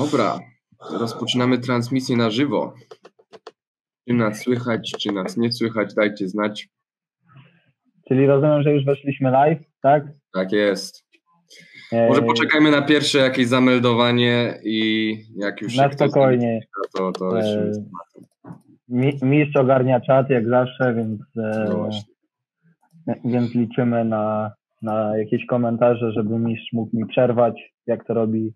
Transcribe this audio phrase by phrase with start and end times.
[0.00, 0.38] Dobra,
[1.00, 2.74] rozpoczynamy transmisję na żywo.
[4.08, 6.68] Czy nas słychać, czy nas nie słychać, dajcie znać.
[8.08, 10.04] Czyli rozumiem, że już weszliśmy live, tak?
[10.32, 11.06] Tak jest.
[11.92, 16.60] Może Eee, poczekajmy na pierwsze jakieś zameldowanie i jak już Na spokojnie.
[16.96, 18.24] to, to lecimy z tematem.
[18.88, 21.88] Mi- Mistrz ogarnia czat jak zawsze, więc, e, No
[23.24, 24.52] więc liczymy na,
[24.82, 27.54] na jakieś komentarze, żeby mistrz mógł mi przerwać,
[27.86, 28.54] jak to robi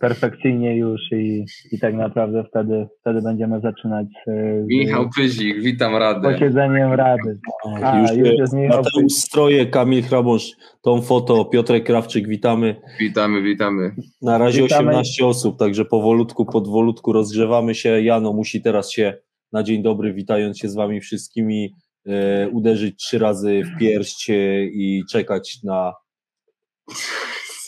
[0.00, 5.96] perfekcyjnie już i, i tak naprawdę wtedy, wtedy będziemy zaczynać e, z Michał Pyzik, witam
[5.96, 6.32] Radę.
[6.32, 7.38] posiedzeniem Rady.
[7.82, 10.50] A, już, już jest Michał Mateusz Stroje, Kamil Hrabosz,
[10.82, 12.76] tą foto, Piotrek Krawczyk, witamy.
[13.00, 13.94] Witamy, witamy.
[14.22, 14.88] Na razie Witamy.
[14.88, 18.02] 18 osób, także powolutku, podwolutku rozgrzewamy się.
[18.02, 19.14] Jano musi teraz się
[19.52, 21.74] na dzień dobry, witając się z wami wszystkimi,
[22.06, 25.92] e, uderzyć trzy razy w pierś e, i czekać na...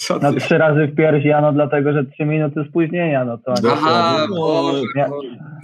[0.07, 0.41] Co Na ty?
[0.41, 3.55] trzy razy w pierś, Jano, dlatego że trzy minuty spóźnienia, no to...
[3.73, 4.83] Aha, No, Boże.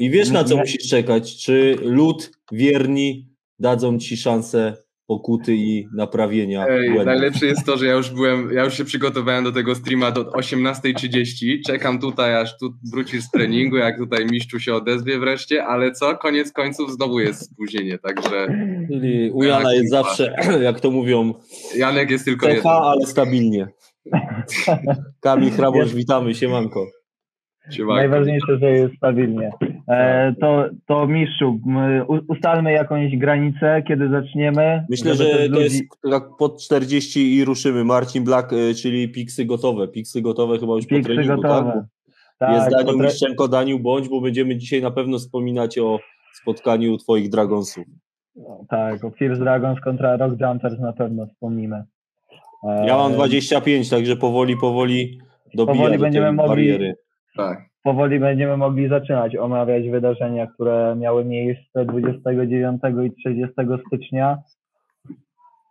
[0.00, 3.28] I wiesz na co musisz czekać, czy lud, wierni
[3.58, 4.74] dadzą ci szansę
[5.06, 7.06] pokuty i naprawienia Ej, błędów.
[7.06, 10.22] najlepsze jest to, że ja już byłem, ja już się przygotowałem do tego streama do
[10.22, 11.60] 18.30.
[11.66, 16.16] Czekam tutaj, aż tu wrócisz z treningu, jak tutaj mistrzu się odezwie wreszcie, ale co?
[16.16, 18.46] Koniec końców znowu jest spóźnienie, także
[18.92, 21.34] Czyli u Jana jest zawsze, jak to mówią,
[21.76, 22.62] Janek jest tylko jeden.
[22.62, 23.68] cecha, ale stabilnie.
[25.20, 26.86] Kamil Hrabosz, witamy, siemanko.
[27.70, 27.96] Siemanko.
[28.00, 29.50] Najważniejsze, że jest stabilnie.
[29.88, 31.60] E, to, to mistrzu,
[32.28, 34.86] ustalmy jakąś granicę, kiedy zaczniemy.
[34.90, 37.84] Myślę, że to ludzi- jest tak pod 40 i ruszymy.
[37.84, 39.88] Marcin Black, y, czyli piksy gotowe.
[39.88, 41.86] Piksy gotowe chyba już po Piksy treningu, gotowe.
[42.38, 42.54] tak?
[42.54, 45.98] Jest Daniu potre- Miszczenko, Daniu bądź, bo będziemy dzisiaj na pewno wspominać o
[46.42, 47.84] spotkaniu twoich Dragonsów.
[48.68, 51.84] tak, o Fierce Dragons kontra Rock Jumpers na pewno wspomnimy.
[52.86, 55.18] Ja mam 25, także powoli, powoli
[55.54, 56.94] dobijam Powoli do będziemy mogli- bariery.
[57.36, 57.58] Tak.
[57.82, 63.54] Powoli będziemy mogli zaczynać omawiać wydarzenia, które miały miejsce 29 i 30
[63.86, 64.38] stycznia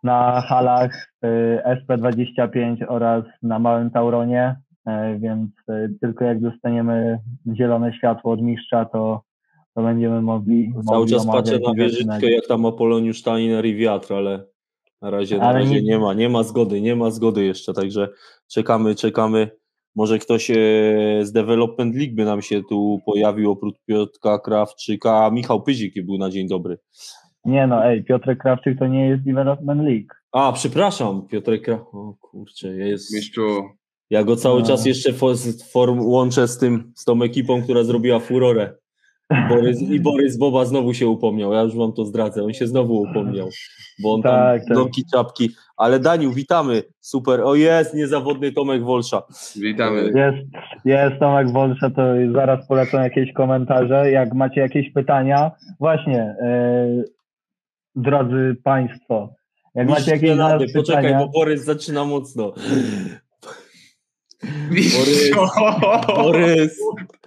[0.02, 7.18] na halach y, SP25 oraz na Małym Tauronie, e, więc y, tylko jak dostaniemy
[7.54, 9.22] zielone światło od mistrza, to,
[9.74, 14.14] to będziemy mogli, Cały mogli czas patrzę na wieżyczkę, jak tam Apoloniusz Steiner i wiatr,
[14.14, 14.44] ale
[15.06, 18.08] na razie, na razie nie- nie ma, nie ma zgody, nie ma zgody jeszcze, także
[18.48, 19.50] czekamy, czekamy.
[19.96, 20.54] Może ktoś e,
[21.22, 26.18] z Development League by nam się tu pojawił, oprócz Piotra Krawczyka, a Michał Pyzik był
[26.18, 26.78] na dzień dobry.
[27.44, 30.08] Nie no, ej, Piotrek Krawczyk to nie jest Development League.
[30.32, 31.80] A, przepraszam, Piotrek Kraw...
[31.92, 33.14] O kurczę, jest...
[33.14, 33.62] Mistrzu,
[34.10, 34.66] Ja go cały No.
[34.66, 35.36] czas jeszcze for,
[35.72, 38.74] form łączę z tym, z tą ekipą, która zrobiła furorę.
[39.30, 43.00] Borys, I Borys Boba znowu się upomniał, ja już wam to zdradzę, on się znowu
[43.02, 43.48] upomniał,
[44.02, 44.76] bo on Tak, tam tak.
[44.76, 49.22] nogi, czapki, ale Daniu, witamy, super, o jest, niezawodny Tomek Wolsza.
[49.56, 50.02] witamy.
[50.02, 50.48] Jest,
[50.84, 52.02] jest Tomek Wolsza, to
[52.34, 54.10] zaraz polecą jakieś komentarze.
[54.10, 55.50] Jak macie jakieś pytania,
[55.80, 56.86] właśnie, e,
[57.94, 59.34] drodzy Państwo,
[59.74, 62.52] jak macie jakieś Rady, poczekaj, pytania, bo Borys zaczyna mocno.
[64.70, 65.40] Mistrzu!
[66.16, 66.78] Borys,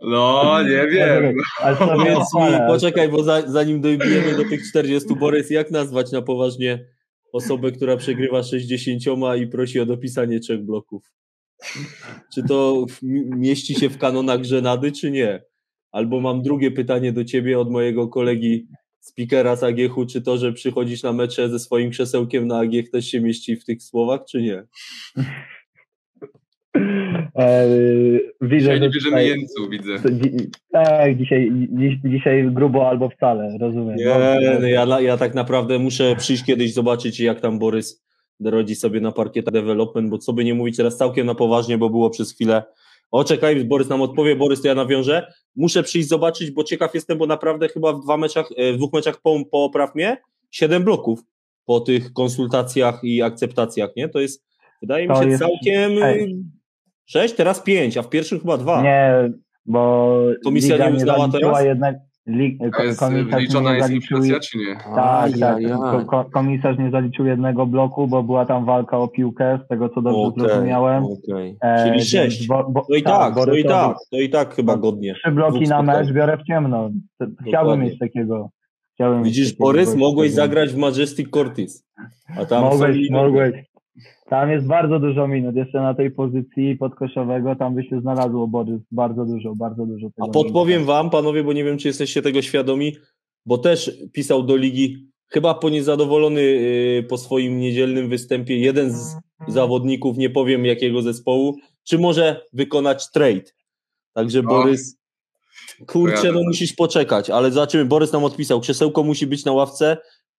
[0.00, 1.34] No, nie wiem.
[1.78, 2.66] powiedz mi, odpalę.
[2.68, 6.86] poczekaj, bo za, zanim dojdziemy do tych 40, Borys, jak nazwać na poważnie
[7.32, 9.02] osobę, która przegrywa 60
[9.40, 11.12] i prosi o dopisanie trzech bloków?
[12.34, 12.86] Czy to
[13.36, 15.42] mieści się w kanonach żenady, czy nie?
[15.92, 18.66] Albo mam drugie pytanie do ciebie od mojego kolegi
[19.00, 23.06] speakera z Agiechu, czy to, że przychodzisz na mecze ze swoim krzesełkiem na Agiech też
[23.06, 24.64] się mieści w tych słowach, czy nie?
[26.76, 27.66] E,
[28.40, 29.92] widzę, Dzisiaj nie bierzemy tutaj- jeńców, widzę.
[30.72, 33.96] Tak, dzisiaj, dziś, dzisiaj grubo albo wcale, rozumiem.
[33.96, 34.58] Nie, Dobrze.
[34.60, 38.04] no ja, ja tak naprawdę muszę przyjść kiedyś zobaczyć, jak tam Borys
[38.44, 41.90] rodzi sobie na parkietach development, bo co by nie mówić teraz całkiem na poważnie, bo
[41.90, 42.62] było przez chwilę.
[43.10, 45.32] O, czekaj, Borys nam odpowie, Borys, to ja nawiążę.
[45.56, 48.92] Muszę przyjść zobaczyć, bo ciekaw jestem, bo naprawdę chyba w, dwa meczach, e, w dwóch
[48.92, 50.16] meczach po, popraw mnie
[50.50, 51.20] siedem bloków
[51.66, 54.08] po tych konsultacjach i akceptacjach, nie?
[54.08, 54.44] To jest,
[54.82, 56.34] wydaje mi się, jest całkiem sześć.
[57.10, 58.82] Sześć, teraz pięć, a w pierwszym chyba dwa.
[58.82, 59.12] Nie,
[59.66, 61.64] bo Komisja liga nie uznała zaliczyła teraz?
[61.64, 61.96] Jednak,
[62.26, 63.18] li, A jest nie
[63.94, 64.74] inflacja, czy nie?
[64.94, 65.42] Tak, tak.
[65.42, 65.70] Ajajaj.
[65.72, 69.88] Ko- ko- Komisarz nie zaliczył jednego bloku, bo była tam walka o piłkę, z tego
[69.88, 71.04] co dobrze Okej, zrozumiałem.
[71.04, 71.56] okej.
[71.62, 72.46] E, Czyli sześć.
[72.46, 75.14] Bo, bo, To i tak, to i Borysowi tak, to i tak chyba godnie.
[75.14, 76.90] Trzy bloki na mecz biorę w ciemno.
[77.48, 78.50] Chciałbym mieć takiego.
[78.94, 81.86] Chciałbym mieć Widzisz, takiego Borys, mogłeś zagrać w Majestic Cortis.
[82.38, 83.69] A tam Mogłeś, mogłeś.
[84.28, 85.56] Tam jest bardzo dużo minut.
[85.56, 88.80] Jeszcze na tej pozycji podkoszowego tam by się znalazło Borys.
[88.90, 90.28] Bardzo dużo, bardzo dużo tego.
[90.28, 92.96] A podpowiem wam, panowie, bo nie wiem, czy jesteście tego świadomi,
[93.46, 99.16] bo też pisał do ligi, chyba po niezadowolony yy, po swoim niedzielnym występie, jeden z
[99.48, 103.50] zawodników, nie powiem jakiego zespołu, czy może wykonać trade.
[104.12, 104.42] Także O.
[104.42, 104.96] Borys,
[105.86, 107.84] kurczę, no musisz poczekać, ale zobaczymy.
[107.84, 109.96] Borys nam odpisał, krzesełko musi być na ławce,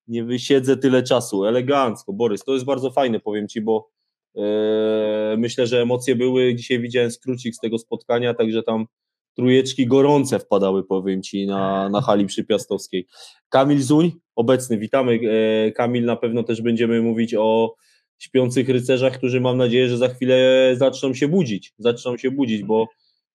[0.08, 1.46] nie wysiedzę tyle czasu.
[1.46, 3.90] Elegancko, Borys, to jest bardzo fajne, powiem Ci, bo
[4.36, 8.86] e, myślę, że emocje były, dzisiaj widziałem skrócik z tego spotkania, także tam
[9.36, 13.08] trójeczki gorące wpadały, powiem Ci, na, na hali przypiastowskiej.
[13.50, 15.20] Kamil Zuń, obecny, witamy.
[15.68, 17.76] E, Kamil, na pewno też będziemy mówić o
[18.20, 22.88] śpiących rycerzach, którzy mam nadzieję, że za chwilę zaczną się budzić, zaczną się budzić, bo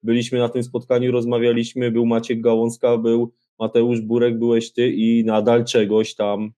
[0.02, 5.64] byliśmy na tym spotkaniu, rozmawialiśmy, był Maciek Gałązka, był Mateusz Burek, byłeś Ty i nadal
[5.64, 6.50] czegoś tam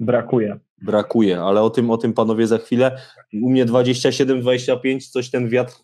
[0.00, 0.58] Brakuje.
[0.82, 2.98] brakuje, ale o tym, o tym panowie za chwilę.
[3.42, 5.74] U mnie 27-25, coś ten wiatr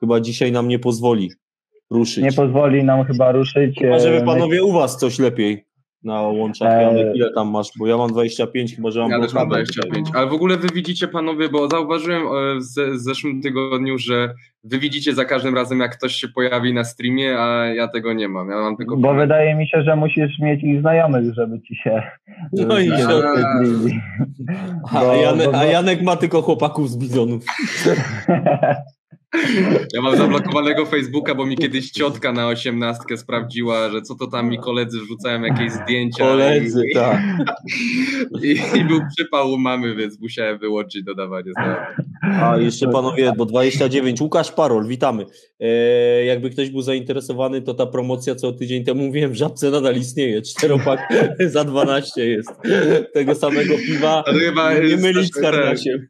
[0.00, 1.30] chyba dzisiaj nam nie pozwoli
[1.90, 2.24] ruszyć.
[2.24, 3.78] Nie pozwoli nam chyba ruszyć.
[3.78, 5.64] Chyba, żeby e, panowie u was coś lepiej
[6.04, 6.72] na łączach.
[6.72, 6.82] Eee.
[6.82, 7.68] Janek, ile tam masz?
[7.78, 10.08] Bo ja mam 25, chyba, że mam Ja też mam blokadę 25.
[10.14, 14.34] Ale w ogóle wy widzicie, panowie, bo zauważyłem e, w ze- w zeszłym tygodniu, że
[14.64, 18.28] wy widzicie za każdym razem, jak ktoś się pojawi na streamie, a ja tego nie
[18.28, 18.50] mam.
[18.50, 18.96] Ja mam tylko.
[18.96, 22.02] Bo wydaje mi się, że musisz mieć ich znajomych, żeby ci się.
[22.52, 23.22] No i się-.
[24.92, 27.44] A, Bo- Janek, bo- a Janek ma tylko chłopaków z bizonów.
[29.94, 34.48] Ja mam zablokowanego Facebooka, bo mi kiedyś ciotka na osiemnastkę sprawdziła, że co to tam
[34.48, 36.24] mi koledzy wrzucają jakieś zdjęcia.
[36.24, 37.22] Koledzy, i, tak.
[38.42, 41.96] i, I był przypał u mamy, więc musiałem wyłączyć dodawanie znajomych.
[42.42, 44.20] A jeszcze panowie, bo 29.
[44.20, 45.26] Łukasz Parol, witamy.
[45.60, 49.96] E, jakby ktoś był zainteresowany, to ta promocja, co tydzień temu mówiłem, w żabce nadal
[49.96, 50.42] istnieje.
[50.42, 51.00] Czteropak
[51.54, 52.50] za 12 jest.
[53.14, 54.22] Tego samego piwa.
[54.22, 55.50] To chyba, Nie mylić z to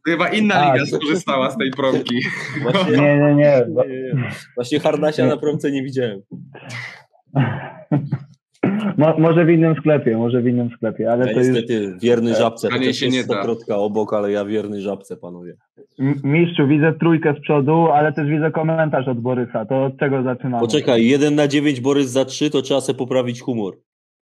[0.05, 2.15] chyba inna A, liga skorzystała z tej promki.
[2.61, 3.65] Właśnie, Nie, nie, nie.
[3.87, 4.29] nie, nie, nie.
[4.55, 6.21] Właśnie Harnasia na promce nie widziałem.
[8.97, 12.67] Mo, może w innym sklepie, może w innym sklepie, ale Ja to niestety wierny żabce.
[12.69, 13.33] Taniej Chociaż się jest nie da.
[13.33, 15.55] stokrotka obok, ale ja wierny żabce, panowie.
[16.23, 19.65] Mistrzu, widzę trójkę z przodu, ale też widzę komentarz od Borysa.
[19.65, 20.59] To od czego zaczynamy?
[20.59, 23.77] Poczekaj, 1 na 9 Borys za 3, to trzeba sobie poprawić humor.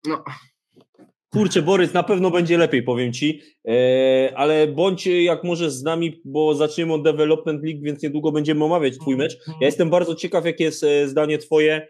[0.09, 0.25] No.
[1.33, 5.83] Kurczę, Borys, na pewno będzie lepiej, powiem ci, e, ale bądź e, jak możesz z
[5.83, 9.39] nami, bo zaczniemy od Development League, więc niedługo będziemy omawiać twój mecz.
[9.61, 11.89] Ja jestem bardzo ciekaw, jakie jest e, zdanie twoje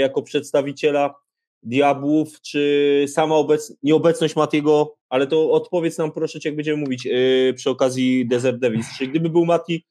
[0.00, 1.14] jako przedstawiciela
[1.62, 7.08] Diabłów, czy sama obec, nieobecność Matiego, ale to odpowiedz nam proszę jak będziemy mówić
[7.56, 8.86] przy okazji Desert Devils.
[8.98, 9.86] Czy gdyby był Mati,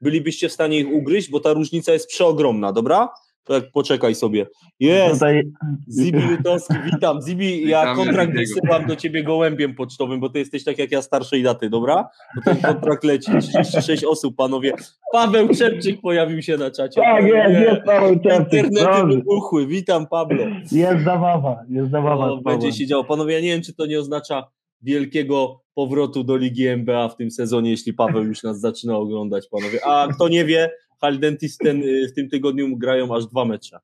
[0.00, 3.08] bylibyście w stanie ich ugryźć, bo ta różnica jest przeogromna, dobra?
[3.44, 4.46] To jak poczekaj sobie.
[4.80, 5.14] Jest!
[5.14, 5.42] Tutaj
[5.90, 7.22] Zibi Lutowski, witam.
[7.22, 11.42] Zibi, ja kontrakt wysyłam do ciebie gołębiem pocztowym, bo ty jesteś tak jak ja starszej
[11.42, 12.08] daty, dobra?
[12.36, 13.32] Bo ten kontrakt leci.
[13.40, 14.72] 36 osób, panowie.
[15.12, 17.00] Paweł Czerczyk pojawił się na czacie.
[17.00, 18.64] Tak, jest, jest Paweł Czerczyk.
[18.64, 19.66] Internety wybuchły.
[19.66, 20.44] Witam, Pablo.
[20.72, 22.26] Jest zabawa, jest zabawa.
[22.26, 23.04] No, będzie się działo.
[23.04, 24.48] Panowie, ja nie wiem, czy to nie oznacza
[24.82, 29.86] wielkiego powrotu do Ligi NBA w tym sezonie, jeśli Paweł już nas zaczyna oglądać, panowie.
[29.86, 30.70] A kto nie wie,
[31.04, 33.78] Haldentis y, w tym tygodniu grają aż dwa mecze.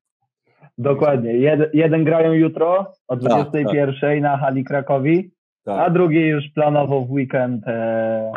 [0.77, 1.33] Dokładnie.
[1.33, 5.31] Jed, jeden grają jutro o Tak, 21 na hali Krakowi,
[5.65, 5.93] a Tak.
[5.93, 8.31] drugi już planowo w weekend, e,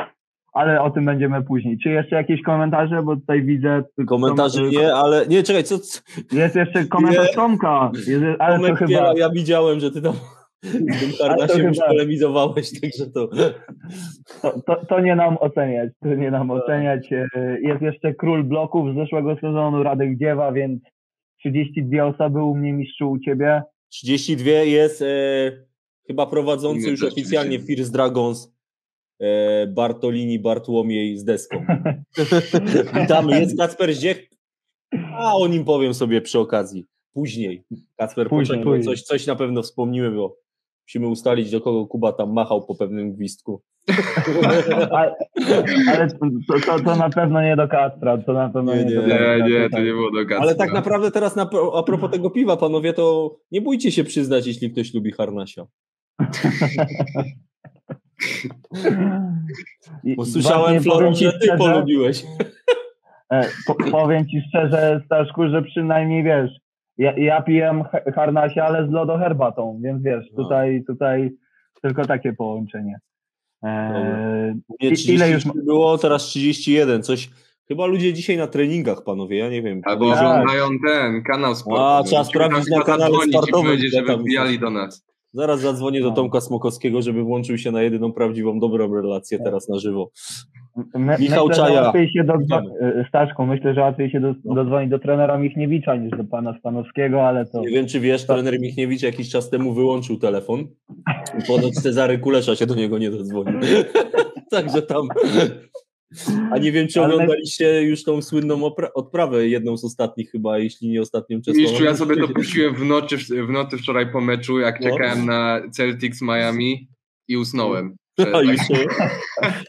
[0.53, 1.79] ale o tym będziemy później.
[1.79, 3.03] Czy jeszcze jakieś komentarze?
[3.03, 3.83] Bo tutaj widzę...
[4.07, 5.75] Komentarzy Tom- nie, ale nie, czekaj, co,
[6.33, 7.33] Jest jeszcze komentarz.
[7.33, 7.91] Tomka,
[8.39, 8.89] ale to Tomek chyba...
[8.89, 10.13] Piela, ja widziałem, że ty tam
[10.65, 13.29] z tym Kardasiem już polemizowałeś, także to...
[14.43, 16.57] To, to, to nie nam oceniać, to nie nam Tak.
[16.57, 17.13] oceniać.
[17.13, 17.29] E,
[17.63, 20.83] Jest jeszcze król bloków z zeszłego sezonu, Radek Dziewa, więc
[21.39, 23.63] 32 osoby u mnie, mistrzu, u ciebie.
[23.93, 25.07] 32 jest e,
[26.07, 27.77] chyba prowadzący Nie, już oficjalnie 32.
[27.77, 28.55] First Dragons
[29.21, 31.65] e, Bartolini Bartłomiej z deską.
[33.01, 34.29] Witamy, jest Kacper Zdziech,
[35.13, 37.65] a o nim powiem sobie przy okazji, później.
[37.97, 38.83] Kacper, Później, później.
[38.85, 40.37] coś, coś na pewno wspomnimy, bo
[40.87, 43.63] musimy ustalić, do kogo Kuba tam machał po pewnym gwizdku.
[44.91, 45.15] Ale,
[45.93, 46.17] ale to,
[46.67, 49.09] to, to na pewno nie do Kastra, to na pewno Nie, nie, nie, do Nie,
[49.09, 49.49] Kastra.
[49.49, 50.43] nie, to nie było do gastu.
[50.43, 54.47] Ale tak naprawdę teraz na, a propos tego piwa, panowie, to nie bójcie się przyznać,
[54.47, 55.67] jeśli ktoś lubi harnasia.
[60.17, 60.83] Bo słyszałem,
[61.15, 62.25] ci że ty polubiłeś.
[63.33, 66.51] E, po, powiem ci szczerze, Staszku, że przynajmniej wiesz,
[66.99, 70.43] ja, ja piję he- harnasia, ale z lodoherbatą, więc wiesz, No.
[70.43, 71.31] tutaj, tutaj
[71.83, 72.99] tylko takie połączenie.
[73.65, 77.31] E, Nie, I- 30 ile już- było, teraz 31, coś...
[77.69, 79.81] Chyba ludzie dzisiaj na treningach, panowie, ja nie wiem.
[79.85, 80.19] Albo Tak.
[80.23, 81.87] oglądają ten kanał sportowy.
[81.89, 85.07] A, trzeba sprawdzić na kanale sportowym, żeby wbijali do nas.
[85.35, 86.15] Zaraz zadzwonię do No.
[86.15, 90.11] Tomka Smokowskiego, żeby włączył się na jedyną prawdziwą, dobrą relację teraz na żywo.
[90.95, 91.93] My, Michał myślę, Czaja.
[91.93, 92.35] Się do,
[92.81, 94.55] e, Staszku, myślę, że łatwiej się do, No.
[94.55, 97.61] dodzwonić do trenera Michniewicza niż do pana Stanowskiego, ale to...
[97.61, 100.61] Nie wiem, czy wiesz, trener Michniewicz jakiś czas temu wyłączył telefon
[101.39, 103.61] i ponoć Cezary Kulesza się do niego nie dodzwonił.
[104.51, 105.09] Także tam
[106.53, 110.89] A nie wiem, czy Ale- oglądaliście już tą słynną odprawę, jedną z ostatnich chyba, jeśli
[110.89, 111.41] nie ostatnią.
[111.55, 114.91] Mistrzu, ja sobie to puściłem w nocy, w nocy wczoraj po meczu, jak No.
[114.91, 116.89] czekałem na Celtics Miami
[117.29, 117.97] i usnąłem.
[118.19, 118.61] Już,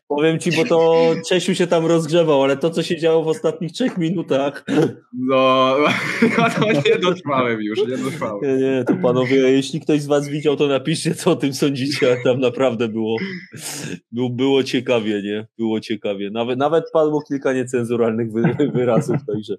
[0.07, 3.71] powiem ci, bo to Czesiu się tam rozgrzewał, ale to, co się działo w ostatnich
[3.71, 4.65] trzech minutach,
[5.13, 5.75] No,
[6.61, 8.39] no nie dotrwałem już, nie dotrwałem.
[8.41, 12.07] nie, nie, to panowie, jeśli ktoś z was widział, to napiszcie, co o tym sądzicie,
[12.07, 13.17] ale tam naprawdę było,
[14.11, 15.47] było, było ciekawie, nie?
[15.57, 16.29] Było ciekawie.
[16.31, 19.55] Nawet, nawet padło kilka niecenzuralnych wy, wyrazów, także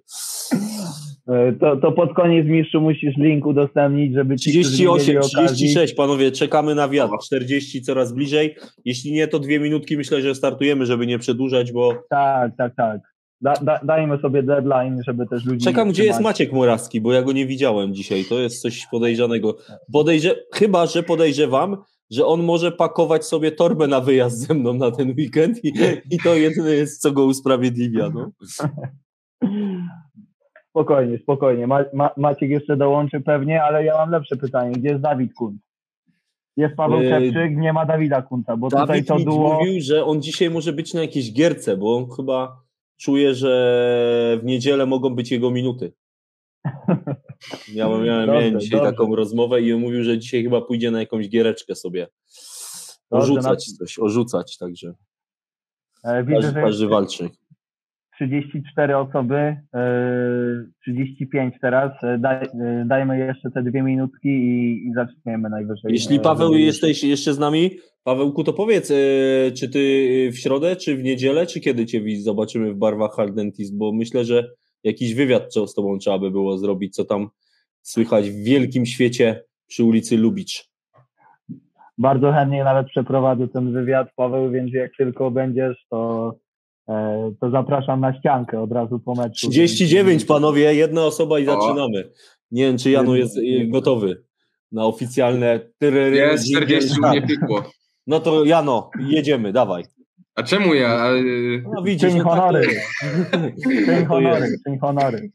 [1.60, 5.54] To, to pod koniec mistrzu musisz link udostępnić, żeby ci, którzy nie 38, mieli okazji-
[5.54, 8.54] 36, panowie, czekamy na wiatr, 40 coraz bliżej,
[8.84, 13.00] jeśli nie, to dwie minutki myślę, że startujemy, żeby nie przedłużać, bo Tak, tak, tak.
[13.40, 15.64] Da, da, dajmy sobie deadline, żeby też ludzi.
[15.64, 16.20] Czekam, gdzie jest.
[16.20, 18.24] Maciek Morawski, bo ja go nie widziałem dzisiaj.
[18.24, 19.56] To jest coś podejrzanego.
[19.92, 20.34] Podejrze...
[20.54, 21.76] Chyba, że podejrzewam,
[22.10, 25.72] że on może pakować sobie torbę na wyjazd ze mną na ten weekend i,
[26.10, 28.10] i to jedyne jest, co go usprawiedliwia.
[28.14, 28.30] No.
[30.76, 31.66] Spokojnie, spokojnie.
[31.66, 34.72] Ma, ma, Maciek jeszcze dołączy pewnie, ale ja mam lepsze pytanie.
[34.72, 35.60] Gdzie jest Dawid Kunt?
[36.56, 39.54] Jest Paweł Yy, Szewczyk, nie ma Dawida Kunta, bo tutaj Dawid to mi duo...
[39.54, 42.62] mówił, że on dzisiaj może być na jakiejś gierce, bo on chyba
[42.96, 45.92] czuje, że w niedzielę mogą być jego minuty.
[47.74, 48.92] Miałem, miałem, Dobrze, miałem dzisiaj dobrze.
[48.92, 52.06] taką rozmowę i on mówił, że dzisiaj chyba pójdzie na jakąś giereczkę sobie.
[53.10, 54.94] Dobrze, Orzucać na- coś, orzucać, także
[56.04, 57.30] E, Widzę, każdy, że każdy walczy.
[58.16, 59.56] 34 osoby, e,
[60.82, 61.92] 35 teraz.
[62.02, 65.92] E, Daj, e, dajmy jeszcze te dwie minutki i, i zaczniemy najwyżej.
[65.92, 67.70] Jeśli E, Paweł jesteś jeszcze z nami,
[68.04, 68.94] Pawełku, to powiedz, e,
[69.52, 69.80] czy ty
[70.32, 74.24] w środę, czy w niedzielę, czy kiedy cię widz- zobaczymy w barwach Hardentist, bo myślę,
[74.24, 74.48] że
[74.84, 77.28] jakiś wywiad co- z tobą trzeba by było zrobić, co tam
[77.82, 80.68] słychać w wielkim świecie przy ulicy Lubicz.
[81.98, 86.45] Bardzo chętnie nawet przeprowadzę ten wywiad, Paweł, więc jak tylko będziesz, to, e,
[87.40, 89.48] to zapraszam na ściankę od razu po meczu.
[89.50, 92.10] 39, panowie, jedna osoba i zaczynamy.
[92.50, 94.22] Nie wiem, czy Janu jest e, gotowy
[94.72, 95.60] na oficjalne...
[95.78, 96.66] tyryry, Jest dżingiel.
[96.66, 97.14] 40, Tak.
[97.14, 97.62] nie pykło.
[98.06, 99.84] No to Jano, jedziemy, dawaj.
[100.34, 101.12] A czemu ja?
[101.14, 102.66] Y, No widzisz, Czyń no tak honory.
[103.64, 104.64] Czyń Tak to honory, jest.
[104.64, 105.30] czyń honory.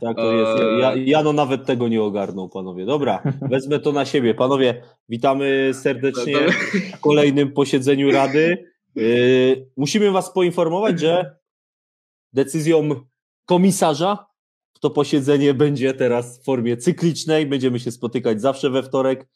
[0.00, 0.62] Tak to jest.
[0.80, 2.86] Ja, Jano nawet tego nie ogarnął, panowie.
[2.86, 4.34] Dobra, wezmę to na siebie.
[4.34, 6.52] Panowie, witamy serdecznie Dobra.
[6.96, 8.64] w kolejnym posiedzeniu Rady.
[9.00, 11.36] Yy, musimy was poinformować, że
[12.32, 12.90] decyzją
[13.44, 14.26] komisarza
[14.80, 17.46] to posiedzenie będzie teraz w formie cyklicznej.
[17.46, 19.28] Będziemy się spotykać zawsze we wtorek.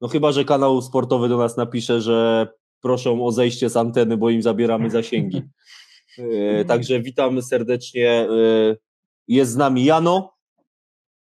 [0.00, 2.48] No chyba, że kanał sportowy do nas napisze, że
[2.80, 5.42] proszą o zejście z anteny, bo im zabieramy zasięgi.
[6.18, 8.26] Yy, także witam serdecznie.
[8.30, 8.76] Yy,
[9.28, 10.36] jest z nami Jano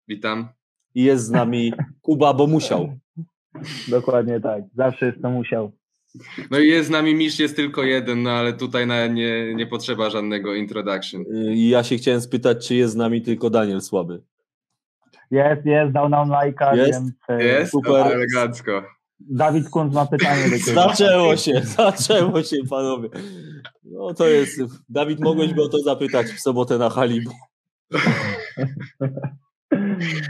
[0.08, 0.48] witam.
[0.94, 2.98] i jest z nami Kuba, bo musiał.
[3.88, 4.64] Dokładnie tak.
[4.74, 5.72] Zawsze jest to musiał.
[6.50, 9.66] No i jest z nami mistrz, jest tylko jeden, no ale tutaj na, nie, nie
[9.66, 11.22] potrzeba żadnego introduction.
[11.22, 14.22] Yy, I ja się chciałem spytać, czy jest z nami tylko Daniel Słaby.
[15.30, 16.92] Jest, jest, dał nam lajka, Jest?
[16.92, 17.72] więc e, Jest?
[17.72, 17.92] super.
[17.92, 18.16] Super.
[18.16, 18.82] Elegancko.
[19.20, 20.74] Dawid Kunz ma pytanie do ciebie.
[20.74, 23.08] Zaczęło się, zaczęło się, panowie.
[23.84, 24.60] No to jest.
[24.88, 27.30] Dawid, mogłeś go o to zapytać w sobotę na Halibu.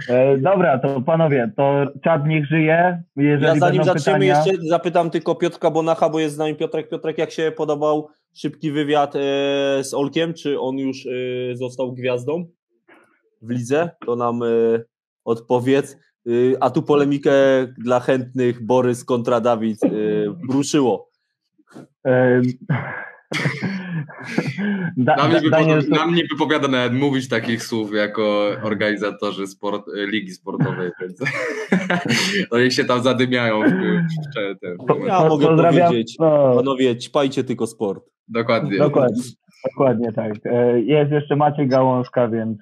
[0.08, 3.02] E, dobra, to panowie, to czat niech żyje.
[3.16, 6.88] Jeżeli Ja zanim zaczniemy, pytania, jeszcze zapytam tylko Piotrka Bonacha, bo jest z nami Piotrek.
[6.88, 9.20] Piotrek, jak się podobał szybki wywiad e,
[9.84, 10.34] z Olkiem?
[10.34, 11.10] Czy on już e,
[11.56, 12.44] został gwiazdą
[13.42, 13.90] w lidze?
[14.06, 14.40] To nam
[15.24, 15.96] odpowiedz.
[16.60, 17.32] A tu polemikę
[17.78, 19.78] dla chętnych Borys kontra Dawid
[20.50, 21.08] ruszyło.
[24.96, 29.46] Da, Nam da, nie, Daniel, wypowiada, nam nie wypowiada nawet mówić takich słów jako organizatorzy
[29.46, 31.18] sport, ligi sportowej, więc
[32.50, 33.62] to niech się tam zadymiają.
[33.62, 36.16] W, w, Ja mogę pozdrawiam, powiedzieć.
[36.18, 38.04] No, Panowie, ćpajcie tylko sport.
[38.28, 38.78] Dokładnie.
[38.78, 39.22] dokładnie,
[39.70, 40.32] dokładnie tak.
[40.44, 42.58] E, jest jeszcze Maciej Gałązka, więc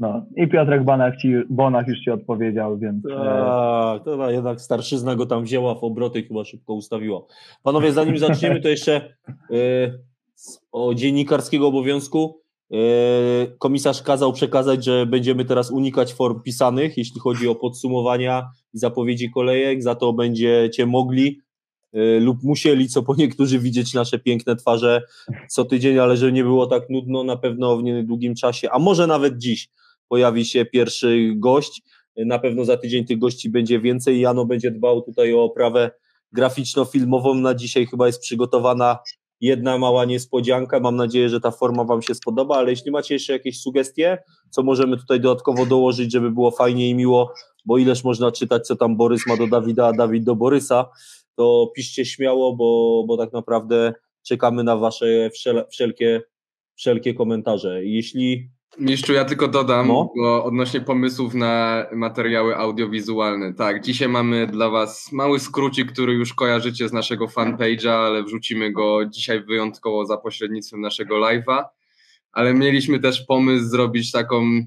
[0.00, 0.26] no.
[0.36, 5.26] I Piotrek Bonach, ci, Bonach już ci odpowiedział, więc e, Tak, to jednak starszyzna go
[5.26, 7.20] tam wzięła w obroty chyba szybko ustawiła.
[7.62, 9.14] Panowie, zanim zaczniemy, to jeszcze
[9.50, 9.98] e,
[10.72, 12.40] o dziennikarskiego obowiązku.
[12.72, 12.76] E,
[13.58, 19.30] komisarz kazał przekazać, że będziemy teraz unikać form pisanych, jeśli chodzi o podsumowania i zapowiedzi
[19.30, 21.40] kolejek, za to będziecie mogli
[22.20, 25.02] lub musieli, co po niektórzy, widzieć nasze piękne twarze
[25.48, 29.06] co tydzień, ale żeby nie było tak nudno, na pewno w niedługim czasie, a może
[29.06, 29.68] nawet dziś
[30.10, 31.82] pojawi się pierwszy gość.
[32.16, 34.20] Na pewno za tydzień tych gości będzie więcej.
[34.20, 35.90] Jano będzie dbał tutaj o oprawę
[36.32, 37.34] graficzno-filmową.
[37.34, 38.98] Na dzisiaj chyba jest przygotowana
[39.40, 40.80] jedna mała niespodzianka.
[40.80, 44.18] Mam nadzieję, że ta forma Wam się spodoba, ale jeśli macie jeszcze jakieś sugestie,
[44.50, 47.32] co możemy tutaj dodatkowo dołożyć, żeby było fajnie i miło,
[47.64, 50.86] bo ileż można czytać, co tam Borys ma do Dawida, a Dawid do Borysa,
[51.36, 55.30] to piszcie śmiało, bo, bo tak naprawdę czekamy na wasze
[55.70, 56.22] wszelkie,
[56.76, 57.84] wszelkie komentarze.
[57.84, 60.12] Jeśli Mistrzu, ja tylko dodam, no.
[60.16, 63.54] bo odnośnie pomysłów na materiały audiowizualne.
[63.54, 68.72] Tak, dzisiaj mamy dla Was mały skrócik, który już kojarzycie z naszego fanpage'a, ale wrzucimy
[68.72, 71.64] go dzisiaj wyjątkowo za pośrednictwem naszego live'a.
[72.32, 74.64] Ale mieliśmy też pomysł zrobić taką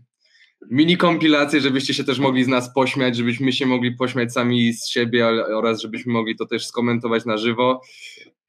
[0.71, 4.87] mini kompilację, żebyście się też mogli z nas pośmiać, żebyśmy się mogli pośmiać sami z
[4.87, 7.81] siebie oraz żebyśmy mogli to też skomentować na żywo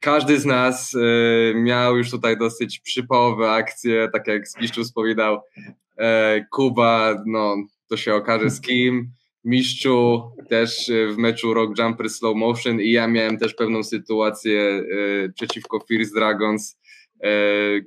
[0.04, 5.40] każdy z nas y, miał już tutaj dosyć przypałowe akcje, tak jak Spiszczu wspominał,
[5.98, 7.56] e, Kuba, no
[7.88, 9.10] to się okaże z kim,
[9.44, 14.60] Mistrzu też y, w meczu Rock Jumper Slow Motion i ja miałem też pewną sytuację
[14.62, 14.82] e,
[15.28, 16.76] przeciwko Fierce Dragons
[17.20, 17.28] e,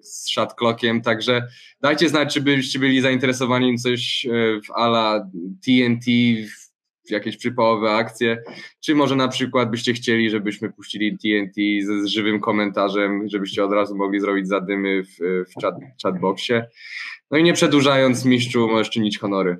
[0.01, 1.47] z shot clockiem, także
[1.81, 4.27] dajcie znać, czy byście byli zainteresowani coś
[4.67, 5.29] w ala
[5.65, 6.05] TNT,
[7.11, 8.43] jakieś przypałowe akcje,
[8.79, 13.71] czy może na przykład byście chcieli, żebyśmy puścili TNT z, z żywym komentarzem, żebyście od
[13.71, 15.17] razu mogli zrobić zadymy w,
[15.49, 16.67] w chat, chatboxie.
[17.31, 19.57] No i nie przedłużając, mistrzu, możesz czynić honory.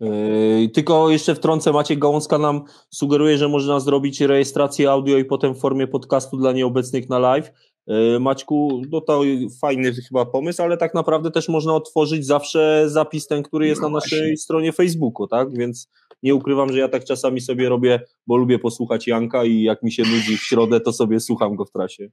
[0.00, 5.54] Yy, tylko jeszcze wtrącę, Maciek Gałązka nam sugeruje, że można zrobić rejestrację audio i potem
[5.54, 7.50] w formie podcastu dla nieobecnych na live.
[7.86, 9.22] Yy, Maćku, no to
[9.60, 13.88] fajny chyba pomysł, ale tak naprawdę też można otworzyć zawsze zapis ten, który jest no
[13.88, 15.56] na naszej stronie Facebooku, tak?
[15.56, 15.90] Więc
[16.22, 19.92] nie ukrywam, że ja tak czasami sobie robię, bo lubię posłuchać Janka i jak mi
[19.92, 22.08] się nudzi w środę, to sobie słucham go w trasie,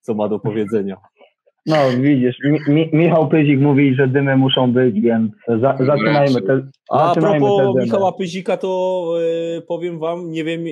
[0.00, 0.96] co ma do powiedzenia.
[1.66, 2.36] No, widzisz,
[2.68, 6.68] Mi Michał Pyzik mówi, że dymy muszą być, więc za zaczynajmy te.
[6.90, 9.12] A propos te Michała Pyzika, to
[9.56, 10.70] e, powiem wam, nie wiem e,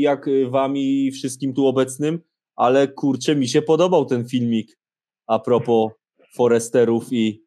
[0.00, 2.18] jak wam i wszystkim tu obecnym,
[2.56, 4.78] ale kurczę, mi się podobał ten filmik
[5.26, 5.92] a propos
[6.34, 7.44] Foresterów i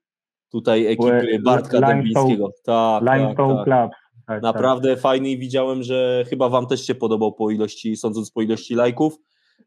[0.52, 2.50] tutaj ekipy Bartka Dębińskiego.
[2.66, 3.66] Tak, Limestone tak, tak.
[3.66, 4.05] Club.
[4.28, 5.00] Tak, Naprawdę tak.
[5.00, 9.18] fajny i widziałem, że chyba wam też się podobał po ilości, sądząc po ilości lajków.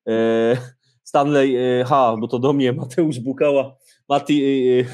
[0.09, 0.57] E,
[1.05, 3.77] Stanley, e, ha, bo to do mnie Mateusz Bukała.
[4.09, 4.85] Mati, e,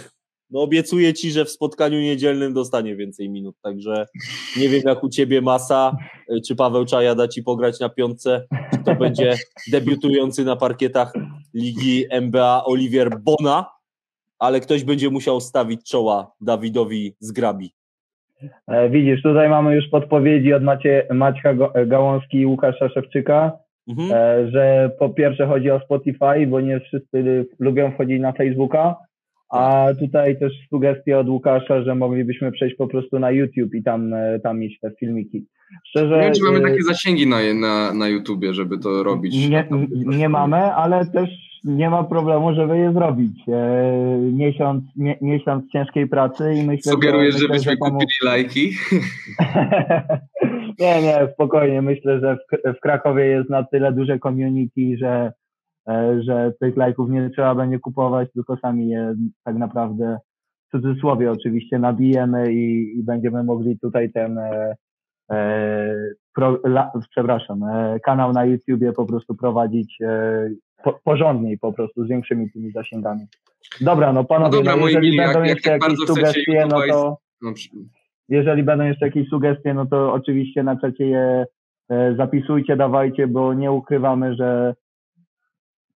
[0.51, 4.07] no obiecuję ci, że w spotkaniu niedzielnym dostanie więcej minut, także
[4.57, 5.97] nie wiem jak u ciebie masa,
[6.47, 9.37] czy Paweł Czaja da ci pograć na piątce, czy to będzie
[9.73, 11.13] debiutujący na parkietach
[11.55, 13.67] ligi NBA Olivier Bona,
[14.39, 17.67] ale ktoś będzie musiał stawić czoła Dawidowi Zgrabi.
[17.67, 17.84] E,
[18.91, 21.55] widzisz, tutaj mamy już podpowiedzi od Macie, Maćka
[21.87, 23.53] Gałązki i Łukasza Szewczyka,
[23.89, 24.11] mhm.
[24.13, 28.97] E, że po pierwsze chodzi o Spotify, bo nie wszyscy lubią wchodzić na Facebooka,
[29.51, 34.15] a tutaj też sugestia od Łukasza, że moglibyśmy przejść po prostu na YouTube i tam,
[34.15, 35.47] e, tam mieć te filmiki.
[35.89, 39.49] Szczerze, nie wiem, czy mamy takie zasięgi na, na, na YouTubie, żeby to robić.
[39.49, 39.69] Nie,
[40.07, 41.31] nie mamy, ale też
[41.65, 43.49] nie ma problemu, żeby je zrobić.
[43.49, 43.83] E,
[44.33, 48.71] miesiąc, mie, miesiąc ciężkiej pracy i myślę, Sugerujesz, że, żebyśmy że kupili lajki?
[50.81, 51.83] nie, nie, spokojnie.
[51.83, 55.33] Myślę, że w, w Krakowie jest na tyle duże community, że,
[55.89, 60.19] e, że tych lajków nie trzeba będzie kupować, tylko sami je tak naprawdę
[60.69, 64.75] w cudzysłowie oczywiście nabijemy i, i będziemy mogli tutaj ten e,
[65.31, 65.95] e
[66.35, 70.49] pro, la, przepraszam, e, kanał na YouTubie po prostu prowadzić e,
[70.85, 73.27] po, porządniej po prostu, z większymi tymi zasięgami.
[73.81, 77.19] Dobra, no panowie, no dobra, no, jeżeli będą jak, jeszcze jak jakieś sugestie, no to
[77.43, 77.53] no,
[78.29, 81.47] jeżeli będą jeszcze jakieś sugestie, no to oczywiście na czacie je
[81.91, 84.75] e, zapisujcie, dawajcie, bo nie ukrywamy, że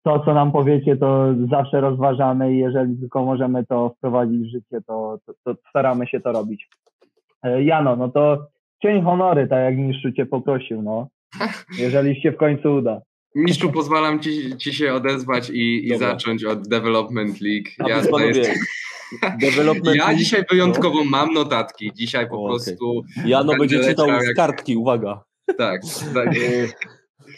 [0.03, 4.81] to, co nam powiecie, to zawsze rozważamy i jeżeli tylko możemy to wprowadzić w życie,
[4.87, 6.69] to, to, to staramy się to robić.
[7.43, 8.47] E, Jano, no to
[8.81, 11.07] cień honory, tak jak mistrzu cię poprosił, no.
[11.83, 13.01] Jeżeli się w końcu uda.
[13.35, 17.69] Mistrzu, pozwalam ci, ci się odezwać i, i zacząć od Development League.
[17.87, 18.49] Ja, jest...
[19.41, 21.09] Development ja dzisiaj wyjątkowo no.
[21.09, 21.91] mam notatki.
[21.93, 22.97] Dzisiaj po o, prostu.
[22.97, 23.29] Okay.
[23.29, 24.23] Ja no będzie czytał jak...
[24.23, 25.23] z kartki, uwaga.
[25.57, 25.81] Tak.
[26.13, 26.27] tak.
[26.27, 26.67] E,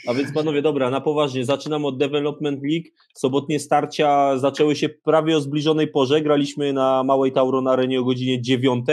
[0.08, 1.46] a więc panowie, dobra, na poważnie.
[1.46, 2.86] Zaczynam od Development League.
[3.14, 6.22] Sobotnie starcia zaczęły się prawie o zbliżonej porze.
[6.22, 8.86] Graliśmy na Małej Tauron Arenie o godzinie 9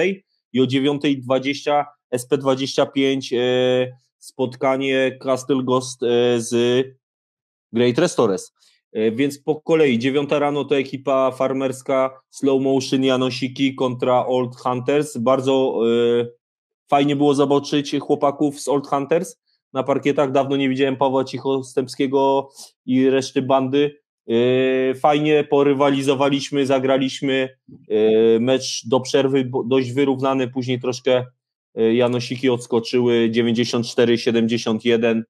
[0.53, 6.55] i o 9.20 SP25 e, spotkanie Castle Ghost e, z
[7.73, 8.55] Great Restores.
[8.93, 15.17] E, więc po kolei, dziewiąta rano to ekipa farmerska Slow Motion Janosiki kontra Old Hunters.
[15.17, 15.81] Bardzo
[16.21, 16.27] e,
[16.89, 19.37] fajnie było zobaczyć chłopaków z Old Hunters
[19.73, 20.33] na parkietach.
[20.33, 22.49] Dawno nie widziałem Pawła Cichostępskiego
[22.87, 24.05] i reszty bandy.
[25.01, 27.49] Fajnie porywalizowaliśmy, zagraliśmy
[28.41, 31.25] mecz do przerwy dość wyrównany, później troszkę
[31.75, 35.23] Janosiki odskoczyły 94-71.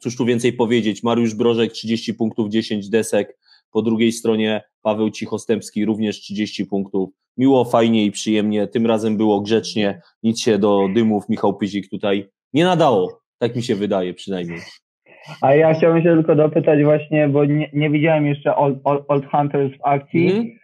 [0.00, 1.02] Cóż tu więcej powiedzieć?
[1.02, 3.38] Mariusz Brożek 30 punktów, 10 desek.
[3.72, 7.10] Po drugiej stronie Paweł Cichostępski również 30 punktów.
[7.36, 8.66] Miło, fajnie i przyjemnie.
[8.66, 10.00] Tym razem było grzecznie.
[10.22, 13.20] Nic się do dymów Michał Pyzik tutaj nie nadało.
[13.38, 14.60] Tak mi się wydaje przynajmniej.
[15.42, 19.26] A ja chciałbym się tylko dopytać właśnie, bo nie, nie widziałem jeszcze Old, Old, Old
[19.30, 20.26] Hunters w akcji.
[20.26, 20.46] Mhm.
[20.46, 20.57] Y,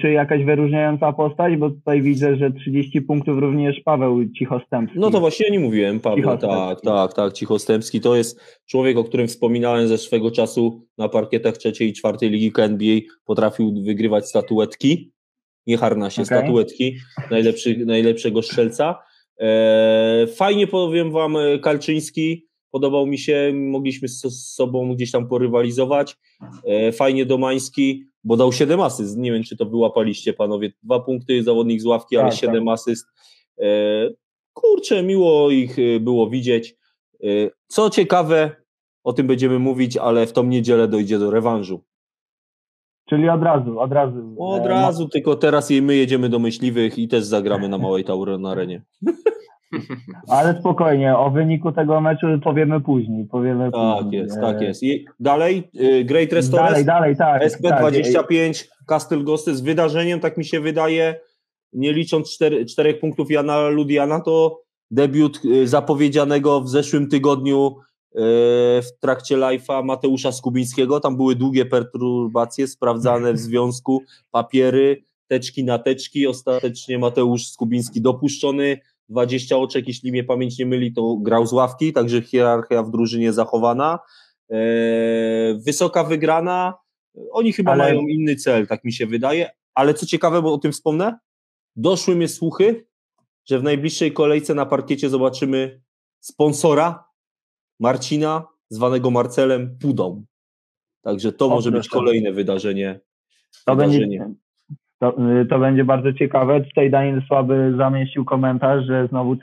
[0.00, 1.56] Czy jakaś wyróżniająca postać?
[1.56, 4.98] Bo tutaj widzę, że 30 punktów również Paweł Cichostępski.
[4.98, 6.38] No to właśnie nie mówiłem, Paweł.
[6.38, 7.32] Tak, tak, tak.
[7.32, 12.30] Cichostępski to jest człowiek, o którym wspominałem ze swego czasu na parkietach trzeciej i czwartej
[12.30, 13.00] ligi KNBA.
[13.24, 15.12] Potrafił wygrywać statuetki.
[15.66, 16.38] Nie harnasie, Okej.
[16.38, 16.96] statuetki
[17.30, 18.98] najlepszy, najlepszego strzelca.
[19.40, 22.45] E, fajnie powiem wam, e, Kalczyński.
[22.70, 26.16] Podobał mi się, mogliśmy z, z sobą gdzieś tam porywalizować.
[26.64, 29.16] E, fajnie Domański, bo dał 7 asyst.
[29.18, 30.72] Nie wiem, czy to wyłapaliście, panowie.
[30.82, 33.06] Dwa punkty, zawodnik z ławki, ale Tak, 7 asyst.
[33.58, 33.66] E,
[34.52, 36.76] kurczę, miło ich y, było widzieć.
[37.66, 38.56] Co ciekawe,
[39.04, 41.84] o tym będziemy mówić, ale w tą niedzielę dojdzie do rewanżu.
[43.08, 44.34] Czyli od razu, od razu.
[44.38, 48.04] Od E, razu, tylko teraz i my jedziemy do myśliwych i też zagramy na Małej
[48.04, 48.82] Tauron na arenie.
[50.28, 53.24] Ale spokojnie, o wyniku tego meczu powiemy później.
[53.24, 54.22] Powiemy Tak później.
[54.22, 54.82] jest, E, tak jest.
[54.82, 57.40] I dalej, y, Great Restaurant, Dalej, dalej, tak.
[57.42, 57.52] tak.
[57.52, 61.20] SP25, Castle Ghosty z wydarzeniem, tak mi się wydaje,
[61.72, 64.60] nie licząc cztery, czterech punktów Jana Ludiana, to
[64.90, 68.18] debiut y, zapowiedzianego w zeszłym tygodniu y,
[68.82, 71.00] w trakcie live'a Mateusza Skubińskiego.
[71.00, 76.26] Tam były długie perturbacje sprawdzane w związku, papiery, teczki na teczki.
[76.26, 78.78] Ostatecznie Mateusz Skubiński dopuszczony.
[79.08, 83.32] 20 oczek, jeśli mnie pamięć nie myli, to grał z ławki, także hierarchia w drużynie
[83.32, 83.98] zachowana.
[84.50, 84.56] E,
[85.54, 86.74] wysoka wygrana.
[87.30, 89.50] Oni chyba Ale- mają inny cel, tak mi się wydaje.
[89.74, 91.18] Ale co ciekawe, bo o tym wspomnę,
[91.76, 92.86] doszły mnie słuchy,
[93.48, 95.80] że w najbliższej kolejce na parkiecie zobaczymy
[96.20, 97.04] sponsora
[97.80, 100.24] Marcina, zwanego Marcelem Pudą.
[101.02, 103.00] Także to O, może być kolejne wydarzenie.
[103.66, 104.18] To wydarzenie.
[104.18, 104.34] będzie,
[104.98, 106.60] to, y, to będzie bardzo ciekawe.
[106.60, 109.36] Tutaj Daniel Słaby zamieścił komentarz, że znowu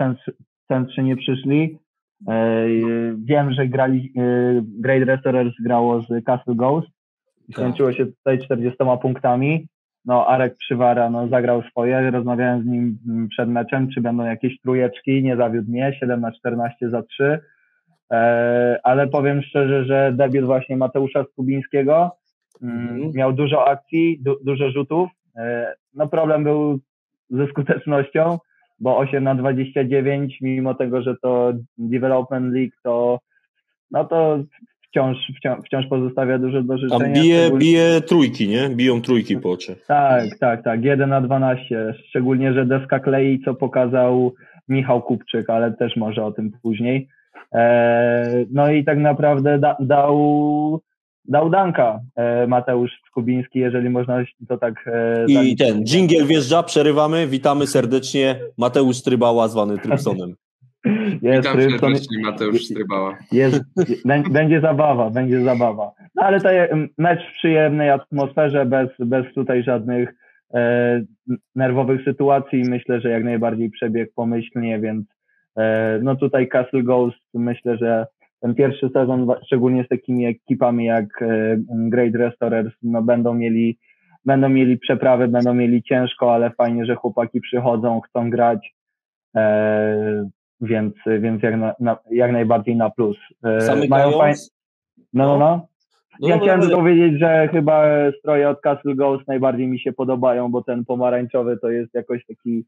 [0.68, 1.80] centrzy, nie przyszli.
[2.28, 6.88] E, y, Wiem, że grali, y, Great Restorers grało z Castle Ghost.
[6.88, 7.56] Tak.
[7.56, 9.68] Skończyło się tutaj 40 punktami.
[10.06, 12.12] No, Arek Przywara no, zagrał swoje.
[12.12, 15.24] Rozmawiałem z nim mm, przed meczem, czy będą jakieś trójeczki.
[15.24, 15.94] Nie zawiódł mnie.
[16.00, 17.40] 7 na 14 za 3.
[18.12, 22.12] E, ale powiem szczerze, że debiut właśnie Mateusza Skubińskiego
[22.62, 23.12] mm, Mhm.
[23.16, 25.10] miał dużo akcji, du, dużo rzutów.
[25.36, 26.80] E, no problem był
[27.30, 28.38] ze skutecznością,
[28.80, 33.20] bo 8 na 29, mimo tego, że to Development League, to
[33.92, 34.44] no to
[34.90, 37.00] wciąż, wciąż, wciąż pozostawia dużo do życzenia.
[37.00, 38.70] Tam bije, szczególnie- bije trójki, nie?
[38.70, 39.78] Biją trójki po oczach.
[39.88, 40.84] tak, tak, tak.
[40.84, 41.94] 1 na 12.
[42.10, 44.34] Szczególnie, że deska klei, co pokazał
[44.70, 47.08] Michał Kupczyk, ale też może o tym później.
[47.54, 50.82] E, no i tak naprawdę da, dał,
[51.26, 54.88] dał danka e, Mateusz Skubiński, jeżeli można to tak.
[54.88, 57.28] E, I ten dżingiel wjeżdża, przerywamy.
[57.28, 58.40] Witamy serdecznie.
[58.58, 60.36] Mateusz Trybała, zwany Trypsonem.
[61.22, 63.18] Jest, Witam Rybson, serdecznie, Mateusz Strybała.
[63.32, 63.62] jest,
[64.06, 65.92] bę- będzie zabawa, będzie zabawa.
[66.16, 66.50] No ale to
[66.98, 70.14] mecz w przyjemnej atmosferze, bez, bez tutaj żadnych
[70.54, 71.02] e,
[71.56, 72.64] nerwowych sytuacji.
[72.70, 75.06] Myślę, że jak najbardziej przebiegł pomyślnie, więc
[75.58, 78.06] e, no tutaj Castle Ghost myślę, że
[78.44, 83.78] ten pierwszy sezon, szczególnie z takimi ekipami jak e, Great Restorers, no będą mieli
[84.26, 88.74] będą mieli przeprawy, będą mieli ciężko, ale fajnie, że chłopaki przychodzą, chcą grać.
[89.36, 90.30] E,
[90.62, 93.18] więc, więc jak, na, na, jak najbardziej na plus.
[93.44, 94.50] E, Zamykając, faj-
[95.14, 95.68] No, no, no.
[96.20, 97.84] no ja dobra, chciałem ale- tylko powiedzieć, że chyba
[98.20, 102.66] stroje od Castle Ghost najbardziej mi się podobają, bo ten pomarańczowy to jest jakoś taki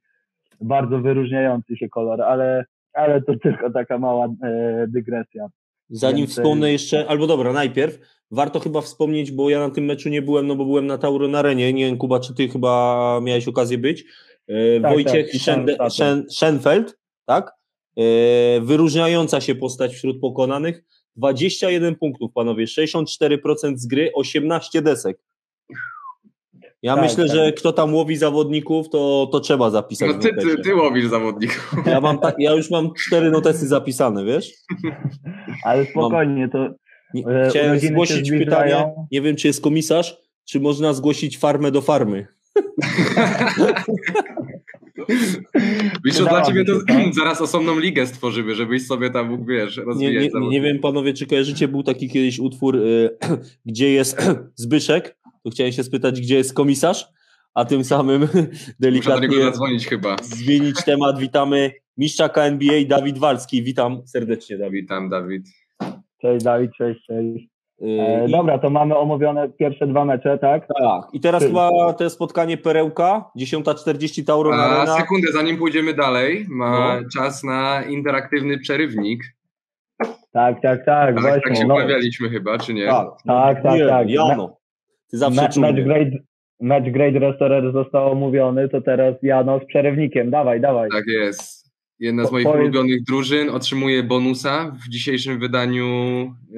[0.61, 5.47] bardzo wyróżniający się kolor, ale, ale to tylko taka mała e, dygresja.
[5.89, 7.99] Zanim Więcej- wspomnę jeszcze, albo dobra, najpierw
[8.31, 11.35] warto chyba wspomnieć, bo ja na tym meczu nie byłem, no bo byłem na Tauron
[11.35, 11.73] Arenie.
[11.73, 14.03] Nie wiem, Kuba, czy ty chyba miałeś okazję być.
[14.47, 15.93] E, Tak, Wojciech tak, status.
[15.93, 17.51] Schen- Schenfeld, tak?
[17.97, 18.01] E,
[18.61, 20.83] wyróżniająca się postać wśród pokonanych.
[21.15, 25.17] 21 punktów, panowie, 64% z gry, 18 desek.
[26.85, 27.35] Ja Tak, myślę, tak.
[27.35, 30.09] że kto tam łowi zawodników, to, to trzeba zapisać.
[30.13, 31.75] No ty, ty, ty łowisz zawodników.
[31.85, 34.51] Ja, mam ta, ja już mam cztery notesy zapisane, wiesz?
[35.65, 36.69] Ale spokojnie, to
[37.13, 41.81] Nie, E, Chciałem zgłosić pytanie, nie wiem czy jest komisarz, czy można zgłosić farmę do
[41.81, 42.27] farmy.
[46.05, 47.13] Wiesz, dla ciebie to tak.
[47.21, 50.63] zaraz osobną ligę stworzymy, żebyś sobie tam mógł, wiesz, Nie, rozwijać nie, nie zawodników.
[50.63, 53.17] wiem panowie, czy kojarzycie, był taki kiedyś utwór, y,
[53.65, 54.17] gdzie jest
[54.55, 57.07] Zbyszek, to chciałem się spytać, gdzie jest komisarz,
[57.53, 60.15] a tym samym Muszę do delikatnie zadzwonić chyba.
[60.21, 61.19] zmienić temat.
[61.19, 63.63] Witamy mistrza KNBA Dawid Walski.
[63.63, 64.81] Witam serdecznie Dawid.
[64.81, 65.45] Witam, Dawid.
[66.21, 67.47] cześć Dawid, cześć, cześć.
[67.81, 70.67] Y, E, i- dobra, to mamy omówione pierwsze dwa mecze, tak?
[70.79, 74.97] Tak, i teraz chyba to spotkanie Perełka, 10.40 Tauron A Arena.
[74.97, 77.07] sekundę, zanim pójdziemy dalej, ma No.
[77.15, 79.23] czas na interaktywny przerywnik.
[80.31, 81.41] Tak, tak, tak, Tak, właśnie.
[81.41, 81.75] tak się no,
[82.29, 82.85] chyba, czy nie?
[82.87, 84.09] Tak, tak, tak, tak.
[84.09, 84.57] Jano.
[85.11, 85.41] Ty zawsze.
[85.61, 86.11] Match Grade,
[86.61, 90.31] match grade Restorer został omówiony, to teraz Jano z przerywnikiem.
[90.31, 90.89] Dawaj, dawaj.
[90.89, 91.65] Tak jest.
[91.99, 95.85] Jedna z moich powiedz- ulubionych drużyn otrzymuje bonusa w dzisiejszym wydaniu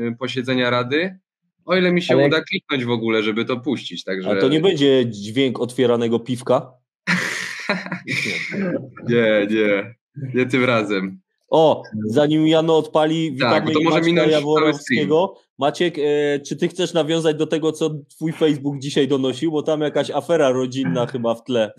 [0.01, 1.17] y, posiedzenia Rady.
[1.65, 4.03] O ile mi się Ale- uda kliknąć w ogóle, żeby to puścić.
[4.03, 4.29] Także...
[4.29, 6.71] Ale to nie będzie dźwięk otwieranego piwka.
[9.09, 9.95] Nie, nie.
[10.33, 11.19] Nie tym razem.
[11.49, 15.33] O, zanim Jano odpali, witamy Tak, to może minąć Jaworowskiego.
[15.59, 19.51] Maciek, e, czy ty chcesz nawiązać do tego, co twój Facebook dzisiaj donosił?
[19.51, 21.71] Bo tam jakaś afera rodzinna chyba w tle.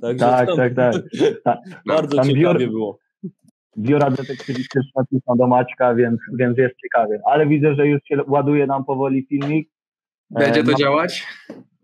[0.00, 0.94] Także Tak, tam tak, tak.
[1.44, 2.98] Ta, Bardzo Tam ciekawie biur- było.
[3.78, 7.20] biura detektywistyczne piszą do Maćka, więc, więc jest ciekawie.
[7.26, 9.68] Ale widzę, że już się ładuje nam powoli filmik.
[10.30, 11.26] Będzie E, to no- działać?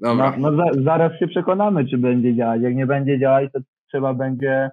[0.01, 0.35] No, Dobra.
[0.39, 2.63] no za, zaraz się przekonamy, czy będzie działać.
[2.63, 4.71] Jak nie będzie działać, to trzeba będzie,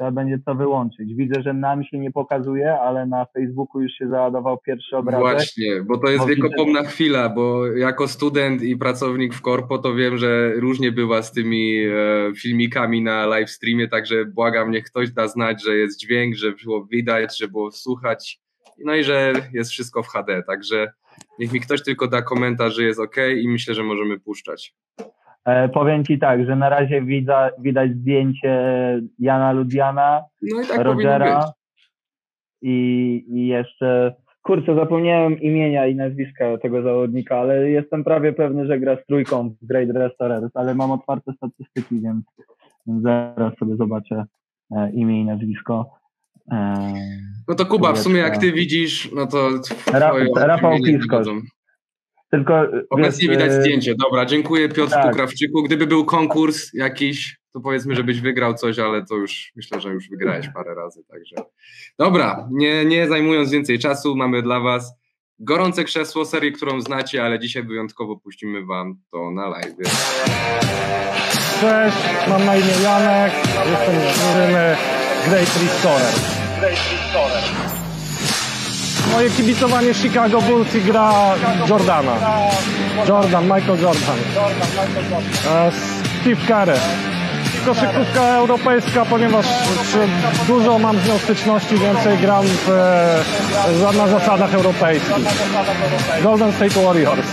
[0.00, 1.14] trzeba będzie to wyłączyć.
[1.14, 5.20] Widzę, że nam się nie pokazuje, ale na Facebooku już się załadował pierwszy obrazek.
[5.20, 9.78] Właśnie, bo to jest Bo widzę- wiekopomna chwila, bo jako student i pracownik w korpo
[9.78, 11.92] to wiem, że różnie bywa z tymi e,
[12.36, 16.84] filmikami na live streamie, także błagam, niech ktoś da znać, że jest dźwięk, że było
[16.84, 18.40] widać, że było słuchać,
[18.84, 20.92] no i że jest wszystko w HD, także
[21.38, 24.74] niech mi ktoś tylko da komentarz, że jest ok i myślę, że możemy puszczać.
[25.44, 28.54] E, powiem Ci tak, że na razie widza, widać zdjęcie
[29.18, 30.80] Jana Ludiana, No i tak.
[30.80, 31.52] Rogera
[32.62, 38.80] i, i jeszcze, kurczę, zapomniałem imienia i nazwiska tego zawodnika, ale jestem prawie pewny, że
[38.80, 42.24] gra z trójką w Great Restorers, ale mam otwarte statystyki, więc,
[43.02, 44.24] zaraz sobie zobaczę
[44.70, 45.90] e, imię i nazwisko.
[46.52, 46.92] E,
[47.48, 49.48] No to Kuba, w sumie jak ty widzisz, no to
[50.46, 51.40] Rafał dogodzą.
[52.30, 53.94] Tylko Obecnie wiesz, widać e, zdjęcie.
[53.94, 55.14] Dobra, dziękuję Piotrku tak.
[55.14, 55.62] Krawczyku.
[55.62, 60.08] Gdyby był konkurs jakiś, to powiedzmy, żebyś wygrał coś, ale to już myślę, że już
[60.08, 61.04] wygrałeś parę razy.
[61.10, 61.36] Także
[61.98, 65.00] dobra, nie, nie zajmując więcej czasu, mamy dla Was
[65.40, 69.76] gorące krzesło, serię, którą znacie, ale dzisiaj wyjątkowo puścimy Wam to na live.
[71.60, 71.96] Cześć,
[72.28, 73.32] mam na imię Janek,
[73.70, 74.76] jestem z drużyny
[75.28, 76.14] Great Restorer.
[79.12, 81.12] Moje kibicowanie Chicago Bulls i gra
[81.68, 82.12] Jordana.
[83.08, 84.16] Jordan, Michael Jordan.
[85.50, 85.70] E,
[86.20, 86.78] Steve Curry.
[87.64, 89.46] Koszykówka europejska, ponieważ
[90.46, 95.14] dużo mam z nią styczności, więcej gram w, e, na zasadach europejskich.
[96.22, 97.26] Golden State Warriors.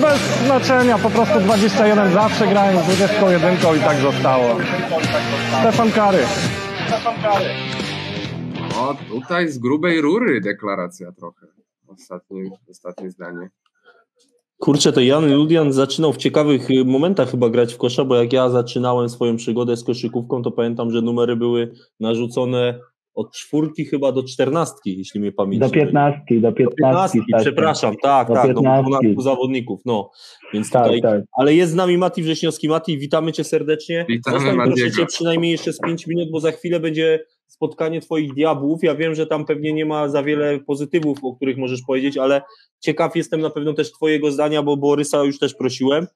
[0.00, 4.56] Bez znaczenia, po prostu 21 zawsze grałem z 21 i tak zostało.
[5.60, 6.24] Stefan Kary.
[8.78, 11.46] O, tutaj z grubej rury deklaracja trochę.
[11.88, 13.48] Ostatnie, ostatnie zdanie.
[14.58, 18.32] Kurczę, to Jan Ludian zaczynał w ciekawych y, momentach chyba grać w kosza, bo jak
[18.32, 22.78] ja zaczynałem swoją przygodę z koszykówką, to pamiętam, że numery były narzucone
[23.14, 25.70] od czwórki chyba do czternastki, jeśli mnie pamięć do.
[25.70, 27.44] 15, do 15, Piętnastki, Stasiu.
[27.44, 28.82] przepraszam, tak, Do tak, no, 15.
[28.88, 30.10] 12 zawodników, no.
[30.54, 31.22] Więc Tak, tutaj, tak.
[31.32, 32.68] ale jest z nami Mati Wrześniowski.
[32.68, 34.06] Mati, witamy cię serdecznie.
[34.08, 38.34] Witamy, Zostań proszę cię przynajmniej jeszcze z 5 minut, bo za chwilę będzie spotkanie twoich
[38.34, 38.82] diabłów.
[38.82, 42.42] Ja wiem, że tam pewnie nie ma za wiele pozytywów, o których możesz powiedzieć, ale
[42.80, 46.06] ciekaw jestem na pewno też twojego zdania, bo Borysa już też prosiłem.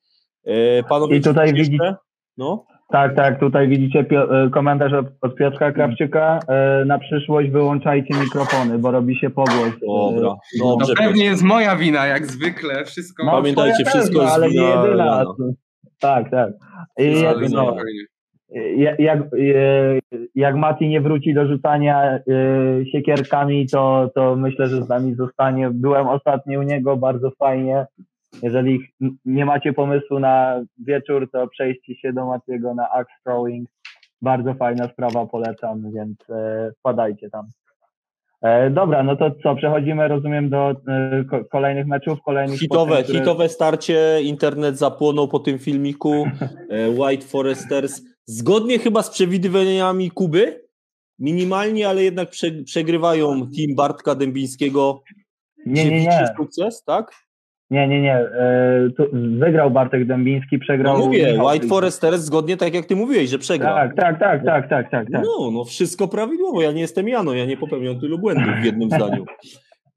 [0.47, 1.97] E, Panowie, I tutaj coś widzi- jeszcze?
[2.37, 6.39] No, Tak, tak, tutaj widzicie e, komentarz od, od Piotrka Krawczyka.
[6.49, 9.73] E, Na przyszłość wyłączajcie mikrofony, bo robi się pogłoś.
[9.87, 10.95] dobra, E, To dobrze.
[10.95, 12.85] pewnie jest moja wina, jak zwykle.
[12.85, 13.25] Wszystko.
[13.25, 15.25] no, Pamiętajcie, wszystko jest ale nie jedyna.
[16.01, 16.51] Tak, tak.
[16.99, 17.15] I
[17.53, 17.77] no.
[18.77, 19.27] Jak, jak, e,
[20.35, 22.21] jak Mati nie wróci do rzucania e,
[22.93, 25.71] siekierkami, to, to myślę, że z nami zostanie.
[25.71, 27.87] Byłem ostatnio u niego, bardzo fajnie.
[28.43, 28.81] Jeżeli
[29.25, 33.69] nie macie pomysłu na wieczór, to przejdźcie się do Matiego na axe throwing.
[34.23, 37.47] Bardzo fajna sprawa, polecam, więc e, wpadajcie tam.
[38.71, 40.75] Dobra, no to co, przechodzimy, rozumiem, do
[41.31, 46.27] ko- kolejnych meczów, kolejnych Hitowe, spotkań, które- hitowe starcie, internet zapłonął po tym filmiku.
[46.99, 50.65] White Foresters, zgodnie chyba z przewidywaniami Kuby,
[51.19, 55.03] minimalnie, ale jednak prze, przegrywają team Bartka Dębińskiego.
[55.67, 56.29] Nie, nie, nie.
[56.37, 57.13] Sukces, tak?
[57.71, 58.15] Nie, nie, nie.
[58.15, 60.99] E, wygrał Bartek Dębiński, przegrał.
[60.99, 61.71] No mówię, White Fryk.
[61.71, 63.75] Foresters zgodnie tak jak ty mówiłeś, że przegrał.
[63.75, 65.11] Tak, tak, tak, tak, tak, tak.
[65.13, 65.23] tak.
[65.25, 66.63] No, no wszystko prawidłowo.
[66.63, 69.25] Ja nie jestem Jano, ja nie popełniam tylu błędów w jednym zdaniu.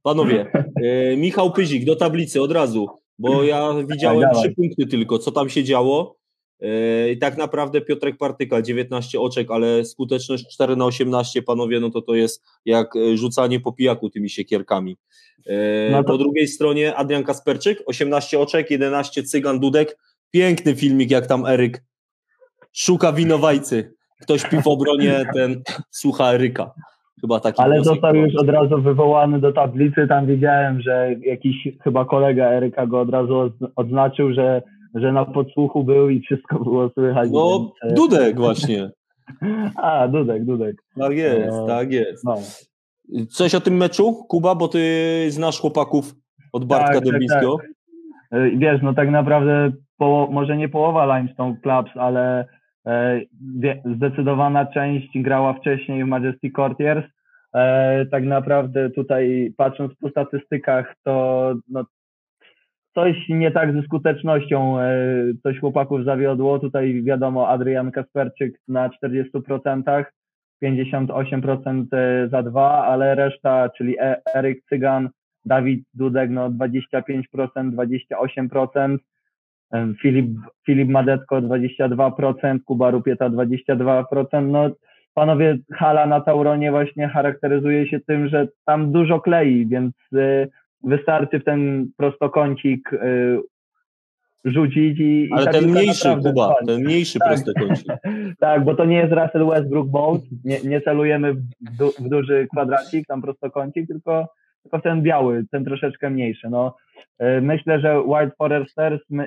[0.04, 0.46] Panowie,
[0.84, 2.88] e, Michał Pyzik do tablicy od razu,
[3.20, 6.16] bo ja widziałem Dawaj, trzy punkty tylko, co tam się działo.
[6.62, 11.90] E, I tak naprawdę Piotrek Partyka 19 oczek, ale skuteczność 4 na 18, panowie, no
[11.90, 14.98] to to jest jak e, rzucanie po pijaku tymi siekierkami.
[15.48, 19.98] E, No to- Po drugiej stronie Adrian Kasperczyk, 18 oczek, 11 Cygan Dudek.
[20.32, 21.84] Piękny filmik, jak tam Eryk
[22.74, 23.94] szuka winowajcy.
[24.22, 26.72] Ktoś w obronie, ten słucha Eryka.
[27.22, 30.08] Chyba taki Ale został już od razu wywołany do tablicy.
[30.10, 34.62] Tam widziałem, że jakiś chyba kolega Eryka go od razu odz- odznaczył, że,
[34.96, 37.30] że na podsłuchu był i wszystko było słychać.
[37.34, 38.90] No, więc, e, Dudek właśnie.
[39.76, 40.76] A, Dudek, Dudek.
[41.00, 41.68] Tak jest, No.
[41.68, 42.24] tak jest.
[42.26, 42.36] No.
[43.30, 44.80] Coś o tym meczu, Kuba, bo ty
[45.30, 46.14] znasz chłopaków
[46.54, 47.58] od Bartka Tak, tak, Dębińskiego.
[48.32, 52.46] E, Wiesz, no tak naprawdę poło- może nie połowa Limestone Clubs, ale
[52.88, 53.22] e,
[53.96, 57.06] zdecydowana część grała wcześniej w Majesty Courtiers.
[57.56, 61.84] E, tak naprawdę tutaj patrząc po statystykach, to no,
[62.96, 64.88] coś nie tak ze skutecznością, e,
[65.44, 66.60] coś chłopaków zawiodło.
[66.60, 70.06] Tutaj wiadomo, Adrian Kasperczyk na 40%,
[70.64, 75.10] 58% e, za dwa, ale reszta, czyli E- Eryk Cygan,
[75.46, 78.98] Dawid Dudek, no 25%, 28%,
[79.72, 80.28] em, Filip,
[80.66, 84.52] Filip Madetko 22%, Kuba Rupieta 22%.
[84.52, 84.70] No
[85.14, 89.94] panowie, hala na Tauronie właśnie charakteryzuje się tym, że tam dużo klei, więc
[90.84, 93.40] wystarczy w ten prostokącik y,
[94.46, 97.28] rzucić i, i Ale ta ten mniejszy, Kuba, ten mniejszy Tak.
[97.28, 97.88] prostokącik.
[98.40, 101.42] Tak, bo to nie jest Russell Westbrook mode, nie, nie celujemy w,
[101.78, 104.28] du, w duży kwadracik, tam prostokącik, tylko,
[104.64, 106.50] tylko ten biały, ten troszeczkę mniejszy.
[106.50, 106.76] No,
[107.22, 109.26] y, myślę, że White Foresters, y,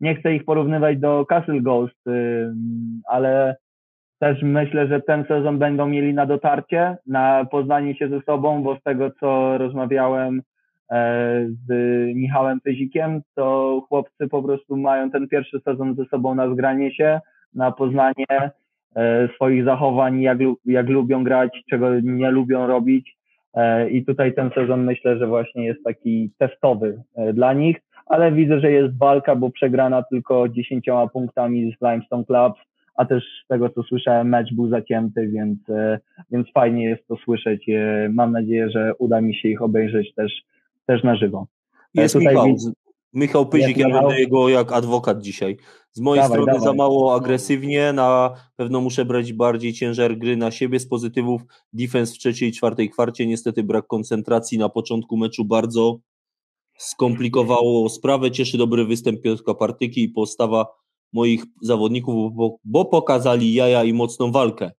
[0.00, 2.52] nie chcę ich porównywać do Castle Ghost, y,
[3.08, 3.56] ale
[4.18, 8.76] też myślę, że ten sezon będą mieli na dotarcie, na poznanie się ze sobą, bo
[8.76, 10.42] z tego, co rozmawiałem
[10.90, 11.70] e, z
[12.16, 17.20] Michałem Pyzikiem, to chłopcy po prostu mają ten pierwszy sezon ze sobą na zgranie się,
[17.54, 18.26] na poznanie
[18.96, 23.16] e, swoich zachowań, jak, jak lubią grać, czego nie lubią robić.
[23.54, 27.02] E, I tutaj ten sezon myślę, że właśnie jest taki testowy
[27.34, 27.76] dla nich,
[28.06, 32.67] ale widzę, że jest walka, bo przegrana tylko 10 punktami z Limestone Clubs,
[32.98, 35.98] a też z tego co słyszałem, mecz był zacięty, więc, e,
[36.30, 37.68] więc fajnie jest to słyszeć.
[37.68, 40.32] E, Mam nadzieję, że uda mi się ich obejrzeć też,
[40.86, 41.46] też na żywo.
[41.94, 42.46] Jest tutaj Michał.
[42.46, 42.72] widz-
[43.14, 44.02] Michał Pyzik, ja Michał.
[44.02, 45.56] będę jego jak adwokat dzisiaj.
[45.92, 46.76] Z mojej Dawaj, strony za dawaj.
[46.76, 50.80] mało agresywnie, na pewno muszę brać bardziej ciężar gry na siebie.
[50.80, 55.98] Z pozytywów defense w trzeciej i czwartej kwarcie, niestety brak koncentracji na początku meczu bardzo
[56.78, 58.30] skomplikowało sprawę.
[58.30, 60.66] Cieszy dobry występ Piotrka Partyki i postawa
[61.12, 64.70] moich zawodników, bo, bo pokazali jaja i mocną walkę.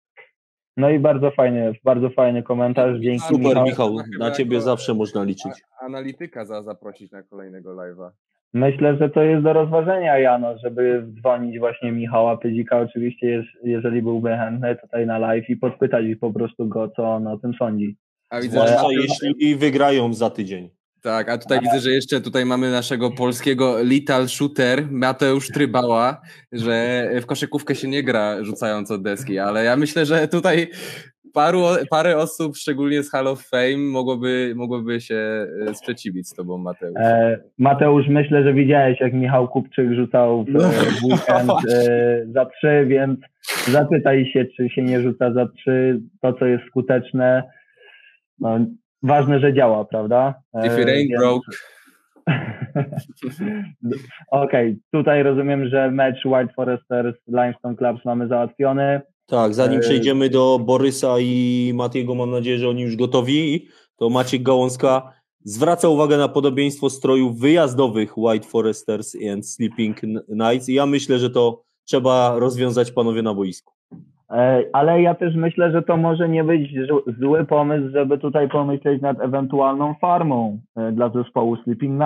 [0.77, 2.99] No i bardzo fajny, bardzo fajny komentarz.
[2.99, 3.97] Dzięki Super, Michał.
[4.19, 5.51] Na ciebie jako- zawsze można liczyć.
[5.81, 8.09] Analityka za zaprosić na kolejnego live'a.
[8.53, 12.79] Myślę, że to jest do rozważenia, Jano, żeby dzwonić właśnie Michała Pydzika.
[12.79, 17.27] Oczywiście, jeż- jeżeli byłby chętny tutaj na live i podpytać po prostu go, co on
[17.27, 17.97] o tym sądzi.
[18.29, 20.69] A widzę, że Zwłaszcza jeśli wygrają za tydzień.
[21.03, 27.09] Tak, a tutaj widzę, że jeszcze tutaj mamy naszego polskiego Lethal Shooter, Mateusz Trybała, że
[27.21, 30.67] w koszykówkę się nie gra rzucając od deski, ale ja myślę, że tutaj
[31.33, 31.59] paru,
[31.89, 36.97] parę osób, szczególnie z Hall of Fame, mogłoby, mogłoby się e, sprzeciwić z tobą, Mateusz.
[36.97, 42.45] E, Mateusz, myślę, że widziałeś, jak Michał Kupczyk rzucał w, No, w weekend e, za
[42.45, 43.19] trzy, więc
[43.67, 46.01] zapytaj się, czy się nie rzuca za trzy.
[46.21, 47.43] To, co jest skuteczne,
[48.39, 48.59] no,
[49.03, 50.33] ważne, że działa, prawda?
[50.53, 51.51] E, If it ain't broke,
[54.31, 59.01] Okej, tutaj rozumiem, że mecz White Foresters Limestone Clubs mamy załatwiony.
[59.25, 64.09] Tak, zanim E, przejdziemy do Borysa i Matiego, mam nadzieję, że oni już gotowi, to
[64.09, 70.85] Maciek Gałązka zwraca uwagę na podobieństwo strojów wyjazdowych White Foresters and Sleeping Nights i ja
[70.85, 73.73] myślę, że to trzeba rozwiązać panowie na boisku.
[74.31, 78.49] E, Ale ja też myślę, że to może nie być zł- zły pomysł, żeby tutaj
[78.49, 82.01] pomyśleć nad ewentualną farmą e, dla zespołu Sleeping.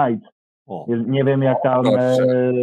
[0.68, 2.16] O, Je- Nie wiem jak tam e,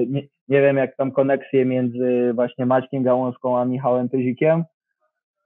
[0.09, 4.64] nie, nie wiem jak tam koneksje między właśnie Maćkiem Gałązką a Michałem Pyzikiem,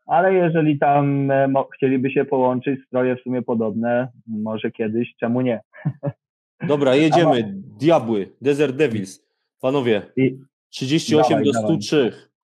[0.06, 1.28] ale jeżeli tam
[1.74, 5.60] chcieliby się połączyć, stroje w sumie podobne, może kiedyś, czemu nie?
[6.68, 7.54] dobra, jedziemy.
[7.80, 9.24] Diabły, Desert Devils.
[9.60, 10.38] Panowie, I
[10.70, 11.70] 38 Dawaj, do dawaj.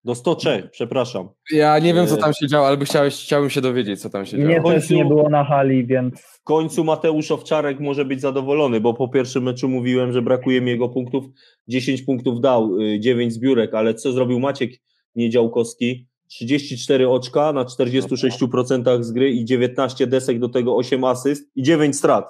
[0.01, 0.05] 103.
[0.05, 1.29] Do 103, przepraszam.
[1.53, 4.11] ja nie wiem, co E, tam się działo, ale by chciałeś, chciałbym się dowiedzieć, co
[4.11, 4.53] tam się działo.
[4.55, 8.95] Też końcu- nie było na hali, więc W końcu Mateusz Owczarek może być zadowolony, bo
[8.95, 11.25] po pierwszym meczu mówiłem, że brakuje mi jego punktów.
[11.69, 14.71] 10 punktów dał, y, 9 zbiórek, ale co zrobił Maciek
[15.15, 16.07] Niedziałkowski?
[16.29, 21.97] 34 oczka na 46% z gry i 19 desek, do tego 8 asyst i 9
[21.97, 22.27] strat.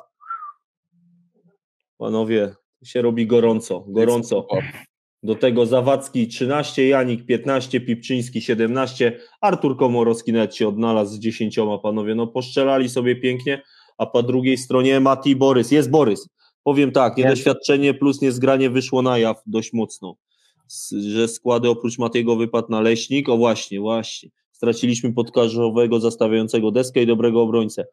[1.99, 4.47] Panowie, się robi gorąco, gorąco.
[5.23, 11.59] Do tego Zawadzki 13, Janik 15, Pipczyński 17, Artur Komorowski nawet się odnalazł z 10
[11.83, 12.15] panowie.
[12.15, 13.63] No poszczelali sobie pięknie,
[13.99, 15.71] a po drugiej stronie Mati Borys.
[15.71, 16.29] Jest Borys.
[16.65, 20.17] Powiem tak, niedoświadczenie plus niezgranie wyszło na jaw dość mocno.
[21.09, 24.31] Że składy oprócz Matiego wypadł na Leśnik, o właśnie, właśnie.
[24.53, 27.85] straciliśmy podkarzowego zastawiającego deskę i dobrego obrońcę.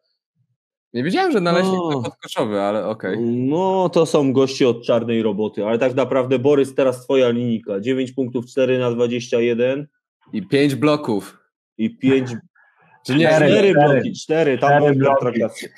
[0.94, 1.92] Nie wiedziałem, że naleśnik O.
[1.92, 3.18] to podkoszowy, ale okej.
[3.20, 7.80] No, to są goście od czarnej roboty, ale tak naprawdę Borys, teraz twoja linijka.
[7.80, 9.86] 9 punktów, 4 na 21
[10.32, 11.38] I pięć bloków.
[11.78, 12.30] i 5,
[13.06, 13.26] Czy nie?
[13.26, 13.46] Cztery.
[13.48, 13.92] 4 cztery.
[13.92, 15.20] bloki, 4, tam Cztery Wojtek bloki.
[15.20, 15.68] traktacja.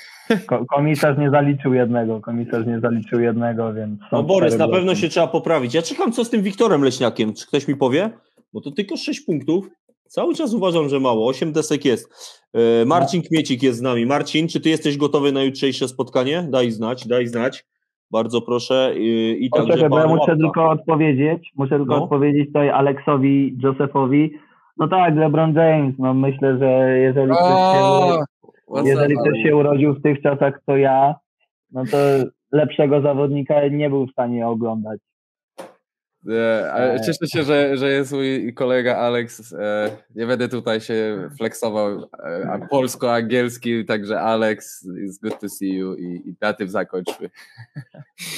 [0.46, 4.00] Ko- komisarz nie zaliczył jednego, komisarz nie zaliczył jednego, więc...
[4.12, 5.74] No Borys, na pewno się trzeba poprawić.
[5.74, 7.34] Ja czekam, co z tym Wiktorem Leśniakiem.
[7.34, 8.10] Czy ktoś mi powie?
[8.52, 9.68] Bo to tylko 6 punktów.
[10.10, 11.26] Cały czas uważam, że mało.
[11.28, 12.32] 8 desek jest.
[12.54, 14.06] E, Marcin Kmiecik jest z nami.
[14.06, 16.46] Marcin, czy ty jesteś gotowy na jutrzejsze spotkanie?
[16.50, 17.64] Daj znać, daj znać.
[18.10, 18.92] Bardzo proszę.
[18.96, 20.36] I, także Poczekaj, bo ja muszę Łapka.
[20.36, 22.04] tylko odpowiedzieć, muszę tylko No.
[22.04, 24.32] odpowiedzieć tutaj Aleksowi Josephowi.
[24.76, 30.02] No tak, LeBron James, no myślę, że jeżeli ktoś się, jeżeli ktoś się urodził w
[30.02, 31.14] tych czasach, to ja,
[31.72, 31.96] no to
[32.52, 35.00] lepszego zawodnika nie był w stanie oglądać.
[36.74, 37.00] Ale E.
[37.00, 39.52] cieszę się, że, że jest mój kolega Alex.
[39.52, 41.88] E, nie będę tutaj się flexował
[42.24, 47.30] e, polsko-angielski, także Alex, it's good to see you i, i na tym zakończmy.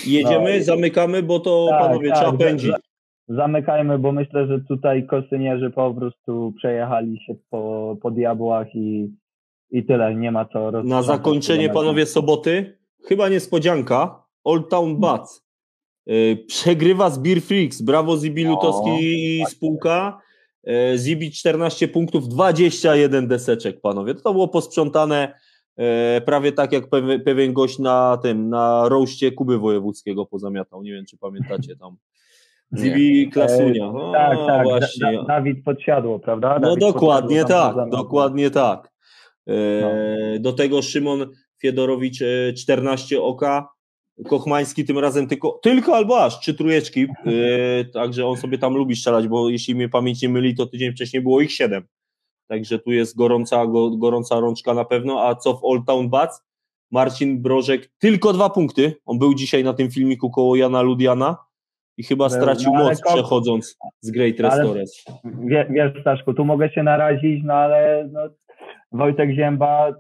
[0.07, 0.65] Jedziemy, No.
[0.65, 2.71] zamykamy, bo to Tak, panowie tak, trzeba pędzić.
[2.71, 2.79] za-
[3.29, 9.09] Zamykajmy, bo myślę, że tutaj kosynierzy po prostu przejechali się po, po diabłach i,
[9.71, 12.79] i tyle, nie ma co Na roztrząsać zakończenie, panowie, soboty,
[13.09, 15.47] chyba niespodzianka, Old Town Bats.
[16.07, 20.19] Yy, Przegrywa z Beer Freaks, brawo Zibi Lutowski i spółka.
[20.65, 24.15] Yy, Zibi 14 punktów, 21 deseczek, panowie.
[24.15, 25.35] To było posprzątane
[25.77, 25.85] yy,
[26.27, 26.85] prawie tak, jak
[27.25, 30.83] pewien gość na tym, na roście Kuby Wojewódzkiego pozamiatał.
[30.83, 31.97] Nie wiem, czy pamiętacie tam.
[32.79, 33.93] Zibi Klasunia.
[33.93, 35.13] No, Tak, tak, właśnie.
[35.13, 36.55] da, da, Dawid podsiadło, prawda?
[36.55, 38.93] No Dawid dokładnie podsiadło tam tak, dokładnie tak.
[39.47, 39.91] E, No.
[40.41, 41.27] Do tego Szymon
[41.61, 43.69] Fiedorowicz e, 14 oka,
[44.29, 48.97] Kochmański tym razem tylko, tylko albo aż trzy trójeczki, e, także on sobie tam lubi
[48.97, 51.87] strzelać, bo jeśli mnie pamięć nie myli, to tydzień wcześniej było ich 7.
[52.49, 56.43] Także tu jest gorąca, go, gorąca rączka na pewno, a co w Old Town Bats?
[56.91, 61.37] Marcin Brożek tylko dwa punkty, on był dzisiaj na tym filmiku koło Jana Ludiana
[61.97, 65.05] i chyba Był, stracił no moc przechodząc z Great Restores.
[65.25, 68.21] Wie, wiesz, Staszku, tu mogę się narazić, no ale no,
[68.93, 69.93] Wojtek Zięba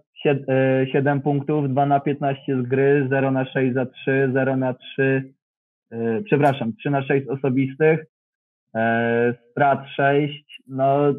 [0.93, 5.33] 7 punktów, 2 na 15 z gry, 0 na 6 za 3, 0 na 3,
[5.93, 8.05] e, przepraszam, 3 na 6 osobistych,
[8.75, 11.13] e, strat 6, no,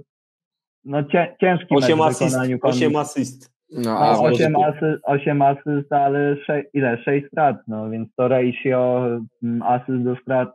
[0.85, 3.53] no cię, ciężki 8 mecz w asyst, wykonaniu 8 asyst.
[3.85, 6.97] No, A, a, osiem 8, może- asyst, 8 asyst, ale sze, ile?
[7.03, 9.07] 6 strat, no więc to ratio
[9.43, 10.49] mm, asyst do strat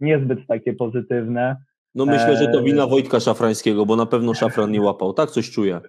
[0.00, 1.56] niezbyt takie pozytywne.
[1.94, 5.12] No myślę, że to wina Wojtka Szafrańskiego, bo na pewno Szafran nie łapał.
[5.12, 5.80] Tak coś czuję.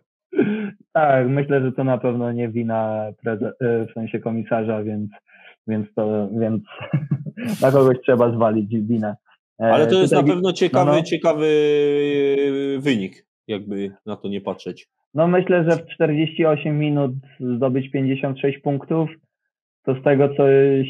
[0.94, 3.38] Tak, myślę, że to na pewno nie wina e,
[3.86, 5.10] w sensie komisarza, więc,
[5.68, 6.64] więc to, więc
[7.62, 9.16] na kogoś trzeba zwalić winę.
[9.62, 11.04] E, Ale to jest na tutaj- pewno ciekawy, no, no.
[11.04, 11.48] ciekawy
[12.80, 14.88] wynik, jakby na to nie patrzeć.
[15.14, 19.10] No myślę, że w 48 minut zdobyć 56 punktów,
[19.84, 20.44] to z tego co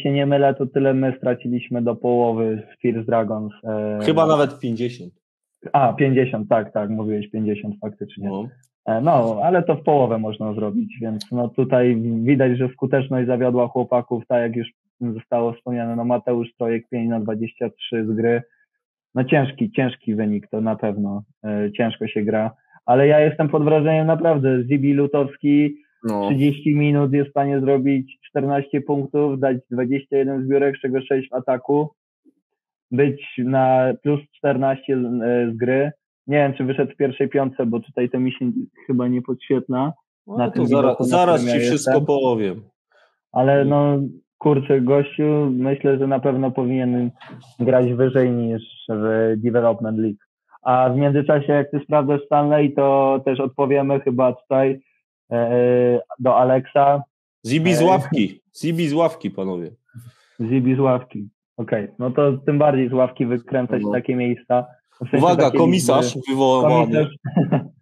[0.03, 3.53] się nie mylę, to tyle my straciliśmy do połowy z Fierce Dragons.
[3.63, 5.13] E, Chyba nawet 50.
[5.73, 8.29] A, 50, tak, tak, mówiłeś 50 faktycznie.
[8.29, 8.47] No.
[8.87, 13.67] E, No, ale to w połowę można zrobić, więc no tutaj widać, że skuteczność zawiodła
[13.67, 14.67] chłopaków, tak jak już
[15.01, 18.41] zostało wspomniane, no Mateusz Trojek 5 na 23 z gry.
[19.15, 22.51] No ciężki, ciężki wynik to na pewno, e, ciężko się gra,
[22.85, 26.29] ale ja jestem pod wrażeniem naprawdę, Zibi Lutowski no.
[26.29, 31.33] 30 minut jest w stanie zrobić 14 punktów, dać 21 zbiórek, z czego 6 w
[31.33, 31.89] ataku,
[32.91, 34.97] być na plus 14
[35.51, 35.91] z gry.
[36.27, 38.51] Nie wiem, czy wyszedł w pierwszej piątce, bo tutaj to mi się
[38.87, 39.93] chyba nie podświetla,
[40.27, 42.05] No Na to tym zaraz, widoku, zaraz ci ja wszystko jestem.
[42.05, 42.61] powiem.
[43.31, 43.99] ale no
[44.37, 47.11] kurczę, gościu, myślę, że na pewno powinien
[47.59, 50.17] grać wyżej niż w Development League.
[50.61, 54.81] A w międzyczasie, jak ty sprawdzasz Stanley, to też odpowiemy chyba tutaj
[55.31, 57.03] e, do Alexa.
[57.47, 57.87] Zibi z Ej.
[57.87, 58.41] ławki.
[58.61, 59.71] Zibi z ławki, panowie.
[60.41, 61.29] Zibi z ławki.
[61.57, 63.91] Okej, no to tym bardziej z ławki wykręcać No.
[63.91, 64.65] takie miejsca.
[65.05, 66.85] W sensie Uwaga, komisarz wywołany.
[66.85, 67.15] Komisarz.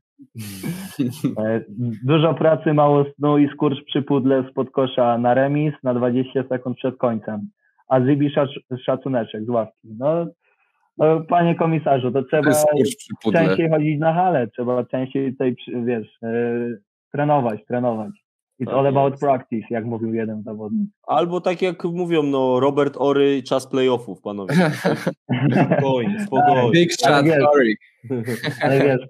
[1.39, 1.61] E,
[2.03, 6.78] Dużo pracy, mało snu i skurcz przy pudle spod kosza na remis na 20 sekund
[6.78, 7.49] przed końcem.
[7.88, 9.88] A Zibi szac- szacuneczek z ławki.
[9.99, 10.26] No,
[10.97, 12.51] no, panie komisarzu, to trzeba
[13.34, 15.55] częściej chodzić na halę, trzeba częściej tutaj,
[15.86, 16.30] wiesz, e,
[17.11, 18.11] trenować, trenować.
[18.60, 20.89] It's Tak all about practice, jak mówił jeden zawodnik.
[21.08, 24.53] Albo tak jak mówią, no Robert Ory, czas playoffów, panowie.
[25.51, 26.72] Spokojnie, spokojnie.
[26.72, 27.76] Big shot, sorry.
[28.62, 29.08] Ale wiesz,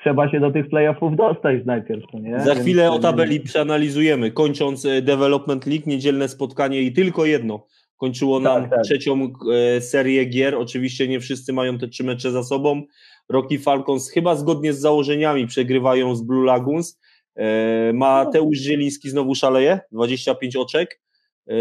[0.00, 2.40] trzeba się do tych playoffów dostać najpierw, nie?
[2.40, 4.30] Za Więc- chwilę o tabeli przeanalizujemy.
[4.30, 7.66] Kończąc e, Development League, niedzielne spotkanie i tylko jedno.
[7.96, 8.82] Kończyło nam Tak, tak.
[8.82, 9.32] trzecią
[9.76, 10.54] e, serię gier.
[10.54, 12.82] Oczywiście nie wszyscy mają te trzy mecze za sobą.
[13.28, 17.00] Rocky Falcons chyba zgodnie z założeniami przegrywają z Blue Lagoons.
[17.36, 21.00] E, Mateusz Zieliński znowu szaleje, 25 oczek.
[21.48, 21.54] E,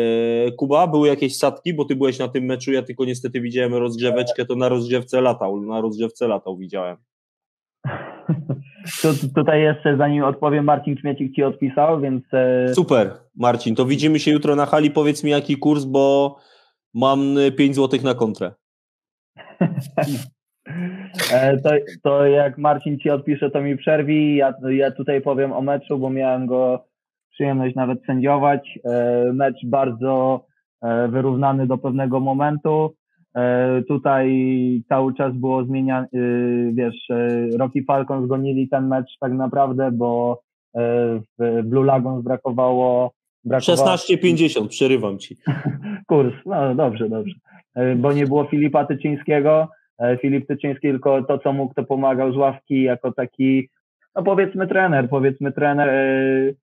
[0.51, 4.45] Kuba, były jakieś sadki, bo ty byłeś na tym meczu, ja tylko niestety widziałem rozgrzeweczkę,
[4.45, 6.97] to na rozgrzewce latał, na rozgrzewce latał widziałem.
[9.01, 12.23] Tu, tutaj jeszcze zanim odpowiem, Marcin Kmiecik ci odpisał, więc...
[12.33, 16.35] e, Super, Marcin, to widzimy się jutro na hali, powiedz mi jaki kurs, bo
[16.93, 18.51] mam 5 zł na kontrę.
[21.33, 21.69] E, To,
[22.03, 24.35] to jak Marcin ci odpisze, to mi przerwi.
[24.35, 26.85] Ja, ja tutaj powiem o meczu, bo miałem go
[27.31, 28.79] przyjemność nawet sędziować.
[28.85, 30.45] E, Mecz bardzo
[30.83, 32.95] e, wyrównany do pewnego momentu.
[33.87, 34.29] Tutaj
[34.89, 36.07] cały czas było zmieniane,
[36.73, 37.07] wiesz,
[37.59, 40.41] Rocky Falcons gonili ten mecz tak naprawdę, bo
[41.39, 43.11] w Blue Lagoons brakowało,
[43.45, 45.37] brakowało 16,50, przerywam ci.
[46.09, 46.33] kurs.
[46.45, 47.35] No dobrze, dobrze.
[47.95, 49.67] Bo nie było Filipa Tyczyńskiego.
[50.01, 53.69] E, Filip Tyczyński tylko to, co mógł, to pomagał z ławki jako taki,
[54.15, 55.89] no powiedzmy trener, powiedzmy trener.
[55.89, 56.61] E,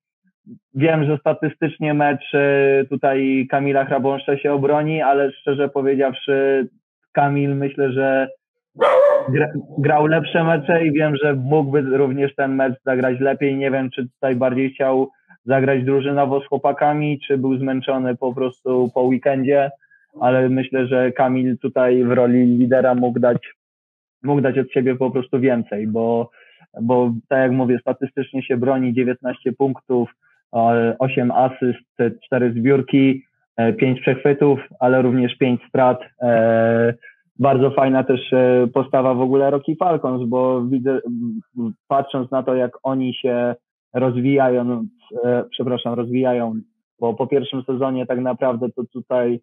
[0.75, 6.69] Wiem, że statystycznie mecz e, tutaj Kamila Hrabąszcza się obroni, ale szczerze powiedziawszy,
[7.13, 8.29] Kamil myślę, że
[9.29, 13.57] gra, grał lepsze mecze i wiem, że mógłby również ten mecz zagrać lepiej.
[13.57, 15.09] Nie wiem, czy tutaj bardziej chciał
[15.45, 19.71] zagrać drużynowo z chłopakami, czy był zmęczony po prostu po weekendzie,
[20.21, 23.55] ale myślę, że Kamil tutaj w roli lidera mógł dać,
[24.23, 26.31] mógł dać od siebie po prostu więcej, bo,
[26.83, 30.11] bo tak jak mówię, statystycznie się broni 19 punktów,
[30.55, 33.25] e, 8 asyst, 4 zbiórki,
[33.79, 36.01] 5 przechwytów, ale również 5 strat.
[36.23, 36.95] E,
[37.39, 41.01] Bardzo fajna też e, postawa w ogóle Rocky Falcons, bo widzę,
[41.89, 43.55] patrząc na to, jak oni się
[43.95, 44.87] rozwijają,
[45.25, 46.55] e, przepraszam, rozwijają,
[47.01, 49.41] bo po pierwszym sezonie tak naprawdę to tutaj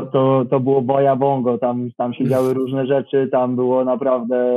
[0.00, 4.54] to, to, to było boja bongo, tam, tam się działy różne rzeczy, tam było naprawdę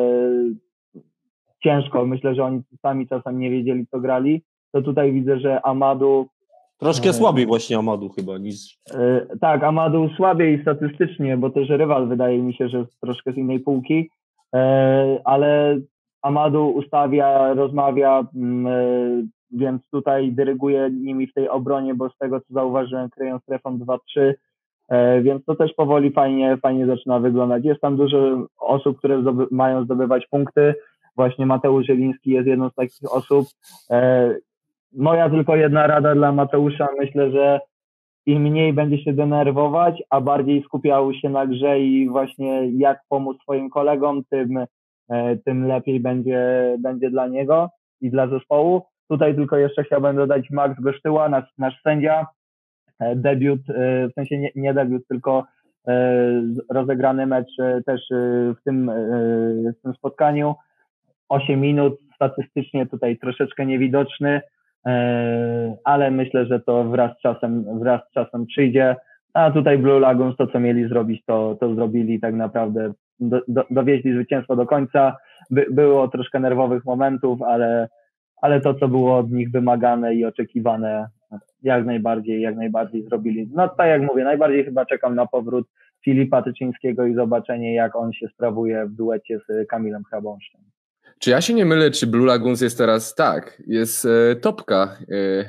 [1.63, 6.27] ciężko, myślę, że oni sami czasem nie wiedzieli, co grali, to tutaj widzę, że Amadu
[6.77, 8.77] Troszkę E, słabiej właśnie Amadu chyba niż...
[8.93, 13.37] E, Tak, Amadu słabiej statystycznie, bo też rywal wydaje mi się, że jest troszkę z
[13.37, 14.09] innej półki,
[14.55, 15.79] E, ale
[16.21, 22.53] Amadu ustawia, rozmawia, mm, więc tutaj dyryguje nimi w tej obronie, bo z tego co
[22.53, 24.33] zauważyłem, kryją strefą 2-3, e,
[25.21, 27.65] więc to też powoli fajnie, fajnie zaczyna wyglądać.
[27.65, 30.75] Jest tam dużo osób, które zdoby, mają zdobywać punkty.
[31.15, 33.47] Właśnie Mateusz Zieliński jest jedną z takich osób.
[33.91, 34.35] E,
[34.93, 37.59] Moja tylko jedna rada dla Mateusza, myślę, że
[38.25, 43.41] im mniej będzie się denerwować, a bardziej skupiał się na grze i właśnie jak pomóc
[43.41, 44.65] swoim kolegom, tym,
[45.09, 47.69] e, tym lepiej będzie, będzie dla niego
[48.01, 48.81] i dla zespołu.
[49.09, 52.25] Tutaj tylko jeszcze chciałbym dodać Max Gosztyła, nasz, nasz sędzia, e,
[53.15, 55.45] debiut, e, w sensie nie, nie debiut, tylko
[55.87, 58.15] e, rozegrany mecz e, też e,
[58.59, 58.95] w tym, e,
[59.79, 60.55] w tym spotkaniu.
[61.29, 64.41] 8 minut, statystycznie tutaj troszeczkę niewidoczny,
[64.85, 68.95] e, ale myślę, że to wraz z czasem, wraz z czasem przyjdzie.
[69.33, 73.65] A tutaj Blue Lagoons to, co mieli zrobić, to, to zrobili tak naprawdę, do, do,
[73.71, 75.17] dowieźli zwycięstwo do końca.
[75.49, 77.87] By, było troszkę nerwowych momentów, ale,
[78.41, 81.07] ale to, co było od nich wymagane i oczekiwane,
[81.63, 83.49] jak najbardziej, jak najbardziej zrobili.
[83.53, 85.67] No tak jak mówię, najbardziej chyba czekam na powrót
[86.05, 90.61] Filipa Tyczyńskiego i zobaczenie, jak on się sprawuje w duecie z Kamilem Hrabąszczem.
[91.19, 93.63] Czy ja się nie mylę, czy Blue Lagoons jest teraz tak?
[93.67, 95.05] Jest e, topka e,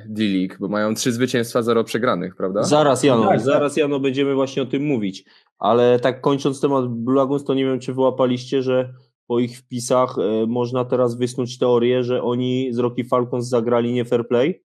[0.08, 2.62] D-League, bo mają trzy zwycięstwa, zero przegranych, prawda?
[2.62, 3.40] Zaraz Jano, Tak, tak.
[3.40, 5.24] zaraz Jano będziemy właśnie o tym mówić.
[5.58, 8.92] Ale tak kończąc temat Blue Lagoons, to nie wiem, czy wyłapaliście, że
[9.26, 14.04] po ich wpisach e, można teraz wysnuć teorię, że oni z Rocky Falcons zagrali nie
[14.04, 14.62] fair play,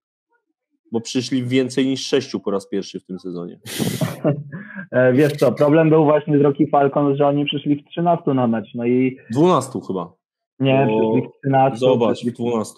[0.93, 3.59] bo przyszli więcej niż sześciu po raz pierwszy w tym sezonie.
[4.91, 8.47] E, Wiesz co, problem był właśnie z Rocky Falcons, że oni przyszli w 13 na
[8.47, 10.13] mecz, no i 12 chyba.
[10.59, 12.73] nie, O, przyszli w 13, Zobacz, przyszli, w 12.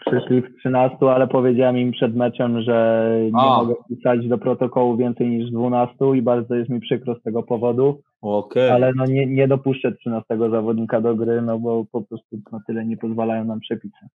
[0.00, 3.56] przyszli w 13, ale powiedziałem im przed meczem, że nie A.
[3.56, 8.00] mogę wpisać do protokołu więcej niż 12 i bardzo jest mi przykro z tego powodu,
[8.20, 8.70] Okej.
[8.70, 12.84] ale no nie, nie dopuszczę 13 zawodnika do gry, no bo po prostu na tyle
[12.86, 14.06] nie pozwalają nam przepisy.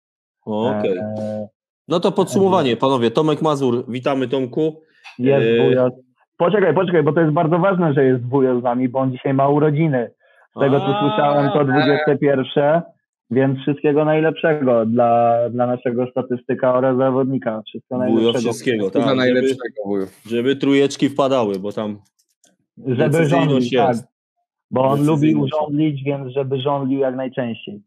[0.45, 0.97] Okej.
[0.97, 1.47] E,
[1.91, 3.11] No to podsumowanie, panowie.
[3.11, 4.81] Tomek Mazur, witamy Tomku.
[5.19, 5.63] Jest Yy.
[5.63, 5.93] wujas.
[6.37, 9.33] Poczekaj, poczekaj, bo to jest bardzo ważne, że jest wujas z nami, bo on dzisiaj
[9.33, 10.11] ma urodziny.
[10.55, 12.81] Z tego co słyszałem, to 21,
[13.31, 17.61] więc wszystkiego najlepszego dla, dla naszego statystyka oraz zawodnika.
[17.67, 18.39] Wszystkiego Wujo najlepszego.
[18.39, 19.15] wszystkiego, tak.
[19.15, 20.05] Najlepszego wuju.
[20.25, 21.97] żeby trójeczki wpadały, bo tam
[22.87, 23.97] Żeby rządzić, tak.
[24.71, 27.81] Bo on lubi urządlić, więc żeby rządził jak najczęściej.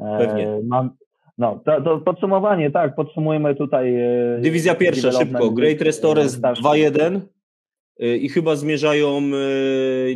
[0.00, 0.46] E, Pewnie.
[0.64, 0.90] Mam,
[1.38, 3.94] no, to, to podsumowanie, tak, podsumujmy tutaj.
[3.94, 5.50] e, Dywizja pierwsza, szybko.
[5.50, 6.62] Great Restores starszy.
[6.62, 7.20] 2-1
[8.02, 9.22] y, i chyba zmierzają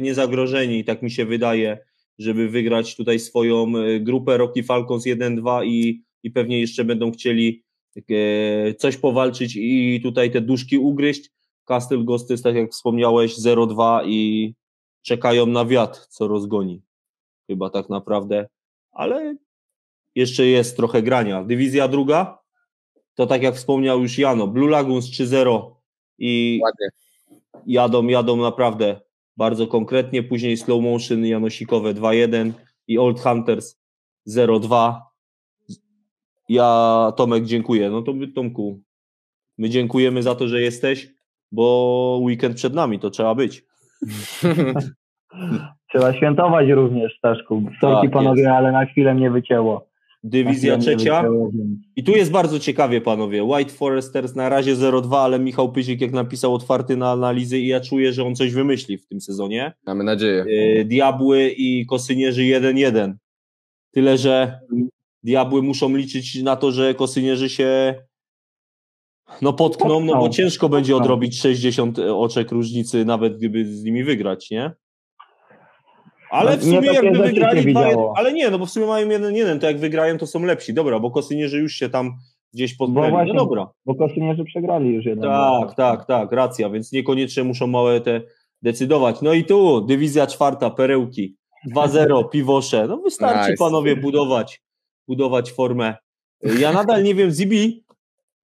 [0.00, 1.78] niezagrożeni, tak mi się wydaje,
[2.18, 7.64] żeby wygrać tutaj swoją e, grupę Rocky Falcons 1-2 i, i pewnie jeszcze będą chcieli
[8.10, 11.30] e, coś powalczyć i tutaj te duszki ugryźć.
[11.64, 14.54] Castle Ghosty, tak jak wspomniałeś, 0-2 i
[15.02, 16.82] czekają na wiatr, co rozgoni.
[17.46, 18.48] Chyba tak naprawdę,
[18.92, 19.36] ale
[20.14, 21.44] jeszcze jest trochę grania.
[21.44, 22.38] Dywizja druga,
[23.14, 25.70] to tak jak wspomniał już Jano, Blue Lagoons 3-0
[26.18, 26.88] i Ładnie.
[27.66, 29.00] jadą, jadą naprawdę
[29.36, 30.22] bardzo konkretnie.
[30.22, 32.52] Później slow motion Janosikowe 2-1
[32.88, 33.78] i Old Hunters
[34.28, 35.00] 0-2.
[36.48, 37.90] Ja Tomek dziękuję.
[37.90, 38.80] No to my Tomku,
[39.58, 41.08] my dziękujemy za to, że jesteś,
[41.52, 43.64] bo weekend przed nami, to trzeba być.
[45.90, 47.62] Trzeba świętować również, Staszku.
[47.80, 48.52] Sorki Tak, panowie, jest.
[48.52, 49.91] ale na chwilę mnie wycięło.
[50.22, 51.24] Dywizja mnie trzecia.
[51.96, 53.44] I tu jest bardzo ciekawie, panowie.
[53.44, 57.80] White Foresters na razie 0-2, ale Michał Pyzik jak napisał otwarty na analizy i ja
[57.80, 59.72] czuję, że on coś wymyśli w tym sezonie.
[59.86, 60.44] Mamy nadzieję.
[60.80, 63.14] Y, Diabły i Kosynierzy 1-1.
[63.92, 64.60] Tyle, że
[65.22, 67.94] Diabły muszą liczyć na to, że Kosynierzy się
[69.42, 74.50] no potkną, no bo ciężko będzie odrobić 60 oczek różnicy, nawet gdyby z nimi wygrać,
[74.50, 74.72] nie?
[76.32, 78.14] Ale No, w sumie jakby wygrali się 2 widziało.
[78.16, 80.74] ale nie, no bo w sumie mają 1-1, to jak wygrają, to są lepsi.
[80.74, 82.10] Dobra, bo Kosynierzy już się tam
[82.54, 83.10] gdzieś potknęli.
[83.10, 83.66] właśnie- No dobra.
[83.86, 85.28] Bo Kosynierzy przegrali już jedno.
[85.28, 88.20] Tak, tak, tak, racja, więc niekoniecznie muszą małe te
[88.62, 89.22] decydować.
[89.22, 91.36] No i tu, dywizja czwarta, perełki,
[91.74, 92.86] 2-0, piwosze.
[92.88, 93.64] No wystarczy Nice.
[93.64, 94.62] panowie budować,
[95.08, 95.94] budować formę.
[96.58, 97.84] Ja nadal nie wiem, Zibi,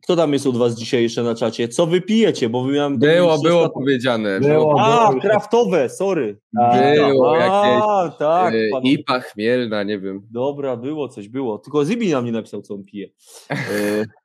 [0.03, 1.69] kto tam jest od was dzisiaj jeszcze na czacie?
[1.69, 2.49] Co wy pijecie?
[2.49, 2.99] Bo wy miałem...
[2.99, 4.41] Było, było ostatnio- powiedziane.
[4.41, 4.77] Było.
[4.81, 6.39] A, już- kraftowe, sorry.
[6.57, 6.97] Tak.
[7.09, 8.91] Było A, jakieś tak, e, panowie.
[8.93, 10.21] IPA chmielna, nie wiem.
[10.31, 11.59] Dobra, było coś, było.
[11.59, 13.09] Tylko Zibi nam nie napisał, co on pije.
[13.51, 13.57] E...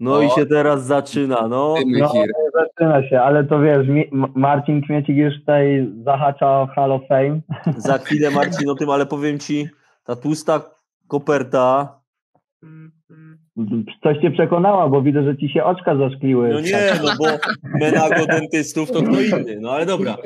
[0.00, 0.34] No i O.
[0.34, 1.74] się teraz zaczyna, no.
[1.86, 2.12] No,
[2.54, 3.86] zaczyna się, ale to wiesz,
[4.34, 7.40] Marcin Kmiecik już tutaj zahacza o Hall of Fame.
[7.76, 9.68] Za chwilę Marcin o tym, ale powiem ci,
[10.04, 10.60] ta tłusta
[11.08, 11.98] koperta,
[14.02, 16.48] Coś cię przekonała, bo widzę, że ci się oczka zaszkliły.
[16.48, 17.24] no nie, no bo
[17.80, 20.16] menago dentystów to kto inny, no ale dobra.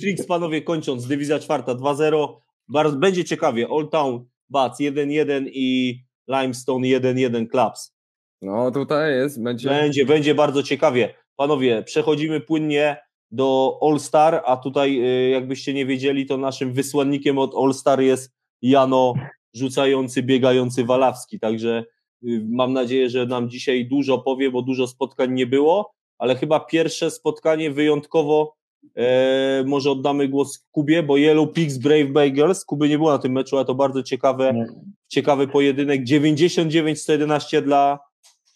[0.00, 2.28] Flix panowie kończąc, dywizja czwarta 2-0,
[2.68, 7.96] bardzo, będzie ciekawie, Old Town Bats 1-1 i Limestone 1-1 Clubs.
[8.42, 9.68] No tutaj jest, będzie.
[9.68, 11.14] Będzie, będzie bardzo ciekawie.
[11.36, 12.96] Panowie, przechodzimy płynnie
[13.30, 18.00] do All Star, a tutaj y, jakbyście nie wiedzieli, to naszym wysłannikiem od All Star
[18.00, 19.14] jest Jano
[19.56, 21.84] rzucający, biegający Walawski, także
[22.24, 26.60] y, mam nadzieję, że nam dzisiaj dużo powie, bo dużo spotkań nie było, ale chyba
[26.60, 28.56] pierwsze spotkanie wyjątkowo
[28.96, 33.32] e, może oddamy głos Kubie, bo Yellow Pigs Brave Bagels, Kuby nie było na tym
[33.32, 34.66] meczu, ale to bardzo ciekawe, Nie.
[35.08, 37.98] ciekawy pojedynek, 99-111 dla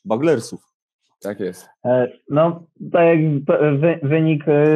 [0.05, 0.61] Baglersów.
[1.21, 1.69] Tak jest.
[1.85, 3.19] E, No, tak jak
[4.03, 4.67] wynik e,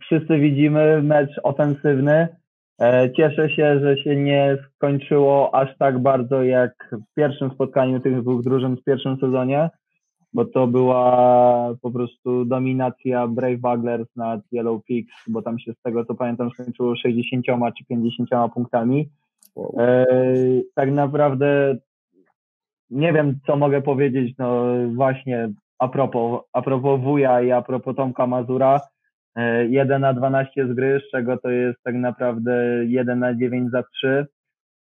[0.00, 2.28] wszyscy widzimy, mecz ofensywny.
[2.80, 8.20] E, Cieszę się, że się nie skończyło aż tak bardzo jak w pierwszym spotkaniu tych
[8.20, 9.70] dwóch drużyn w pierwszym sezonie,
[10.32, 15.82] bo to była po prostu dominacja Brave Buglers nad Yellow Pigs, bo tam się z
[15.82, 17.46] tego co pamiętam skończyło 60
[17.78, 19.08] czy 50 punktami.
[19.56, 19.76] Wow.
[19.78, 20.06] E,
[20.74, 21.76] tak naprawdę
[22.90, 24.64] nie wiem, co mogę powiedzieć, no
[24.94, 25.48] właśnie
[25.78, 28.80] a propos, a propos wuja i a propos Tomka Mazura.
[29.36, 33.70] E, 1 na 12 z gry, z czego to jest tak naprawdę 1 na 9
[33.70, 34.26] za 3.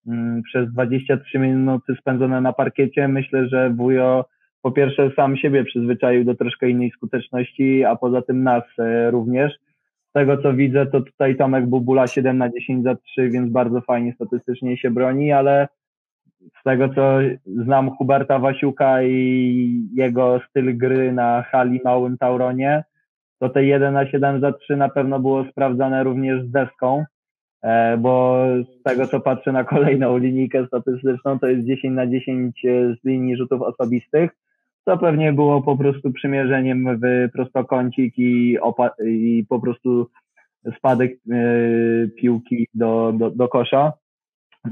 [0.08, 3.08] Mm, Przez 23 minuty spędzone na parkiecie.
[3.08, 4.26] Myślę, że wujo
[4.62, 9.54] po pierwsze sam siebie przyzwyczaił do troszkę innej skuteczności, a poza tym nas e, również.
[10.10, 13.82] Z tego co widzę, to tutaj Tomek Bubula 7 na 10 za 3, więc bardzo
[13.82, 15.68] fajnie statystycznie się broni, ale
[16.60, 22.84] z tego co znam Huberta Wasiuka i jego styl gry na hali Małym Tauronie,
[23.40, 27.06] to te 1 na 7 za 3 na pewno było sprawdzane również z deską,
[27.62, 28.46] e, bo
[28.80, 32.62] z tego co patrzę na kolejną linijkę statystyczną, to jest 10 na 10
[33.02, 34.32] z linii rzutów osobistych,
[34.86, 38.58] co pewnie było po prostu przymierzeniem w prostokącik i,
[39.06, 40.08] i po prostu
[40.78, 41.18] spadek e,
[42.08, 43.94] piłki do, do, do kosza.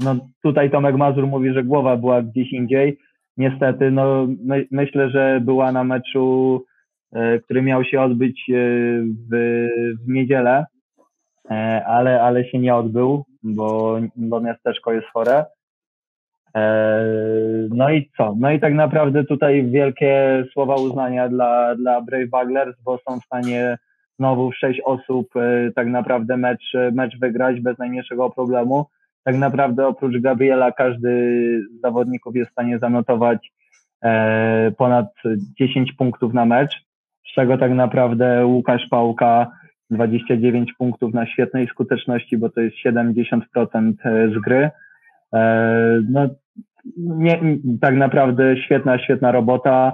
[0.04, 2.98] No tutaj Tomek Mazur mówi, że głowa była gdzieś indziej.
[3.36, 6.77] Niestety, no my, myślę, że była na meczu, e,
[7.44, 8.54] który miał się odbyć e,
[9.30, 9.68] w,
[10.04, 10.66] w niedzielę,
[11.50, 15.44] e, ale, ale się nie odbył, bo, bo miasteczko jest chore.
[16.56, 17.04] E,
[17.70, 18.34] No i co?
[18.38, 23.24] No i tak naprawdę tutaj wielkie słowa uznania dla, dla Brave Buglers, bo są w
[23.24, 23.78] stanie
[24.18, 28.86] znowu w sześć osób e, tak naprawdę mecz, mecz wygrać bez najmniejszego problemu
[29.28, 31.10] tak naprawdę oprócz Gabriela każdy
[31.70, 33.52] z zawodników jest w stanie zanotować
[34.04, 35.06] e, ponad
[35.60, 36.87] 10 punktów na mecz,
[37.30, 39.50] z czego tak naprawdę Łukasz Pałka
[39.90, 43.40] 29 punktów na świetnej skuteczności, bo to jest 70%
[44.34, 44.70] z gry.
[46.10, 46.28] No,
[46.96, 47.40] nie,
[47.80, 49.92] tak naprawdę świetna, świetna robota.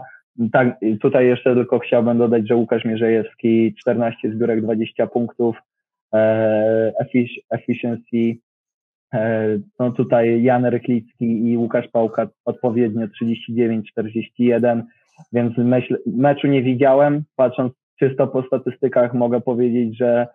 [0.53, 5.57] Tak, tutaj jeszcze tylko chciałbym dodać, że Łukasz Mierzejewski 14 zbiórek, 20 punktów,
[6.15, 6.93] e,
[7.51, 8.37] efficiency.
[9.15, 14.85] E, no tutaj Jan Ryklicki i Łukasz Pałka odpowiednio 39, 41,
[15.33, 17.23] więc myśl, meczu nie widziałem.
[17.37, 20.27] Patrząc czysto po statystykach mogę powiedzieć, że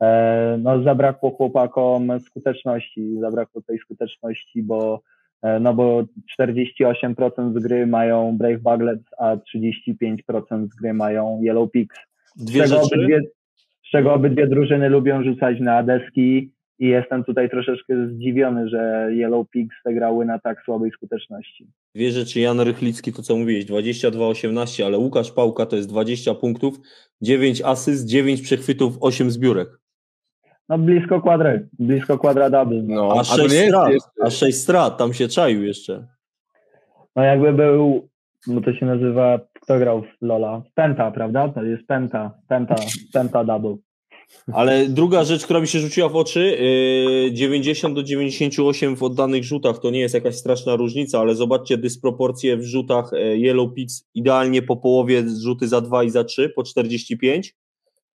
[0.00, 5.00] e, no, zabrakło chłopakom skuteczności, zabrakło tej skuteczności, bo
[5.44, 6.04] E, no bo
[6.40, 11.96] 48% z gry mają Brave Buglets, a 35% z gry mają Yellow Pigs.
[12.36, 13.20] Z czego, obydwie,
[13.86, 19.50] z czego obydwie drużyny lubią rzucać na deski i jestem tutaj troszeczkę zdziwiony, że Yellow
[19.50, 21.66] Pigs zagrały na tak słabej skuteczności.
[21.94, 26.74] Dwie rzeczy, Jan Rychlicki, to co mówiłeś, 22-18, ale Łukasz Pałka to jest 20 punktów,
[27.22, 29.68] 9 asyst, 9 przechwytów, 8 zbiórek.
[30.68, 32.82] No blisko kwadry, blisko kwadra double.
[32.82, 36.06] No, a, a 6 strat, a 6 strat, tam się czaił jeszcze.
[37.16, 38.08] No jakby był,
[38.46, 40.62] bo to się nazywa, kto grał w Lola?
[40.74, 41.48] Penta, prawda?
[41.48, 42.74] To jest Penta, Penta,
[43.12, 43.76] Penta double.
[44.52, 46.58] Ale druga rzecz, która mi się rzuciła w oczy,
[47.32, 52.56] 90 do 98 w oddanych rzutach to nie jest jakaś straszna różnica, ale zobaczcie dysproporcje
[52.56, 56.62] w rzutach y, Yellow Pix idealnie po połowie rzuty za 2 i za 3 po
[56.62, 57.54] 45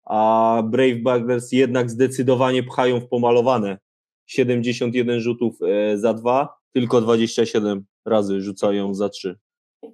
[0.09, 3.77] a Brave Buggers jednak zdecydowanie pchają w pomalowane.
[4.25, 9.37] 71 rzutów e, za dwa, tylko 27 razy rzucają za trzy.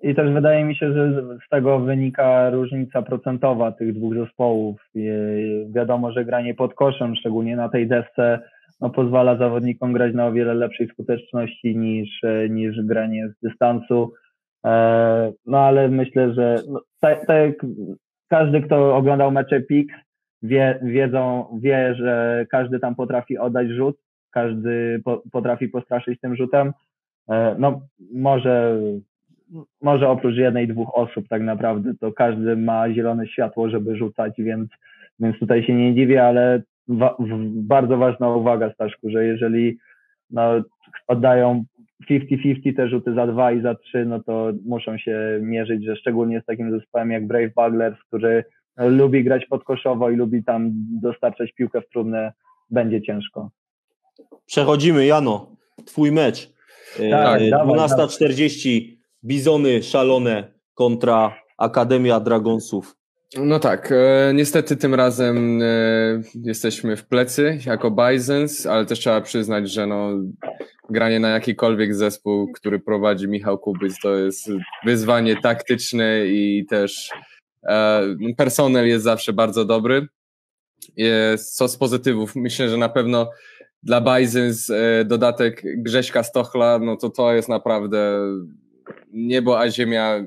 [0.02, 4.82] I też wydaje mi się, że z tego wynika różnica procentowa tych dwóch zespołów.
[5.70, 8.40] Wiadomo, że granie pod koszem, szczególnie na tej desce,
[8.82, 14.14] no, pozwala zawodnikom grać na o wiele lepszej skuteczności niż, e, niż granie z dystansu.
[14.66, 17.52] E, no ale myślę, że no, tak, tak
[18.30, 19.94] każdy, kto oglądał mecze PIX,
[20.44, 23.98] wie, wiedzą, wie, że każdy tam potrafi oddać rzut,
[24.32, 26.74] każdy po, potrafi postraszyć tym rzutem.
[27.30, 27.82] E, no
[28.14, 28.80] może,
[29.82, 34.70] może oprócz jednej, dwóch osób tak naprawdę, to każdy ma zielone światło, żeby rzucać, więc,
[35.20, 37.16] więc tutaj się nie dziwię, ale wa,
[37.48, 39.78] bardzo ważna uwaga Staszku, że jeżeli
[40.30, 40.64] no,
[41.08, 41.66] oddają
[42.10, 46.42] 50-50 te rzuty za dwa i za trzy, no to muszą się mierzyć, że szczególnie
[46.42, 48.44] z takim zespołem jak Brave Buglers, który
[48.78, 50.72] lubi grać podkoszowo i lubi tam
[51.02, 52.34] dostarczać piłkę w trudne,
[52.70, 53.50] będzie ciężko.
[54.46, 55.56] Przechodzimy, Jano.
[55.86, 56.54] Twój mecz.
[57.12, 58.96] Tak, 12.40 e,
[59.26, 62.96] Bizony szalone kontra Akademia Dragonsów.
[63.38, 65.66] No tak, e, niestety tym razem e,
[66.44, 70.10] jesteśmy w plecy jako Bisons, ale też trzeba przyznać, że no,
[70.90, 74.50] granie na jakikolwiek zespół, który prowadzi Michał Kubyc, to jest
[74.86, 77.12] wyzwanie taktyczne i też
[77.68, 78.02] E,
[78.38, 80.08] personel jest zawsze bardzo dobry.
[80.98, 82.36] Jest, co z pozytywów?
[82.36, 83.30] Myślę, że na pewno
[83.84, 88.20] dla Bisons e, dodatek Grześka Stochla, no to to jest naprawdę
[89.14, 90.26] niebo a ziemia, e,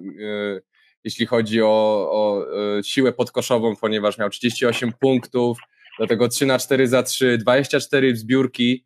[1.05, 2.47] jeśli chodzi o, o
[2.83, 5.59] siłę podkoszową, ponieważ miał 38 punktów,
[5.99, 8.85] do tego 3 na 4 za 3, 24 zbiórki,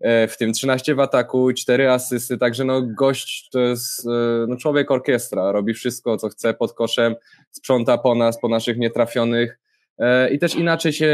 [0.00, 4.06] w tym 13 w ataku, 4 asysty, także no gość to jest
[4.48, 7.14] no człowiek orkiestra, robi wszystko co chce pod koszem,
[7.50, 9.58] sprząta po nas, po naszych nietrafionych.
[9.98, 11.12] E, i też inaczej się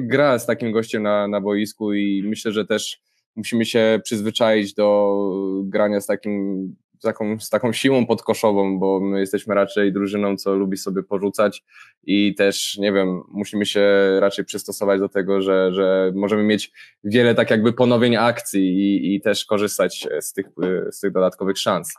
[0.00, 3.00] gra z takim gościem na, na boisku i myślę, że też
[3.36, 5.18] musimy się przyzwyczaić do
[5.64, 10.76] grania z takim taką, z taką siłą podkoszową, bo my jesteśmy raczej drużyną, co lubi
[10.76, 11.64] sobie porzucać
[12.04, 13.82] i też, nie wiem, musimy się
[14.20, 16.72] raczej przystosować do tego, że, że możemy mieć
[17.04, 20.46] wiele tak jakby ponowień akcji i, i też korzystać z tych,
[20.90, 21.94] z tych dodatkowych szans.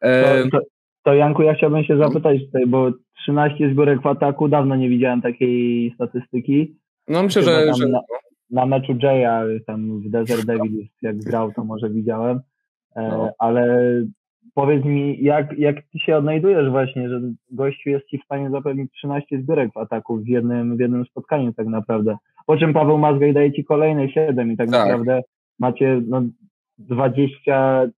[0.00, 0.58] To, to,
[1.02, 5.22] to Janku, ja chciałbym się zapytać tutaj, bo 13 zbiórek w ataku, dawno nie widziałem
[5.22, 6.76] takiej statystyki.
[7.08, 7.74] No myślę, że...
[7.74, 7.88] że...
[7.88, 8.00] Na,
[8.50, 12.40] na, meczu Jaya, tam w Desert Devils, jak grał, to może widziałem,
[12.96, 13.30] e, no.
[13.38, 13.92] ale
[14.54, 17.20] powiedz mi, jak, jak ty się odnajdujesz właśnie, że
[17.50, 21.52] gościu jest ci w stanie zapewnić 13 zbiórek w ataku w jednym, w jednym spotkaniu
[21.52, 22.16] tak naprawdę.
[22.46, 24.86] Po czym Paweł Mazgaj daje ci kolejne 7 i tak, tak.
[24.86, 25.22] naprawdę
[25.58, 26.22] macie no,
[26.78, 27.90] 20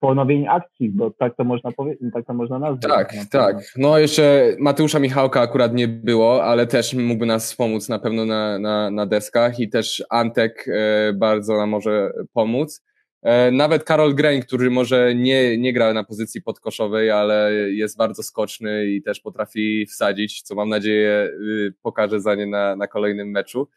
[0.00, 2.92] ponowień akcji, bo tak to można powiedzieć, tak to można nazwać.
[2.92, 3.56] Tak, na tak.
[3.76, 8.58] No jeszcze Mateusza Michałka akurat nie było, ale też mógłby nas wspomóc na pewno na,
[8.58, 12.84] na, na deskach i też Antek e, bardzo nam może pomóc.
[13.22, 18.22] E, nawet Karol Greń, który może nie, nie gra na pozycji podkoszowej, ale jest bardzo
[18.22, 23.30] skoczny i też potrafi wsadzić, co mam nadzieję y, pokaże za nie na, na kolejnym
[23.30, 23.68] meczu.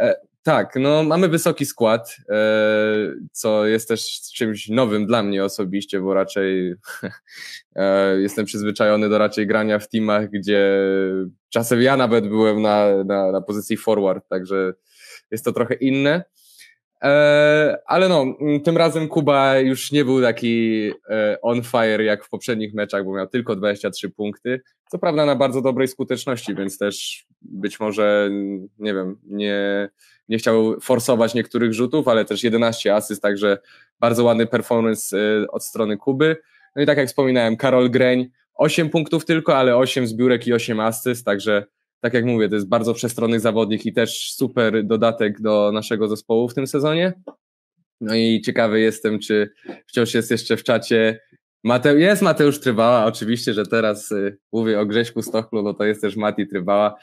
[0.00, 2.34] E, tak, no mamy wysoki skład, e,
[3.32, 6.74] co jest też czymś nowym dla mnie osobiście, bo raczej
[8.22, 10.78] jestem przyzwyczajony do raczej grania w teamach, gdzie
[11.48, 14.74] czasem ja nawet byłem na, na, na pozycji forward, także
[15.30, 16.24] jest to trochę inne.
[17.04, 18.26] E, ale no,
[18.64, 20.90] tym razem Kuba już nie był taki
[21.42, 24.60] on fire jak w poprzednich meczach, bo miał tylko 23 punkty.
[24.90, 28.30] Co prawda na bardzo dobrej skuteczności, więc też być może,
[28.78, 29.88] nie wiem, nie,
[30.28, 33.58] nie chciał forsować niektórych rzutów, ale też 11 asyst, także
[34.00, 36.36] bardzo ładny performance y, od strony Kuby.
[36.76, 40.80] No i tak jak wspominałem, Karol Greń, 8 punktów tylko, ale 8 zbiórek i 8
[40.80, 41.64] asyst, także
[42.04, 46.48] tak jak mówię, to jest bardzo przestronny zawodnik i też super dodatek do naszego zespołu
[46.48, 47.12] w tym sezonie.
[48.00, 49.50] No i ciekawy jestem, czy
[49.86, 51.20] wciąż jest jeszcze w czacie
[51.62, 56.00] Mate, jest Mateusz Trybała, oczywiście, że teraz y, mówię o Grześku Stochlu, no to jest
[56.00, 56.94] też Mati Trybała.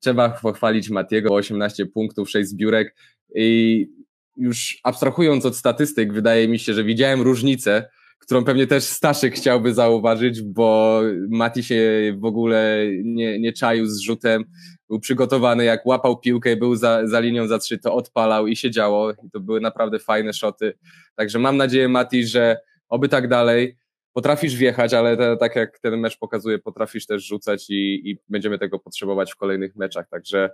[0.00, 2.96] Trzeba pochwalić Matiego, 18 punktów, 6 zbiórek
[3.34, 3.88] i
[4.36, 7.90] już abstrahując od statystyk, wydaje mi się, że widziałem różnicę,
[8.28, 11.82] którą pewnie też Staszek chciałby zauważyć, bo Mati się
[12.18, 14.44] w ogóle nie, nie czaił z rzutem,
[14.88, 18.70] był przygotowany, jak łapał piłkę, był za, za linią za trzy, to odpalał i się
[18.70, 19.10] działo.
[19.10, 20.74] I to były naprawdę fajne szoty.
[21.14, 22.56] Także mam nadzieję, Mati, że
[22.88, 23.76] oby tak dalej
[24.12, 28.58] potrafisz wjechać, ale te, tak jak ten mecz pokazuje, potrafisz też rzucać i, i będziemy
[28.58, 30.08] tego potrzebować w kolejnych meczach.
[30.08, 30.50] Także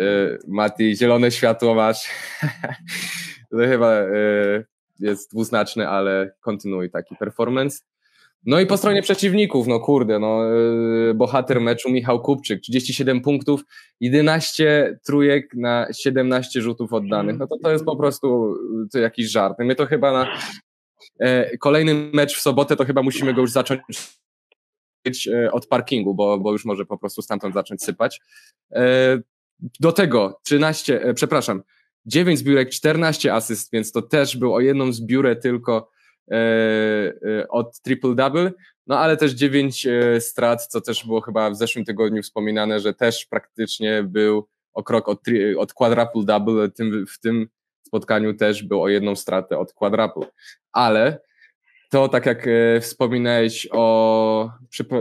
[0.00, 2.08] y, Mati, zielone światło masz.
[3.50, 4.69] to chyba y,
[5.00, 7.78] jest dwuznaczny, ale kontynuuj taki performance.
[8.46, 10.56] No i po stronie przeciwników, no kurde, no
[11.10, 13.64] y, bohater meczu Michał Kupczyk, 37 punktów,
[14.00, 17.38] 11 trójek na 17 rzutów oddanych.
[17.38, 18.54] No to to jest po prostu
[18.92, 19.54] to jakiś żart.
[19.58, 20.26] My to chyba na
[21.20, 23.80] E, kolejny mecz w sobotę to chyba musimy go już zacząć
[25.32, 28.20] e, od parkingu, bo, bo już może po prostu stamtąd zacząć sypać.
[28.72, 29.18] E,
[29.80, 31.62] do tego 13, przepraszam,
[32.06, 35.90] 9 zbiórek, 14 asyst, więc to też był o jedną zbiórę tylko
[37.48, 38.50] od triple-double,
[38.86, 39.86] no ale też 9
[40.18, 45.08] strat, co też było chyba w zeszłym tygodniu wspominane, że też praktycznie był o krok
[45.08, 45.20] od,
[45.58, 46.70] od quadruple-double,
[47.08, 47.48] w tym
[47.86, 50.26] spotkaniu też był o jedną stratę od quadruple
[50.72, 51.20] ale
[51.90, 54.50] to tak jak e, wspominałeś o,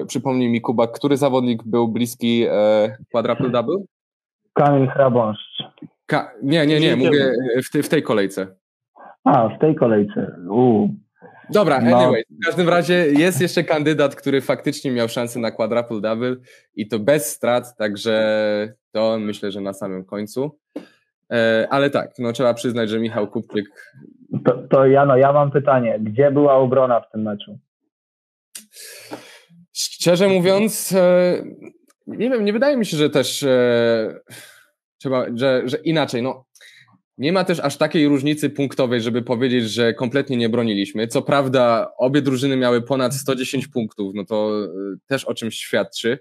[0.08, 3.78] przypomnij mi Kuba, który zawodnik był bliski e, quadruple double?
[4.54, 5.64] Kamil Hrabąszcz.
[6.10, 7.34] Ka nie, nie, nie, mówię
[7.66, 8.48] w, te, w tej kolejce.
[9.24, 10.36] A, w tej kolejce.
[10.50, 10.90] Uu.
[11.50, 11.98] Dobra, no.
[11.98, 16.36] anyway, w każdym razie jest jeszcze kandydat, który faktycznie miał szansę na quadruple double
[16.76, 20.60] i to bez strat, także to myślę, że na samym końcu.
[21.32, 23.66] E, ale tak, no trzeba przyznać, że Michał Kupczyk
[24.46, 26.00] to, to Jano, ja mam pytanie.
[26.00, 27.60] Gdzie była obrona w tym meczu?
[29.74, 31.44] Szczerze mówiąc, e,
[32.08, 34.20] nie wiem, nie wydaje mi się, że też e,
[35.00, 36.24] trzeba, że, że inaczej.
[36.24, 36.46] No,
[37.18, 41.08] nie ma też aż takiej różnicy punktowej, żeby powiedzieć, że kompletnie nie broniliśmy.
[41.08, 44.68] Co prawda, obie drużyny miały ponad 110 punktów, no to e,
[45.08, 46.20] też o czymś świadczy.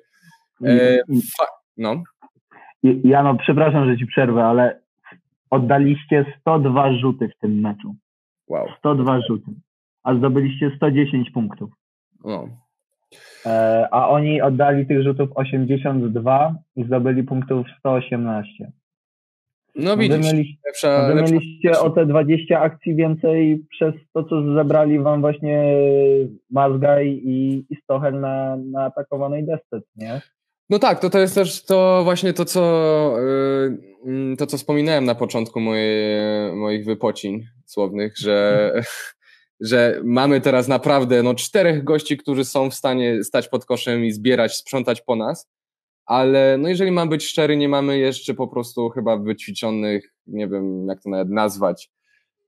[1.76, 2.02] no.
[3.04, 4.80] Jano, przepraszam, że ci przerwę, ale
[5.50, 7.94] oddaliście 102 rzuty w tym meczu.
[8.48, 8.66] Wow.
[8.78, 9.50] 102 rzuty.
[10.02, 11.70] A zdobyliście 110 punktów.
[12.24, 12.48] No.
[13.46, 18.72] E, a oni oddali tych rzutów 82 i zdobyli punktów 118.
[19.74, 21.80] No widzisz, wy mieliście, lepsza, lepsza...
[21.80, 25.76] o te 20 akcji więcej przez to, co zebrali wam właśnie
[26.50, 30.20] Mazgaj i, i Stochel na, na atakowanej desce, nie?
[30.70, 33.14] No tak, to, to jest też to właśnie to, co,
[34.04, 38.72] yy, to, co wspominałem na początku moje, moich wypocin słownych, że,
[39.60, 44.12] że mamy teraz naprawdę no, czterech gości, którzy są w stanie stać pod koszem i
[44.12, 45.48] zbierać, sprzątać po nas,
[46.06, 50.86] ale no jeżeli mam być szczery, nie mamy jeszcze po prostu chyba wyćwiczonych, nie wiem
[50.88, 51.90] jak to nawet nazwać,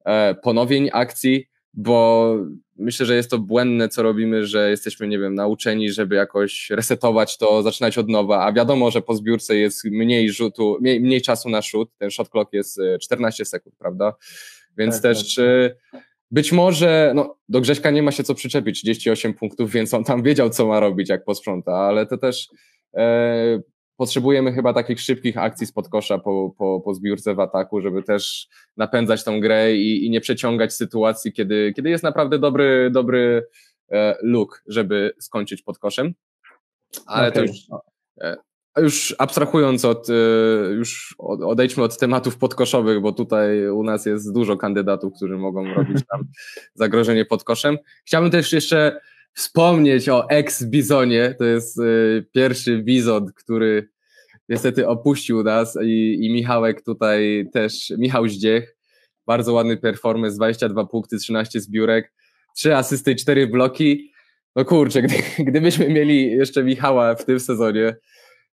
[0.05, 2.37] e, ponowień akcji, bo
[2.77, 7.39] myślę, że jest to błędne, co robimy, że jesteśmy, nie wiem, nauczeni, żeby jakoś resetować
[7.39, 11.49] to, zaczynać od nowa, a wiadomo, że po zbiórce jest mniej rzutu, mniej, mniej czasu
[11.49, 14.15] na szut, ten shot clock jest 14 e, sekund, prawda?
[14.77, 16.03] Więc tak, też tak.
[16.31, 20.23] Być może, no, do Grześka nie ma się co przyczepić, 38 punktów, więc on tam
[20.23, 22.49] wiedział, co ma robić, jak posprząta, ale to też
[22.97, 23.61] e,
[23.97, 28.49] potrzebujemy chyba takich szybkich akcji spod kosza po, po, po zbiórce w ataku, żeby też
[28.77, 33.47] napędzać tą grę i, i nie przeciągać sytuacji, kiedy, kiedy jest naprawdę dobry, dobry
[33.93, 36.15] e, look, żeby skończyć pod koszem.
[37.07, 37.43] Ale okay.
[37.43, 37.59] to już,
[38.21, 38.37] e,
[38.79, 40.13] już abstrahując od, e,
[40.73, 45.99] już odejdźmy od tematów podkoszowych, bo tutaj u nas jest dużo kandydatów, którzy mogą robić
[46.11, 46.21] tam
[46.75, 47.79] zagrożenie pod koszem.
[48.05, 49.01] Chciałbym też jeszcze
[49.33, 51.35] wspomnieć o ex-Bizonie.
[51.39, 53.89] To jest y, pierwszy Bizon, który
[54.49, 58.77] niestety opuścił nas i, i Michałek tutaj też, Michał Zdziech,
[59.27, 62.13] bardzo ładny performance, 22 punkty, 13 zbiórek,
[62.57, 64.13] 3 asysty, 4 bloki.
[64.57, 67.97] No kurczę, gdy, gdybyśmy mieli jeszcze Michała w tym sezonie,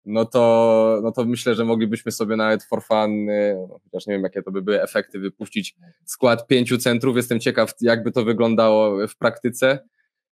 [0.06, 3.26] no to, no to myślę, że moglibyśmy sobie nawet for fun,
[3.70, 5.76] no, chociaż nie wiem, jakie to by były efekty, wypuścić
[6.06, 7.16] skład pięciu centrów.
[7.16, 9.80] Jestem ciekaw, jakby to wyglądało w praktyce.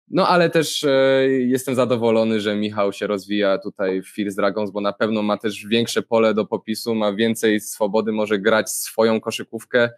[0.09, 0.89] No ale też e,
[1.29, 5.65] jestem zadowolony, że Michał się rozwija tutaj w First Dragons, bo na pewno ma też
[5.65, 9.89] większe pole do popisu, ma więcej swobody, może grać swoją koszykówkę,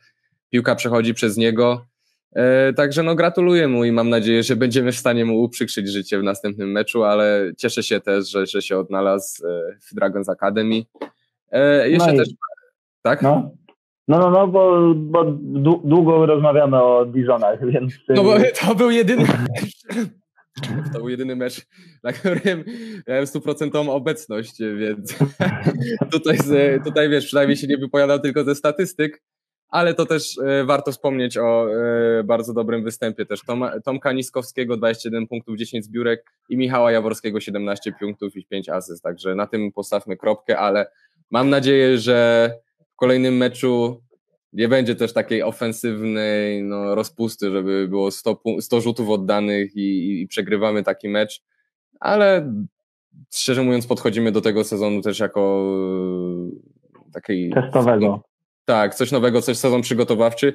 [0.49, 1.85] piłka przechodzi przez niego.
[2.35, 6.19] E, także no gratuluję mu i mam nadzieję, że będziemy w stanie mu uprzykrzyć życie
[6.19, 10.81] w następnym meczu, ale cieszę się też, że, że się odnalazł e, w Dragons Academy.
[11.51, 12.29] E, jeszcze no też,
[13.01, 13.21] tak?
[13.21, 13.51] No.
[14.07, 15.25] No, no, no, bo, bo
[15.83, 17.93] długo rozmawiamy o Bizonach, więc...
[18.09, 18.35] No bo
[18.67, 19.83] to był jedyny mecz,
[20.93, 21.65] to był jedyny mecz,
[22.03, 22.63] na którym
[23.07, 25.17] miałem stuprocentową obecność, więc
[26.11, 26.37] tutaj,
[26.85, 29.21] tutaj wiesz, przynajmniej się nie wypowiadał tylko ze statystyk,
[29.75, 31.67] ale to też e, warto wspomnieć o
[32.19, 37.39] e, bardzo dobrym występie też Toma, Tomka Niskowskiego 21 punktów, 10 zbiórek i Michała Jaworskiego
[37.39, 40.91] 17 punktów i 5 asyst, także na tym postawmy kropkę, ale
[41.31, 42.51] mam nadzieję, że
[42.93, 44.01] w kolejnym meczu
[44.53, 50.27] nie będzie też takiej ofensywnej no, rozpusty, żeby było 100, 100 rzutów oddanych i, i
[50.27, 51.41] przegrywamy taki mecz,
[51.99, 52.53] ale
[53.33, 55.65] szczerze mówiąc podchodzimy do tego sezonu też jako
[57.07, 58.34] e, takiej testowego
[58.65, 60.53] tak, coś nowego, coś sezon przygotowawczy.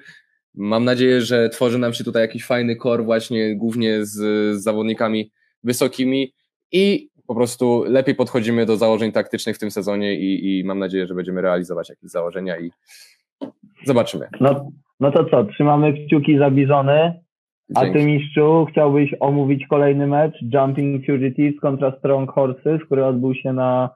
[0.54, 4.12] Mam nadzieję, że tworzy nam się tutaj jakiś fajny kor właśnie głównie z,
[4.56, 5.30] z zawodnikami
[5.64, 6.32] wysokimi
[6.72, 11.06] i po prostu lepiej podchodzimy do założeń taktycznych w tym sezonie i, i mam nadzieję,
[11.06, 12.70] że będziemy realizować jakieś założenia i
[13.86, 14.28] zobaczymy.
[14.40, 17.20] No, no to co, trzymamy kciuki za Bizony,
[17.74, 23.52] a ty mistrzu chciałbyś omówić kolejny mecz Jumping Fugitives kontra Strong Horses, który odbył się
[23.52, 23.90] na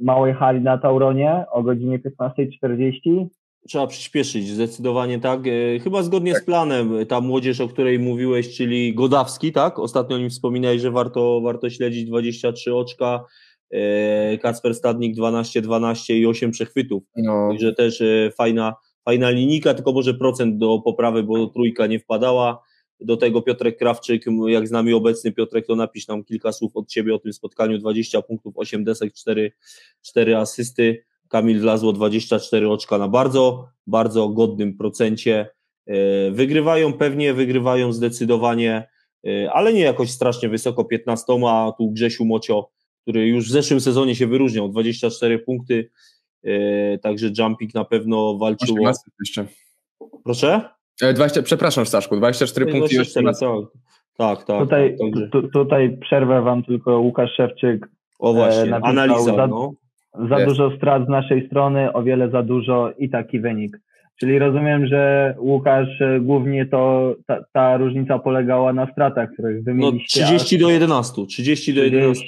[0.00, 3.26] małej hali na Tauronie o godzinie 15.40.
[3.68, 5.40] Trzeba przyspieszyć, zdecydowanie tak.
[5.46, 6.42] E, chyba zgodnie tak.
[6.42, 9.78] z planem, ta młodzież, o której mówiłeś, czyli Godawski, tak?
[9.78, 13.24] Ostatnio o nim wspominałeś, że warto, warto śledzić 23 oczka,
[13.70, 17.02] e, Kacper Stadnik 12, 12 i 8 przechwytów.
[17.16, 17.48] No.
[17.48, 18.02] Także też
[18.38, 18.74] fajna,
[19.04, 22.62] fajna linijka, tylko może procent do poprawy, bo trójka nie wpadała.
[23.00, 26.88] Do tego Piotrek Krawczyk, jak z nami obecny Piotrek, to napisz nam kilka słów od
[26.88, 27.78] Ciebie o tym spotkaniu.
[27.78, 29.52] 20 punktów, 8 desek, 4,
[30.02, 31.04] 4 asysty.
[31.28, 35.48] Kamil wlazło 24 oczka na bardzo, bardzo godnym procencie.
[35.86, 38.88] E, wygrywają pewnie, wygrywają zdecydowanie,
[39.26, 42.70] e, ale nie jakoś strasznie wysoko, 15, a tu Grzesiu Mocio,
[43.02, 45.90] który już w zeszłym sezonie się wyróżniał, 24 punkty,
[46.44, 48.76] e, także jumping na pewno walczył.
[49.20, 49.46] Jeszcze.
[50.24, 50.75] Proszę?
[51.00, 52.94] 20, e, przepraszam Staszku, 24 punkty.
[52.94, 53.66] 24,
[54.18, 54.58] tak, tak.
[54.58, 57.86] Tutaj, tak, tu, tutaj przerwę wam tylko Łukasz Szewczyk.
[58.18, 59.36] O właśnie, e, analiza.
[59.36, 59.72] Za, no.
[60.30, 63.78] za dużo strat z naszej strony, o wiele za dużo i taki wynik.
[64.20, 70.20] Czyli rozumiem, że Łukasz, e, głównie to ta, ta różnica polegała na stratach, których wymieniliście.
[70.20, 72.24] No 30 do 11, 30 do 11.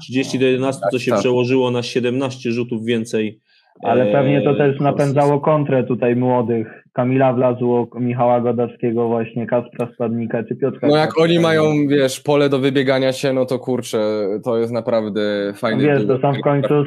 [0.00, 1.20] 30 do 11 to się tak, tak.
[1.20, 3.40] przełożyło na 17 rzutów więcej
[3.82, 6.81] ale pewnie to też napędzało kontrę tutaj młodych.
[6.92, 10.88] Kamila wlazło, Michała Godowskiego właśnie, Kaspra Składnika czy Piotra.
[10.88, 15.52] No jak oni mają, wiesz, pole do wybiegania się, no to kurczę, to jest naprawdę
[15.54, 15.82] fajne.
[15.82, 16.84] Wiesz, to są w końcu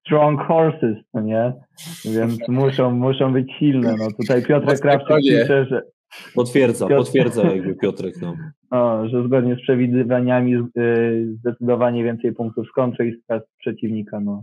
[0.00, 1.52] strong horses, no nie?
[2.04, 3.94] Więc muszą, muszą być silne.
[3.98, 5.82] No tutaj Piotrek Krawczyk pisze, że...
[6.34, 7.02] Potwierdza, Piotr...
[7.02, 8.14] potwierdza jakby Piotrek.
[8.22, 8.34] No.
[8.70, 14.20] O, że zgodnie z przewidywaniami y, zdecydowanie więcej punktów z kontry i z przeciwnika.
[14.20, 14.42] No.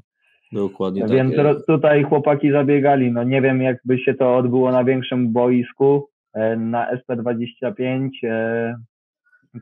[0.54, 1.12] Dokładnie tak.
[1.12, 1.36] Więc
[1.68, 3.12] tutaj chłopaki zabiegali.
[3.12, 8.76] No nie wiem, jakby się to odbyło na większym boisku, e, na SP25, e,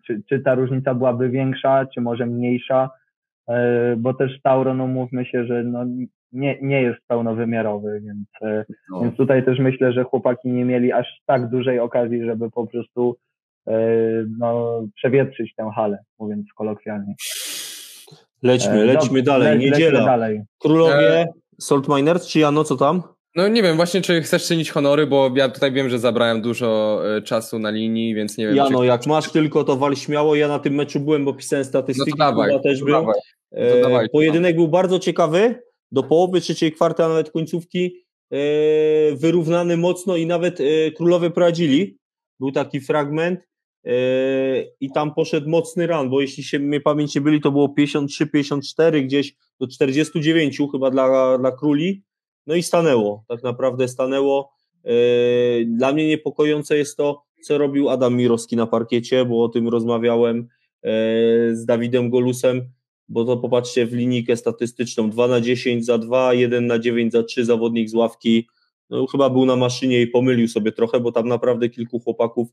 [0.06, 2.89] czy, czy ta różnica byłaby większa, czy może mniejsza,
[3.50, 5.86] e, bo też Tauron, no mówmy się, że no
[6.32, 8.56] nie, nie jest pełnowymiarowy, więc,
[8.92, 9.02] no.
[9.02, 13.18] więc tutaj też myślę, że chłopaki nie mieli aż tak dużej okazji, żeby po prostu
[14.39, 17.14] no, przewietrzyć tę halę, mówiąc kolokwialnie.
[18.44, 19.60] Lećmy, e, lećmy dalej.
[19.60, 20.06] Niedziela.
[20.06, 20.42] Dalej.
[20.60, 21.28] Królowie, e...
[21.62, 23.04] Salt Miners, czy Jano, co tam?
[23.36, 27.02] No nie wiem, właśnie czy chcesz czynić honory, bo ja tutaj wiem, że zabrałem dużo
[27.18, 28.56] e, czasu na linii, więc nie wiem.
[28.56, 28.86] Jano, czy...
[28.86, 30.36] jak masz tylko, to wal śmiało.
[30.36, 32.12] Ja na tym meczu byłem, bo pisałem statystyki.
[32.18, 32.94] No to dawaj, też to był.
[32.94, 33.16] Dawaj,
[33.52, 35.56] to dawaj, Pojedynek był bardzo ciekawy.
[35.92, 38.38] Do połowy trzeciej kwarty, a nawet końcówki e,
[39.16, 40.60] wyrównany mocno i nawet
[40.98, 41.98] królowie prowadzili.
[42.39, 43.39] Był taki fragment
[44.80, 49.04] i tam poszedł mocny run, bo jeśli się mnie pamięć nie byli, to było 53-54,
[49.04, 52.04] gdzieś do 49 chyba dla, dla króli,
[52.48, 54.52] no i stanęło, tak naprawdę stanęło.
[55.66, 60.48] Dla mnie niepokojące jest to, co robił Adam Mirowski na parkiecie, bo o tym rozmawiałem
[61.54, 62.72] z Dawidem Golusem.
[63.12, 67.24] bo to popatrzcie w linijkę statystyczną 2 na 10 za 2, 1 na 9 za
[67.24, 68.48] 3 zawodnik z ławki.
[68.90, 72.48] No, chyba był na maszynie i pomylił sobie trochę, bo tam naprawdę kilku chłopaków,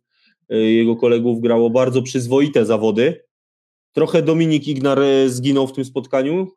[0.49, 3.25] jego kolegów grało bardzo przyzwoite zawody.
[3.93, 6.49] Trochę Dominik Ignar y, zginął w tym spotkaniu,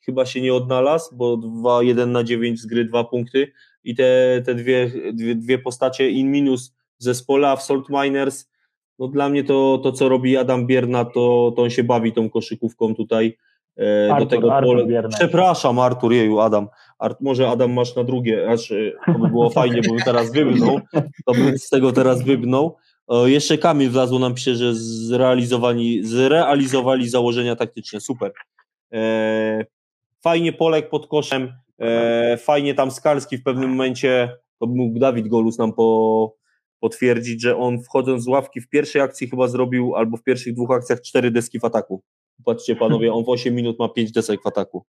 [0.00, 3.52] chyba się nie odnalazł, bo 2, 1 na 9 z gry, dwa punkty
[3.84, 8.50] i te, te dwie, dwie, dwie postacie in minus zespola w Salt Miners,
[8.98, 12.30] no dla mnie to, to co robi Adam Bierna, to, to on się bawi tą
[12.30, 13.36] koszykówką tutaj
[13.78, 14.86] e, Artur, do tego Artur pole.
[14.86, 15.16] Bierna.
[15.18, 16.68] Przepraszam Artur, jeju Adam.
[16.98, 20.32] Art, może Adam masz na drugie, aż e, to by było fajnie, bo bym teraz
[20.32, 20.80] wybnął,
[21.26, 22.76] to bym z tego teraz wybnął.
[23.24, 28.32] Jeszcze Kamil wlazło nam pisze, że zrealizowali, zrealizowali założenia taktyczne, super.
[28.92, 29.64] E,
[30.22, 35.58] fajnie Polek pod koszem, e, fajnie tam Skalski w pewnym momencie, to mógł Dawid Golus
[35.58, 36.34] nam po,
[36.80, 40.70] potwierdzić, że on wchodząc z ławki w pierwszej akcji chyba zrobił, albo w pierwszych dwóch
[40.70, 42.02] akcjach cztery deski w ataku.
[42.44, 44.84] Patrzcie panowie, on w 8 minut ma 5 desek w ataku.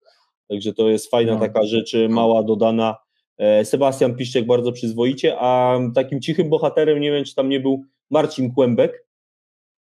[0.49, 1.39] Także to jest fajna No.
[1.39, 2.95] taka rzecz, mała dodana.
[3.38, 7.84] E, Sebastian Piszczek bardzo przyzwoicie, a takim cichym bohaterem, nie wiem czy tam nie był
[8.10, 9.08] Marcin Kłębek,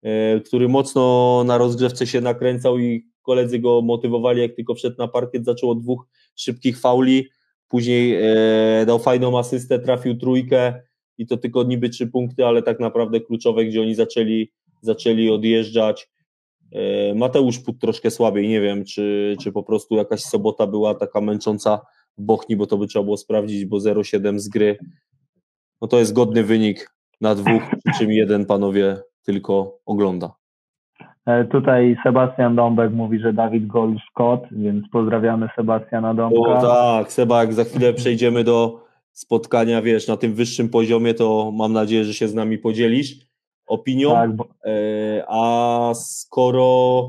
[0.02, 5.08] e, który mocno na rozgrzewce się nakręcał i koledzy go motywowali, jak tylko wszedł na
[5.08, 6.06] parkiet, zaczął od dwóch
[6.36, 7.28] szybkich fauli,
[7.68, 10.82] później e, dał fajną asystę, trafił trójkę
[11.18, 16.10] i to tylko niby trzy punkty, ale tak naprawdę kluczowe, gdzie oni zaczęli, zaczęli odjeżdżać.
[16.72, 21.20] E, Mateusz Put troszkę słabiej, nie wiem, czy, czy po prostu jakaś sobota była taka
[21.20, 21.80] męcząca
[22.18, 24.78] w Bochni, bo to by trzeba było sprawdzić, bo 0,7 z gry,
[25.80, 26.92] no to jest godny wynik
[27.22, 30.32] na dwóch, przy czym jeden panowie tylko ogląda.
[31.26, 36.60] E, Tutaj Sebastian Dąbek mówi, że Dawid Gol Scott, więc pozdrawiamy Sebastiana O Dąbka.
[36.60, 38.80] tak, Seba, jak za chwilę przejdziemy do
[39.12, 43.14] spotkania, wiesz, na tym wyższym poziomie, to mam nadzieję, że się z nami podzielisz
[43.66, 44.10] opinią.
[44.10, 47.06] Tak, bo, E, a skoro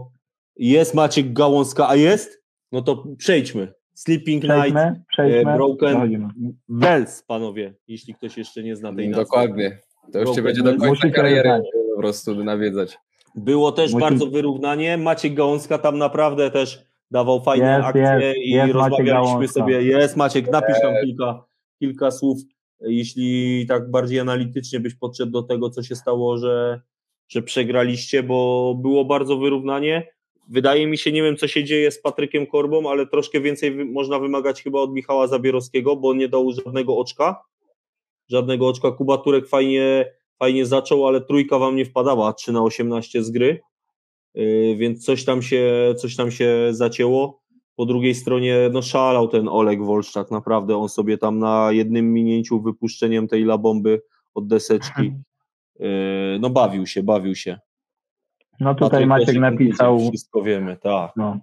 [0.56, 3.74] jest Maciek Gałązka, a jest, no to przejdźmy.
[3.94, 5.52] Sleeping Night, przejdźmy, przejdźmy.
[5.52, 6.28] e, Broken Przechodzimy.
[6.70, 9.24] Wells, panowie, jeśli ktoś jeszcze nie zna tej nazwy.
[9.24, 9.80] Dokładnie.
[10.12, 11.66] To już cię będzie do końca kariery znać.
[11.96, 12.98] po prostu nawiedzać.
[13.36, 14.98] Było też Musi- bardzo wyrównanie.
[14.98, 19.82] Maciek Gałązka tam naprawdę też dawał fajne Jest, akcje jest, i jest rozmawialiśmy sobie.
[19.82, 21.46] Jest Maciek, napisz tam kilka,
[21.80, 22.38] kilka słów,
[22.82, 26.82] jeśli tak bardziej analitycznie byś podszedł do tego, co się stało, że,
[27.30, 30.08] że przegraliście, bo było bardzo wyrównanie.
[30.50, 34.20] Wydaje mi się, nie wiem co się dzieje z Patrykiem Korbą, ale troszkę więcej można
[34.20, 37.44] wymagać chyba od Michała Zabierowskiego, bo on nie dał żadnego oczka.
[38.30, 38.92] Żadnego oczka.
[38.92, 40.06] Kuba Turek fajnie,
[40.40, 43.60] fajnie zaczął, ale trójka wam nie wpadała, 3 na 18 z gry.
[44.34, 47.44] Yy, więc coś tam się, coś tam się zacięło.
[47.76, 52.62] Po drugiej stronie, no szalał ten Oleg Wolszczak, naprawdę on sobie tam na jednym minięciu
[52.62, 54.02] wypuszczeniem tej labomby
[54.34, 55.04] od deseczki,
[55.80, 55.88] yy,
[56.40, 57.60] no bawił się, bawił się.
[58.60, 61.12] No tutaj Patryk Maciek napisał, Wszystko wiemy, tak.
[61.16, 61.40] no,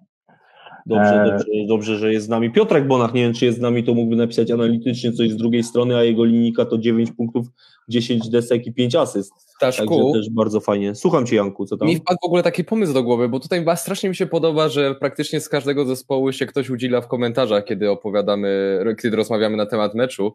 [0.86, 1.30] Dobrze, Eee.
[1.30, 2.52] dobrze, dobrze, że jest z nami.
[2.52, 5.62] Piotrek Bonach, nie wiem czy jest z nami, to mógłby napisać analitycznie coś z drugiej
[5.62, 7.46] strony, a jego linijka to 9 punktów,
[7.88, 9.32] 10 desek i 5 asyst.
[9.60, 10.94] Także Staszku, też bardzo fajnie.
[10.94, 11.88] Słucham Cię Janku, co tam?
[11.88, 14.94] mi wpadł w ogóle taki pomysł do głowy, bo tutaj strasznie mi się podoba, że
[14.94, 19.94] praktycznie z każdego zespołu się ktoś udziela w komentarzach, kiedy opowiadamy, kiedy rozmawiamy na temat
[19.94, 20.32] meczu,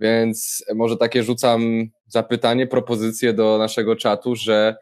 [0.00, 4.76] więc może takie rzucam zapytanie, propozycję do naszego czatu, że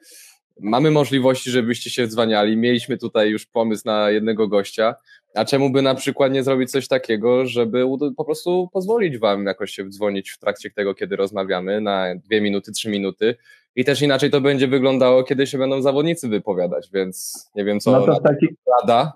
[0.61, 4.95] mamy możliwości, żebyście się dzwaniali, mieliśmy tutaj już pomysł na jednego gościa,
[5.37, 7.85] a czemu by na przykład nie zrobić coś takiego, żeby
[8.17, 12.73] po prostu pozwolić wam jakoś się dzwonić w trakcie tego, kiedy rozmawiamy na dwie minuty,
[12.73, 13.37] trzy minuty.
[13.77, 17.93] I też inaczej to będzie wyglądało, kiedy się będą zawodnicy wypowiadać, więc nie wiem co
[17.93, 18.47] no to taki,
[18.81, 19.13] rada.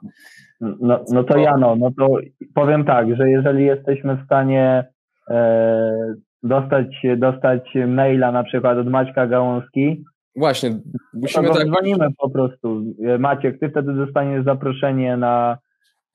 [0.61, 2.09] no, no to Jano, no to
[2.55, 4.85] powiem tak, że jeżeli jesteśmy w stanie
[5.31, 6.87] e, dostać,
[7.17, 10.05] dostać maila na przykład od Maćka Gałązki,
[10.39, 10.79] Właśnie,
[11.15, 11.67] musimy go tak...
[11.67, 12.83] dzwonimy po prostu.
[13.05, 15.59] E, Maciek, ty wtedy dostaniesz zaproszenie na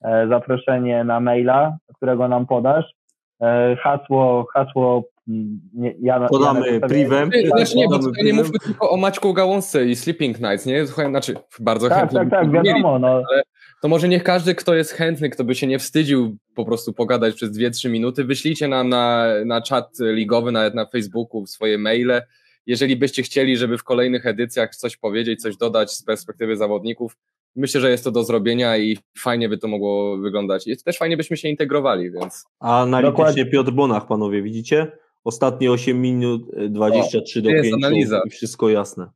[0.04, 2.84] e, zaproszenie na maila, którego nam podasz.
[3.42, 7.30] E, hasło, hasło mm, nie, Jano, Podamy Janek, privem.
[7.46, 10.86] Znaczy nie, bo tutaj nie mówmy tylko o Maćku Gałązce i Sleeping Nights, nie?
[10.86, 13.22] Słuchaj, znaczy bardzo Tak, chętnie tak, tak, wiadomo, no.
[13.82, 17.34] to może niech każdy, kto jest chętny, kto by się nie wstydził po prostu pogadać
[17.34, 22.22] przez 2-3 minuty, wyślijcie nam na, na czat ligowy, nawet na Facebooku swoje maile.
[22.66, 27.16] Jeżeli byście chcieli, żeby w kolejnych edycjach coś powiedzieć, coś dodać z perspektywy zawodników,
[27.56, 30.66] myślę, że jest to do zrobienia i fajnie by to mogło wyglądać.
[30.66, 33.46] I też fajnie byśmy się integrowali, więc A analitycznie Dokładnie.
[33.46, 34.92] Piotr Bonach, panowie, widzicie?
[35.24, 38.22] Ostatnie 8 minut, e, 23 do jest 5 analiza.
[38.26, 39.10] i wszystko jasne.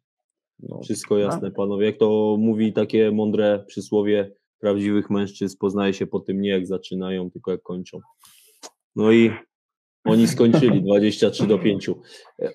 [0.60, 1.86] no, Wszystko jasne, panowie.
[1.86, 7.30] Jak to mówi takie mądre przysłowie prawdziwych mężczyzn, poznaje się po tym nie jak zaczynają,
[7.30, 7.98] tylko jak kończą.
[8.96, 9.30] No i
[10.04, 11.88] oni skończyli 23 do 5.
[11.88, 11.92] E,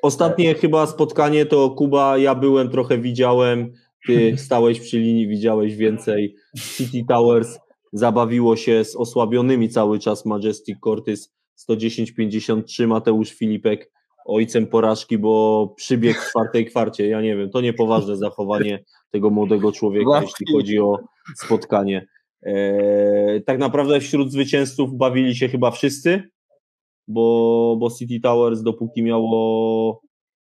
[0.02, 3.72] Ostatnie chyba spotkanie to Kuba, ja byłem, trochę widziałem.
[4.08, 6.36] ty stałeś przy linii, widziałeś więcej.
[6.78, 7.60] City Towers
[7.94, 11.34] zabawiło się z osłabionymi cały czas Majestic Cortys
[11.70, 13.92] 110-53, Mateusz Filipek
[14.26, 17.08] ojcem porażki, bo przybiegł w czwartej kwarcie.
[17.08, 20.98] Ja nie wiem, to niepoważne zachowanie tego młodego człowieka, jeśli chodzi o
[21.36, 22.08] spotkanie.
[22.44, 26.24] Eee, tak naprawdę wśród zwycięzców bawili się chyba wszyscy,
[27.08, 30.02] bo, bo City Towers dopóki miało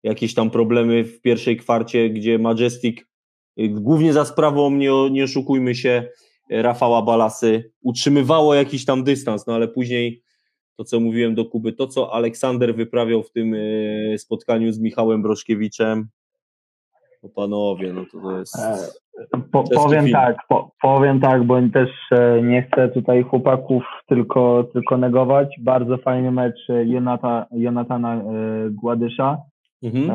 [0.02, 3.00] jakieś tam problemy w pierwszej kwarcie, gdzie Majestic,
[3.60, 6.08] y, głównie za sprawą, nie, nie oszukujmy się,
[6.50, 10.22] Rafała Balasy, utrzymywało jakiś tam dystans, no ale później
[10.76, 15.22] to, co mówiłem do Kuby, to, co Aleksander wyprawiał w tym y, spotkaniu z Michałem
[15.22, 16.08] Broszkiewiczem,
[17.22, 18.56] no panowie, no to, to jest...
[19.52, 20.12] Po, powiem film.
[20.12, 25.48] tak, po, powiem tak, bo też e, nie chcę tutaj chłopaków tylko, tylko negować.
[25.60, 28.20] Bardzo fajny mecz e, Jonata, Jonatana e,
[28.70, 29.38] Gładysza.
[29.82, 30.10] Mhm.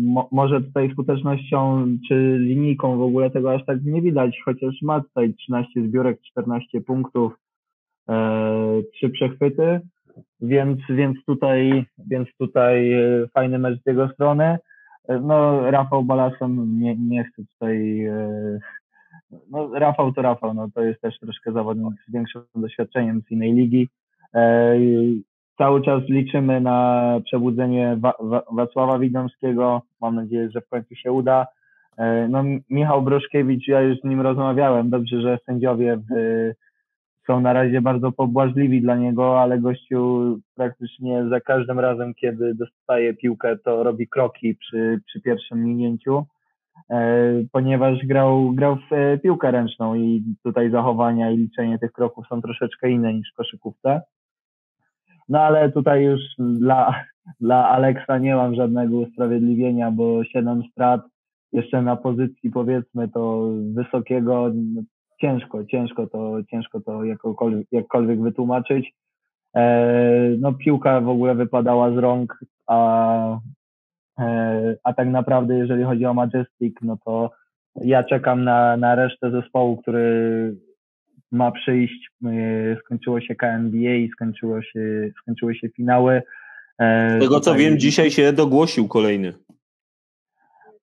[0.00, 5.00] Mo, może tutaj skutecznością czy linijką w ogóle tego aż tak nie widać, chociaż ma
[5.00, 7.32] tutaj 13 zbiórek, 14 punktów,
[8.94, 9.80] 3 przechwyty,
[10.40, 12.92] więc, więc tutaj, więc tutaj
[13.34, 14.58] fajny mecz z jego strony.
[15.22, 18.04] No, Rafał Balason nie, nie chcę tutaj.
[18.06, 18.58] e,
[19.50, 23.52] No, Rafał to Rafał, no to jest też troszkę zawodnik z większym doświadczeniem z innej
[23.52, 23.88] ligi.
[24.34, 24.74] E,
[25.58, 29.82] Cały czas liczymy na przebudzenie Wa- Wa- Wacława Widomskiego.
[30.00, 31.46] Mam nadzieję, że w końcu się uda.
[31.98, 34.90] E, No, Michał Broszkiewicz, ja już z nim rozmawiałem.
[34.90, 36.02] Dobrze, że sędziowie w,
[37.26, 43.14] są na razie bardzo pobłażliwi dla niego, ale gościu praktycznie za każdym razem, kiedy dostaje
[43.14, 46.26] piłkę, to robi kroki przy, przy pierwszym minięciu,
[46.90, 47.22] e,
[47.52, 52.42] ponieważ grał, grał w e, piłkę ręczną i tutaj zachowania i liczenie tych kroków są
[52.42, 54.00] troszeczkę inne niż w koszykówce.
[55.28, 57.04] No ale tutaj już dla,
[57.40, 61.00] dla Aleksa nie mam żadnego usprawiedliwienia, bo 7 strat
[61.52, 64.50] jeszcze na pozycji powiedzmy to wysokiego,
[65.22, 68.92] ciężko, ciężko to, ciężko to jakkolwiek, jakkolwiek wytłumaczyć.
[69.56, 73.38] E, no piłka w ogóle wypadała z rąk, a,
[74.18, 77.30] e, a tak naprawdę jeżeli chodzi o Majestic, no to
[77.84, 80.56] ja czekam na, na resztę zespołu, który
[81.32, 82.10] ma przyjść.
[82.24, 86.22] E, Skończyło się KNBA i skończyło się, skończyły się finały.
[86.80, 89.32] Z tego co tutaj- wiem, dzisiaj się dogłosił kolejny.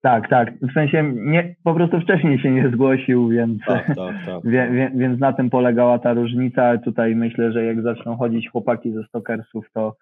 [0.01, 0.53] Tak, tak.
[0.61, 4.43] W sensie nie, po prostu wcześniej się nie zgłosił, więc, Tak, tak, tak.
[4.51, 6.77] wie, wie, więc na tym polegała ta różnica.
[6.77, 9.95] Tutaj myślę, że jak zaczną chodzić chłopaki ze Stokersów, to,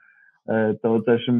[0.49, 1.31] e, to też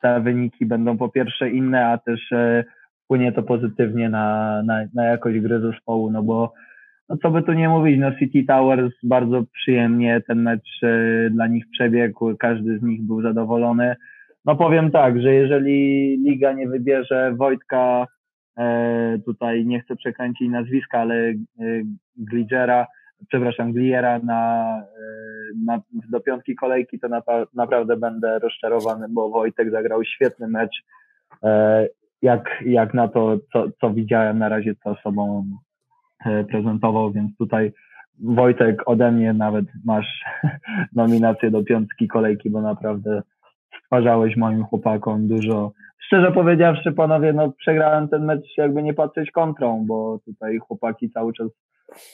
[0.00, 2.64] te wyniki będą po pierwsze inne, a też e,
[3.04, 6.52] wpłynie to pozytywnie na, na, na jakość gry zespołu, no bo
[7.08, 11.46] no co by tu nie mówić, no City Towers bardzo przyjemnie ten mecz e, dla
[11.46, 13.96] nich przebiegł, każdy z nich był zadowolony.
[14.44, 18.06] No powiem tak, że jeżeli liga nie wybierze Wojtka,
[18.58, 21.14] e, tutaj nie chcę przekręcić nazwiska, ale
[21.60, 22.84] e,
[23.28, 25.80] przepraszam, Gliera na, e, na,
[26.10, 27.08] do piątki kolejki, to
[27.54, 30.84] naprawdę będę rozczarowany, bo Wojtek zagrał świetny mecz.
[31.42, 31.86] E,
[32.22, 35.44] jak, jak na to, co, co widziałem na razie, co sobą
[36.26, 37.72] e, prezentował, więc tutaj
[38.22, 40.24] Wojtek ode mnie nawet masz
[40.92, 43.22] nominację do piątki kolejki, bo naprawdę
[43.84, 45.72] stwarzałeś moim chłopakom dużo.
[46.06, 51.32] Szczerze powiedziawszy, panowie, no przegrałem ten mecz jakby nie patrzeć kontrą, bo tutaj chłopaki cały
[51.32, 51.48] czas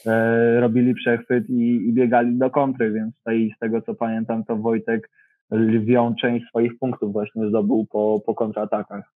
[0.07, 4.57] e, robili przechwyt i, i biegali do kontry, więc tutaj z tego co pamiętam, to
[4.57, 5.11] Wojtek
[5.51, 9.13] lwią część swoich punktów właśnie zdobył po, po kontratakach.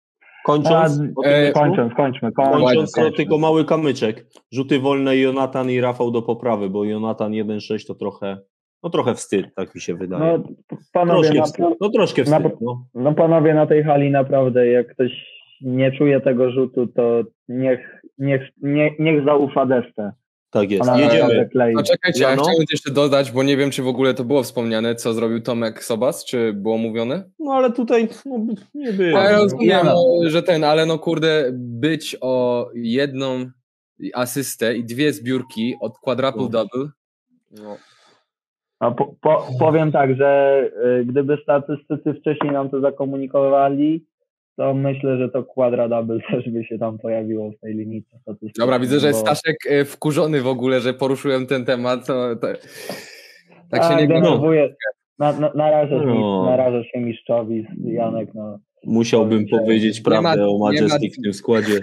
[0.44, 1.52] Kończąc, A, e?
[1.52, 2.60] Kończąc, kończmy, kończmy.
[2.60, 3.16] Kończąc, kończmy.
[3.16, 4.26] tylko mały kamyczek.
[4.52, 8.38] Rzuty wolne Jonatan i Rafał do poprawy, bo Jonatan 1-6 to trochę,
[8.82, 10.24] no trochę wstyd, tak mi się wydaje.
[10.24, 11.64] No panowie, troszkę na, wstyd.
[11.80, 12.60] No troszkę na- wstyd.
[12.60, 12.86] No.
[12.94, 18.42] No panowie na tej hali naprawdę, jak ktoś nie czuje tego rzutu, to niech, niech,
[18.62, 20.12] nie, niech zaufa desce.
[20.50, 20.86] Tak jest.
[20.86, 21.72] Naprawdę Jedziemy.
[21.74, 22.42] No czekajcie, ja Jano?
[22.42, 25.84] chciałem jeszcze dodać, bo nie wiem, czy w ogóle to było wspomniane, co zrobił Tomek
[25.84, 27.30] Sobas, czy było mówione?
[27.38, 29.18] No ale tutaj no, nie było.
[29.18, 29.38] Ja no.
[29.38, 29.94] rozumiem, no.
[30.22, 33.50] no, że ten, ale no kurde, być o jedną
[34.14, 36.48] asystę i dwie zbiórki od quadruple No.
[36.48, 36.88] double.
[37.50, 37.76] No.
[38.82, 40.62] A po, po, powiem tak, że
[41.00, 44.06] y, gdyby statystycy wcześniej nam to zakomunikowali,
[44.56, 48.66] to myślę, że to quadra double też by się tam pojawiło w tej linijce statystycznej.
[48.66, 52.06] Dobra, widzę, że bo- Staszek e, wkurzony w ogóle, że poruszyłem ten temat.
[52.06, 52.46] To, to,
[53.70, 54.14] tak się A, nie no.
[54.20, 54.74] denerwuję.
[55.18, 56.14] Na, na, narażasz, No.
[56.14, 58.58] mi, narażasz się mistrzowi, Janek, no.
[58.84, 61.80] Musiałbym Nie powiedzieć ma- prawdę o nie ma- Majestic w tym składzie.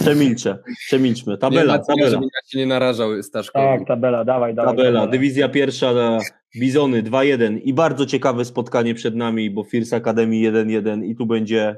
[0.00, 1.32] Przemilczę, przemilczmy.
[1.32, 2.10] nie Tabela, ma co, tabela.
[2.10, 3.64] żebym ja się nie narażał Staszkowi.
[3.78, 4.76] Tak, tabela, dawaj, dawaj.
[4.76, 6.18] Tabela, dywizja pierwsza, na
[6.60, 11.76] Bizony 2-1 i bardzo ciekawe spotkanie przed nami, bo First Academy 1-1 i tu będzie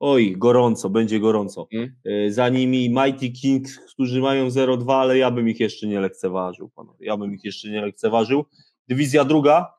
[0.00, 1.68] Oj, gorąco, będzie gorąco.
[1.72, 1.96] Mm.
[2.26, 6.68] E, Za nimi Mighty Kings, którzy mają 0-2, ale ja bym ich jeszcze nie lekceważył,
[6.68, 7.06] panowie.
[7.06, 8.44] Ja bym ich jeszcze nie lekceważył.
[8.88, 9.74] Dywizja druga,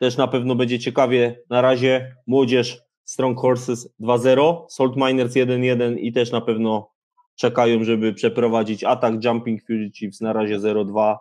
[0.00, 1.40] też na pewno będzie ciekawie.
[1.50, 6.90] Na razie Młodzież Strong Horses 2-0, Salt Miners 1-1 i też na pewno
[7.36, 11.16] czekają, żeby przeprowadzić atak Jumping Fugitives na razie 0-2,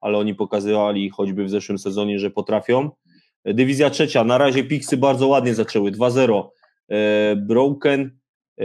[0.00, 2.90] ale oni pokazywali choćby w zeszłym sezonie, że potrafią.
[3.44, 6.48] Dywizja trzecia, na razie Pixy bardzo ładnie zaczęły, 2-0.
[6.88, 8.18] E, Broken
[8.60, 8.64] e,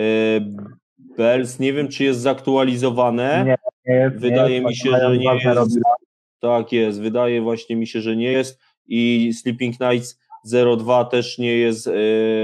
[1.17, 3.43] Bells, nie wiem czy jest zaktualizowane.
[3.45, 5.79] Nie, nie jest, Wydaje nie mi jest, się, że nie jest.
[6.39, 10.19] Tak jest, wydaje właśnie mi się, że nie jest i Sleeping Nights
[10.77, 11.89] 02 też nie jest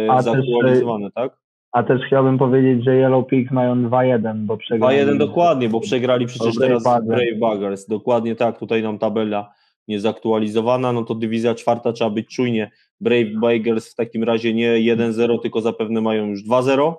[0.10, 1.38] A też, zaktualizowane, tak?
[1.72, 4.98] A też chciałbym powiedzieć, że Yellow Pigs mają 2-1, bo przegrali.
[4.98, 6.84] 2-1 dokładnie, bo przegrali przecież teraz.
[6.84, 7.88] Brave Buggers.
[7.88, 9.52] Dokładnie tak, tutaj nam tabela
[9.88, 12.72] niezaktualizowana, no to dywizja czwarta trzeba być czujnie.
[13.02, 16.94] Brave Buggers w takim razie nie 1-0, tylko zapewne mają już 2-0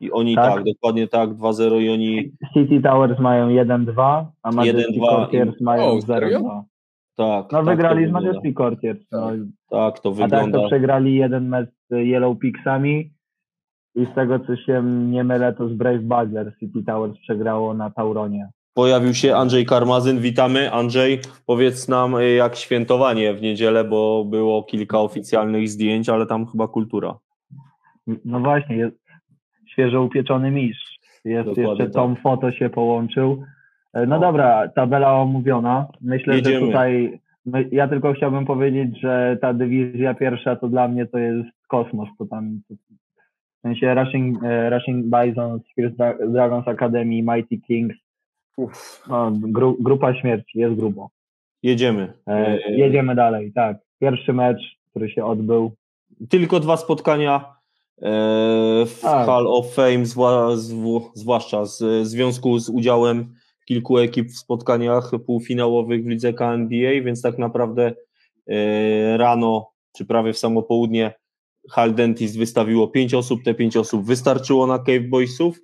[0.00, 0.64] i oni tak, Tak.
[0.64, 6.00] dokładnie tak, 2-0 i oni City Towers mają 1-2, a Majestic 1-2 Courtiers mają O,
[6.02, 6.38] serio?
[6.40, 6.62] 0-2.
[7.18, 7.52] Tak.
[7.52, 8.28] No tak wygrali z wygląda.
[8.30, 8.98] Majestic Courtiers.
[9.12, 9.30] No.
[9.70, 10.58] Tak, to A tak wygląda.
[10.58, 13.10] to przegrali jeden mecz z Yellow Pigsami
[13.94, 17.90] i z tego co się nie mylę, to z Brave Buggers City Towers przegrało na
[17.90, 18.48] Tauronie.
[18.74, 20.72] Pojawił się Andrzej Karmazyn, witamy.
[20.72, 26.46] Andrzej, powiedz nam y, jak świętowanie w niedzielę, bo było kilka oficjalnych zdjęć, ale tam
[26.46, 27.18] chyba kultura.
[28.24, 28.96] No właśnie, jest
[29.68, 30.98] świeżo upieczony mistrz.
[31.24, 31.92] Jest Dokładnie jeszcze tak.
[31.92, 33.42] Tom Foto się połączył.
[33.94, 35.86] E, No dobra, tabela omówiona.
[36.00, 36.60] Myślę, Jedziemy.
[36.60, 37.20] że tutaj
[37.72, 42.08] ja tylko chciałbym powiedzieć, że ta dywizja pierwsza to dla mnie to jest kosmos.
[42.18, 42.60] To tam
[43.58, 47.96] w sensie Rushing, e, Rushing Bison, Fierce Dra- Dragons Academy, Mighty Kings.
[49.08, 51.08] No, gru, grupa śmierci, jest grubo.
[51.62, 52.12] Jedziemy.
[52.26, 53.76] E, jedziemy dalej, tak.
[54.00, 54.58] Pierwszy mecz,
[54.90, 55.72] który się odbył.
[56.28, 57.44] tylko dwa spotkania
[58.02, 58.10] e,
[58.86, 59.26] w Tak.
[59.26, 63.34] Hall of Fame, zwła, zw, zwłaszcza z w związku z udziałem
[63.68, 67.94] kilku ekip w spotkaniach półfinałowych w lidze KNBA, więc tak naprawdę
[68.46, 71.14] e, rano, czy prawie w samo południe
[71.70, 75.60] Hall Dentist wystawiło pięć osób, te pięć osób wystarczyło na Cave Boysów,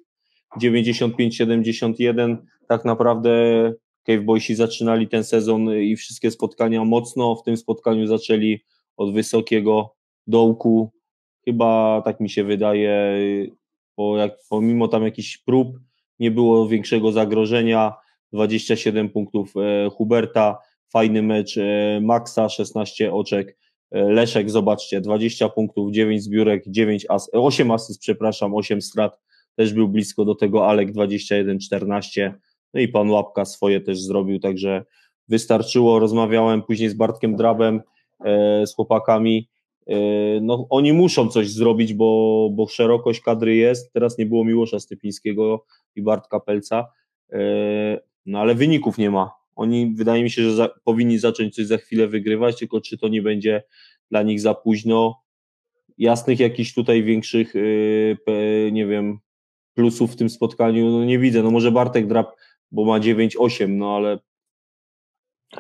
[0.61, 2.37] 95-71,
[2.69, 3.31] tak naprawdę
[4.07, 8.61] Cave Boysi zaczynali ten sezon i wszystkie spotkania mocno, w tym spotkaniu zaczęli
[8.97, 9.95] od wysokiego
[10.27, 10.91] dołku.
[11.45, 13.17] Chyba tak mi się wydaje,
[13.97, 15.79] bo jak, pomimo tam jakichś prób,
[16.19, 17.95] nie było większego zagrożenia.
[18.33, 20.59] 27 punktów e, Huberta,
[20.93, 23.57] fajny mecz e, Maxa, 16 oczek.
[23.91, 29.21] E, Leszek, zobaczcie, 20 punktów, 9 zbiórek, 9 as, 8 asyst, przepraszam, 8 strat.
[29.57, 32.33] Też był blisko do tego Alek 21-14.
[32.75, 34.85] No i pan Łapka swoje też zrobił, także
[35.29, 35.99] wystarczyło.
[35.99, 37.81] Rozmawiałem później z Bartkiem Drabem,
[38.67, 39.49] z chłopakami.
[39.87, 39.97] E,
[40.41, 43.93] no, oni muszą coś zrobić, bo, bo szerokość kadry jest.
[43.93, 45.65] Teraz nie było Miłosza Stypińskiego
[45.97, 46.87] i Bartka Pelca,
[47.33, 47.39] e,
[48.27, 49.31] no ale wyników nie ma.
[49.57, 53.09] Oni wydaje mi się, że za, powinni zacząć coś za chwilę wygrywać, tylko czy to
[53.09, 53.63] nie będzie
[54.11, 55.21] dla nich za późno.
[55.99, 57.55] Jasnych jakichś tutaj większych,
[58.27, 59.19] pe- nie wiem,
[59.75, 61.43] plusów w tym spotkaniu no nie widzę.
[61.43, 62.37] No może Bartek Drab,
[62.71, 64.19] bo ma 9-8, no ale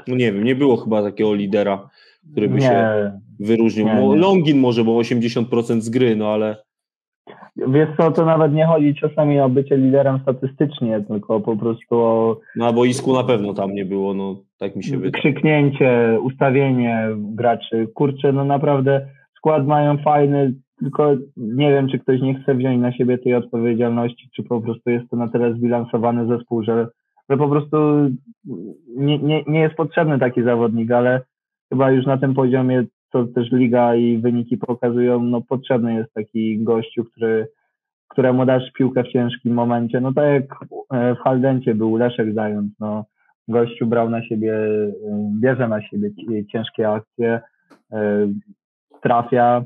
[0.06, 1.90] no nie wiem, nie było chyba takiego lidera,
[2.32, 3.86] który by się Nie, wyróżnił.
[3.86, 4.16] Nie, nie.
[4.16, 6.56] Longin może, bo 80% z gry, no ale
[7.56, 12.40] Wiesz co, to nawet nie chodzi czasami o bycie liderem statystycznie, tylko po prostu o
[12.56, 15.12] na boisku na pewno tam nie było, no tak mi się wydaje.
[15.12, 17.88] krzyknięcie, ustawienie graczy.
[17.94, 22.92] Kurczę, no naprawdę skład mają fajny, tylko nie wiem, czy ktoś nie chce wziąć na
[22.92, 26.88] siebie tej odpowiedzialności, czy po prostu jest to na tyle zbilansowany zespół, że,
[27.30, 27.76] że po prostu
[28.96, 31.20] nie, nie, nie jest potrzebny taki zawodnik, ale
[31.68, 36.64] chyba już na tym poziomie, co też liga i wyniki pokazują, no potrzebny jest taki
[36.64, 37.46] gościu, który
[38.08, 40.00] któremu dasz piłkę w ciężkim momencie.
[40.00, 40.44] No tak jak
[40.92, 43.04] e, w Haldencie był Leszek Zając, no
[43.48, 44.90] gościu brał na siebie, e,
[45.40, 47.40] bierze na siebie ci- ciężkie akcje,
[47.92, 48.28] e,
[49.02, 49.64] trafia.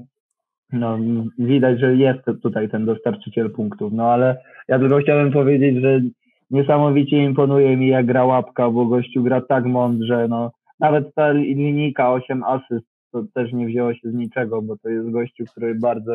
[0.72, 0.98] No,
[1.38, 3.92] widać, że jest tutaj ten dostarczyciel punktów.
[3.92, 4.36] No ale
[4.68, 6.00] ja tylko chciałem powiedzieć, że
[6.50, 10.26] niesamowicie imponuje mi jak gra łapka, bo gościu gra tak mądrze.
[10.28, 10.50] No,
[10.80, 14.88] nawet ta li- linijka 8 asyst to też nie wzięło się z niczego, bo to
[14.88, 16.12] jest gościu, który bardzo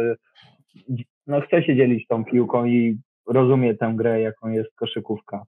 [1.27, 5.44] no, chce się dzielić tą piłką i rozumie tę grę, jaką jest koszykówka.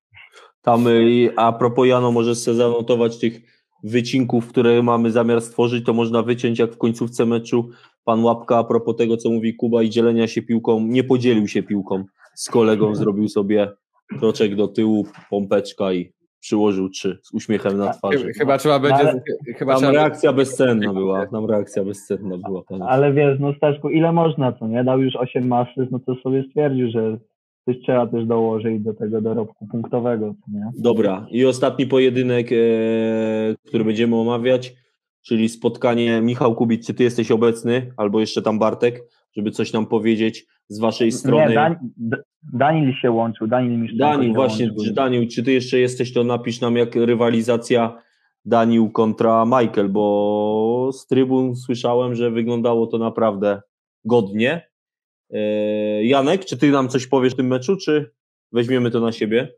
[0.62, 3.42] Tam y, a propos Jano, możesz sobie zanotować tych
[3.84, 7.70] wycinków, które mamy zamiar stworzyć, to można wyciąć jak w końcówce meczu
[8.04, 11.64] pan Łapka a propos tego, co mówi Kuba i dzielenia się piłką, nie podzielił się
[11.64, 12.06] piłką
[12.36, 13.72] z kolegą, zrobił sobie
[14.20, 18.18] kroczek do tyłu, pompeczka i przyłożył trzy z uśmiechem na twarzy.
[18.20, 18.96] Chyba, chyba trzeba będzie.
[19.10, 19.22] ale-
[19.58, 22.64] chyba Tam trzeba reakcja bezcenna była, tam reakcja bezcenna była.
[22.64, 22.84] panie.
[22.84, 24.84] Ale wiesz, no Staszku, ile można, co nie?
[24.84, 27.18] Dał już 8 asyst, no to sobie stwierdził, że
[27.66, 30.72] coś trzeba też dołożyć do tego dorobku punktowego, co nie?
[30.78, 32.56] Dobra, i ostatni pojedynek, e,
[33.68, 34.74] który będziemy omawiać,
[35.22, 39.02] czyli spotkanie Michał Kubik, czy ty jesteś obecny, albo jeszcze tam Bartek,
[39.36, 41.50] żeby coś nam powiedzieć z waszej strony.
[41.50, 41.76] Nie, Dan,
[42.54, 46.62] Danil się łączył, Danil mi Daniel, właśnie, czy Daniel, czy ty jeszcze jesteś, to napisz
[46.62, 48.02] nam jak rywalizacja
[48.46, 53.62] Daniel kontra Michael, bo z trybun słyszałem, że wyglądało to naprawdę
[54.06, 54.70] godnie.
[55.34, 55.40] E,
[56.04, 58.12] Janek, czy ty nam coś powiesz w tym meczu, czy
[58.52, 59.54] weźmiemy to na siebie?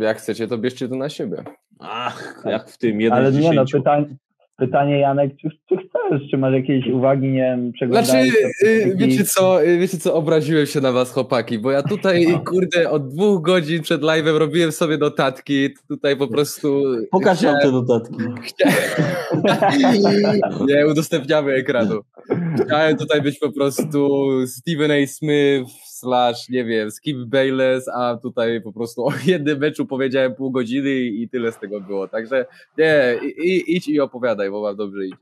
[0.00, 1.44] Jak chcecie, to bierzcie to na siebie.
[1.78, 4.16] Ach, jak w tym, jeden Ale z nie no, pytanie,
[4.60, 8.96] pytanie Janek, czy, czy chcesz, czy masz jakieś uwagi, nie wiem, Znaczy, przeglądałeś y, statystyki?
[8.98, 13.08] wiecie co, y, wiecie co, obraziłem się na was chłopaki, bo ja tutaj, kurde, od
[13.08, 16.82] dwóch godzin przed live'em robiłem sobie notatki, tutaj po prostu...
[17.10, 18.16] Pokaż nam te notatki.
[20.68, 22.00] Nie, udostępniamy ekranu.
[22.66, 24.08] Chciałem tutaj być po prostu
[24.46, 25.06] Stephen A.
[25.06, 30.50] Smith slash, nie wiem, Skip Bayless, a tutaj po prostu o jednym meczu powiedziałem pół
[30.50, 32.08] godziny i tyle z tego było.
[32.08, 32.46] Także
[32.78, 35.16] nie, i, idź i opowiadaj, bo wam dobrze idzie.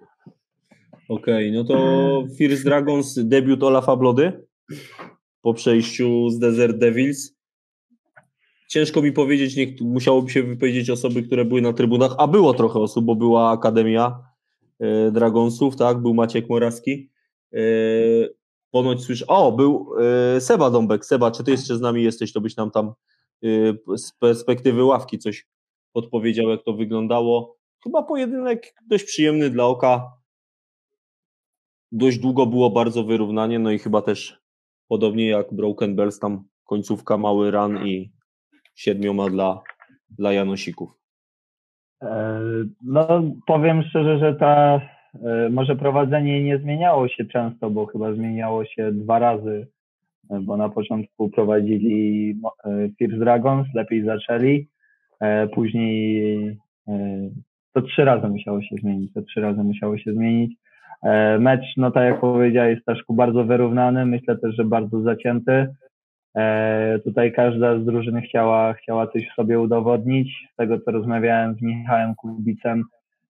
[1.09, 4.33] Okej, no to First Dragons debiut Olafa Blody
[5.43, 7.39] po przejściu z Desert Devils.
[8.69, 12.79] Ciężko mi powiedzieć, niech, musiałoby się wypowiedzieć osoby, które były na trybunach, a było trochę
[12.79, 14.19] osób, bo była Akademia
[14.81, 17.11] e, Dragonsów, tak, był Maciek Morawski.
[18.70, 19.95] Ponoć słyszę, o, był
[20.36, 21.05] e, Seba Dąbek.
[21.05, 22.93] Seba, czy ty jeszcze z nami jesteś, to byś nam tam
[23.45, 25.47] e, z perspektywy ławki coś
[25.93, 27.57] podpowiedział, jak to wyglądało.
[27.85, 30.12] Chyba pojedynek dość przyjemny dla oka,
[31.93, 34.40] dość długo było bardzo wyrównanie, no i chyba też
[34.89, 38.12] podobnie jak Broken Bells, tam końcówka mały run i
[38.74, 39.62] siedmioma dla,
[40.11, 40.90] dla Janosików.
[42.03, 42.40] E,
[42.82, 44.81] No, powiem szczerze, że ta
[45.51, 49.66] może prowadzenie nie zmieniało się często, bo chyba zmieniało się dwa razy,
[50.30, 52.30] e, bo na początku prowadzili
[52.64, 54.68] e, First Dragons, lepiej zaczęli,
[55.20, 56.39] e, później
[56.89, 57.30] e,
[57.72, 60.56] to trzy razy musiało się zmienić, to trzy razy musiało się zmienić.
[61.02, 65.74] E, Mecz, no tak jak powiedziałeś, Staszku, bardzo wyrównany, myślę też, że bardzo zacięty.
[66.36, 70.48] E, tutaj każda z drużyn chciała, chciała coś w sobie udowodnić.
[70.52, 72.85] Z tego, co rozmawiałem z Michałem Kubicem,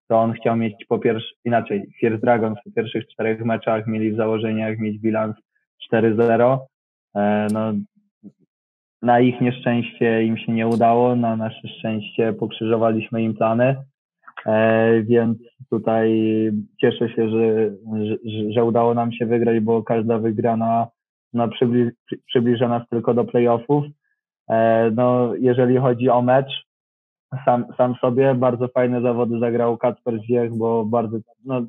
[0.09, 4.17] to on chciał mieć po pierwsze, inaczej, First Dragons w pierwszych czterech meczach mieli w
[4.17, 5.37] założeniach mieć bilans
[5.93, 6.59] 4-0.
[7.17, 7.73] E, no,
[9.03, 13.77] na ich nieszczęście im się nie udało, na nasze szczęście pokrzyżowaliśmy im plany,
[14.47, 15.39] e, więc
[15.71, 16.11] tutaj
[16.81, 17.71] cieszę się, że,
[18.07, 18.17] że,
[18.53, 20.87] że udało nam się wygrać, bo każda wygrana
[21.33, 23.85] no, przybli, przy- przybliża nas tylko do playoffów.
[24.51, 26.68] E, no, jeżeli chodzi o mecz,
[27.45, 31.63] sam, sam sobie bardzo fajne zawody zagrał Kacper Zwiech, bo bardzo, no,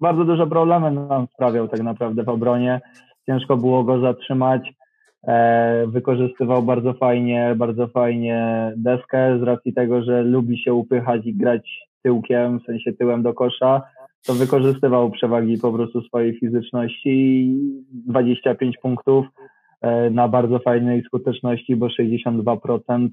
[0.00, 2.80] bardzo duże problemy nam sprawiał tak naprawdę w obronie.
[3.26, 4.72] Ciężko było go zatrzymać.
[5.28, 11.34] E, wykorzystywał bardzo fajnie, bardzo fajnie deskę z racji tego, że lubi się upychać i
[11.34, 13.82] grać tyłkiem, w sensie tyłem do kosza
[14.26, 17.56] to wykorzystywał przewagi po prostu swojej fizyczności i
[17.92, 19.26] 25 punktów
[19.80, 23.08] e, na bardzo fajnej skuteczności, bo 62% e, je-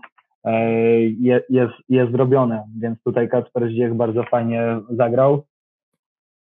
[1.49, 5.43] jest, jest zrobione, więc tutaj Kacper Zdziech bardzo fajnie zagrał.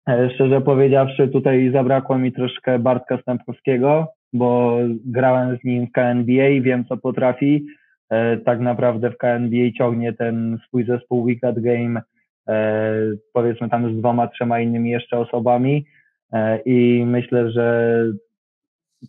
[0.08, 6.60] E, Szczerze powiedziawszy, tutaj zabrakło mi troszkę Bartka Stępowskiego, bo grałem z nim w KNBA,
[6.62, 7.66] wiem co potrafi.
[8.10, 12.02] E, Tak naprawdę w KNBA ciągnie ten swój zespół Weekend Game
[12.48, 12.94] e,
[13.32, 15.86] powiedzmy tam z dwoma, trzema innymi jeszcze osobami
[16.32, 18.04] e, i myślę, że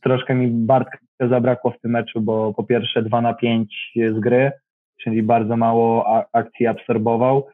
[0.02, 4.52] troszkę mi Bartka zabrakło w tym meczu, bo po pierwsze 2 na 5 z gry,
[5.04, 7.48] czyli bardzo mało akcji absorbował,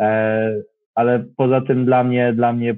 [0.00, 0.52] e,
[0.94, 2.76] ale poza tym dla mnie, dla mnie,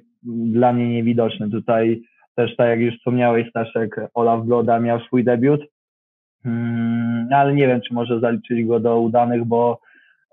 [0.52, 1.51] dla mnie niewidoczny.
[1.51, 2.02] Tutaj
[2.34, 5.60] też tak jak już wspomniałeś Staszek, Olaf Bloda miał swój debiut,
[6.44, 9.80] Mm, ale nie wiem, czy może zaliczyć go do udanych, bo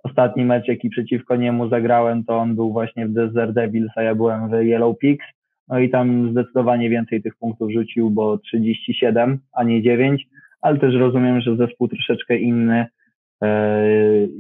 [0.04, 4.16] ostatni mecz, jaki przeciwko niemu zagrałem, to on był właśnie w Desert Devils, a ja
[4.16, 5.26] byłem w Yellow Pigs.
[5.68, 10.28] No i tam zdecydowanie więcej tych punktów rzucił, bo 37, a nie 9,
[10.62, 12.86] ale też rozumiem, że zespół troszeczkę inny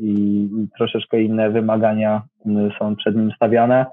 [0.01, 2.21] i i troszeczkę inne wymagania
[2.79, 3.85] są przed nim stawiane.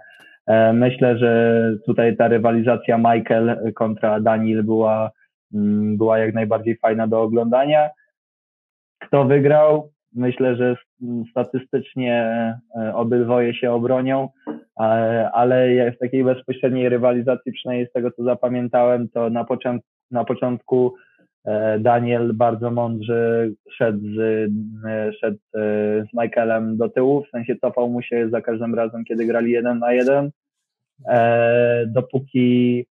[0.47, 5.11] E, Myślę, że tutaj ta rywalizacja Michael kontra Daniel była,
[5.97, 7.91] była jak najbardziej fajna do oglądania.
[8.99, 9.91] Kto wygrał?
[10.15, 10.77] Myślę, że
[11.31, 12.25] statystycznie
[12.77, 14.29] e, obydwoje się obronią,
[14.81, 14.85] e,
[15.33, 19.47] ale w takiej bezpośredniej rywalizacji, przynajmniej z tego co zapamiętałem, to na,
[20.11, 21.14] na początku E,
[21.79, 24.19] Daniel bardzo mądrze szedł z,
[24.87, 25.61] e, szedł e,
[26.05, 29.79] z Michaelem do tyłu, w sensie cofał mu się za każdym razem, kiedy grali jeden
[29.79, 30.31] na jeden.
[31.87, 32.87] Dopóki,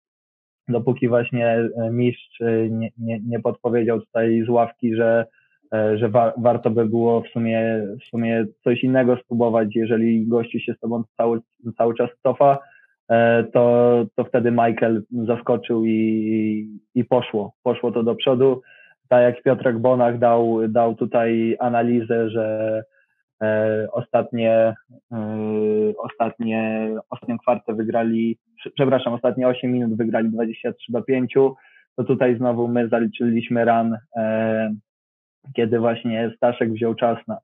[0.68, 5.26] dopóki właśnie mistrz nie, nie, nie podpowiedział tutaj z ławki, że,
[5.94, 10.74] że wa, warto by było w sumie, w sumie coś innego spróbować, jeżeli gościu się
[10.74, 11.40] z tobą cały,
[11.76, 12.77] cały czas cofa, E,
[13.52, 17.52] to, to wtedy Michael zaskoczył i, i poszło.
[17.62, 18.62] Poszło to do przodu.
[19.08, 22.82] Tak jak Piotrek Bonach dał, dał tutaj analizę, że
[23.42, 24.74] e, ostatnie,
[25.12, 25.18] e,
[25.98, 28.38] ostatnie, ostatnią kwartę wygrali,
[28.74, 31.34] przepraszam, ostatnie 8 minut wygrali 23 do 5,
[31.96, 34.74] to tutaj znowu my zaliczyliśmy ran, e,
[35.56, 37.38] kiedy właśnie Staszek wziął czas na,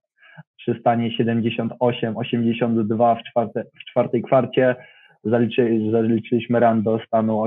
[0.56, 4.76] przy stanie 78-82 w, czwarte, w czwartej kwarcie,
[5.24, 7.44] zaliczy, zaliczyliśmy ran do stanu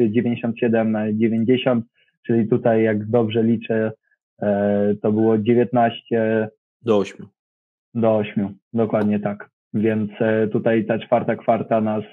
[0.00, 1.80] 97-90,
[2.26, 3.92] czyli tutaj jak dobrze liczę,
[4.42, 6.48] e, to było 19
[6.82, 7.26] do 8.
[7.94, 9.50] Do 8, dokładnie tak.
[9.74, 12.04] Więc e, tutaj ta czwarta kwarta nas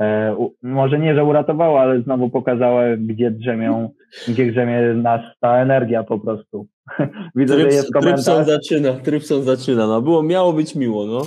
[0.00, 3.90] E, może nie, że uratowała, ale znowu pokazała, gdzie drzemią,
[4.28, 6.66] gdzie drzemie nas ta energia po prostu.
[7.36, 8.24] Widzę, Tryps, że jest komentarz.
[8.24, 11.26] Trypson zaczyna, Trypson zaczyna, no było, miało być miło, no.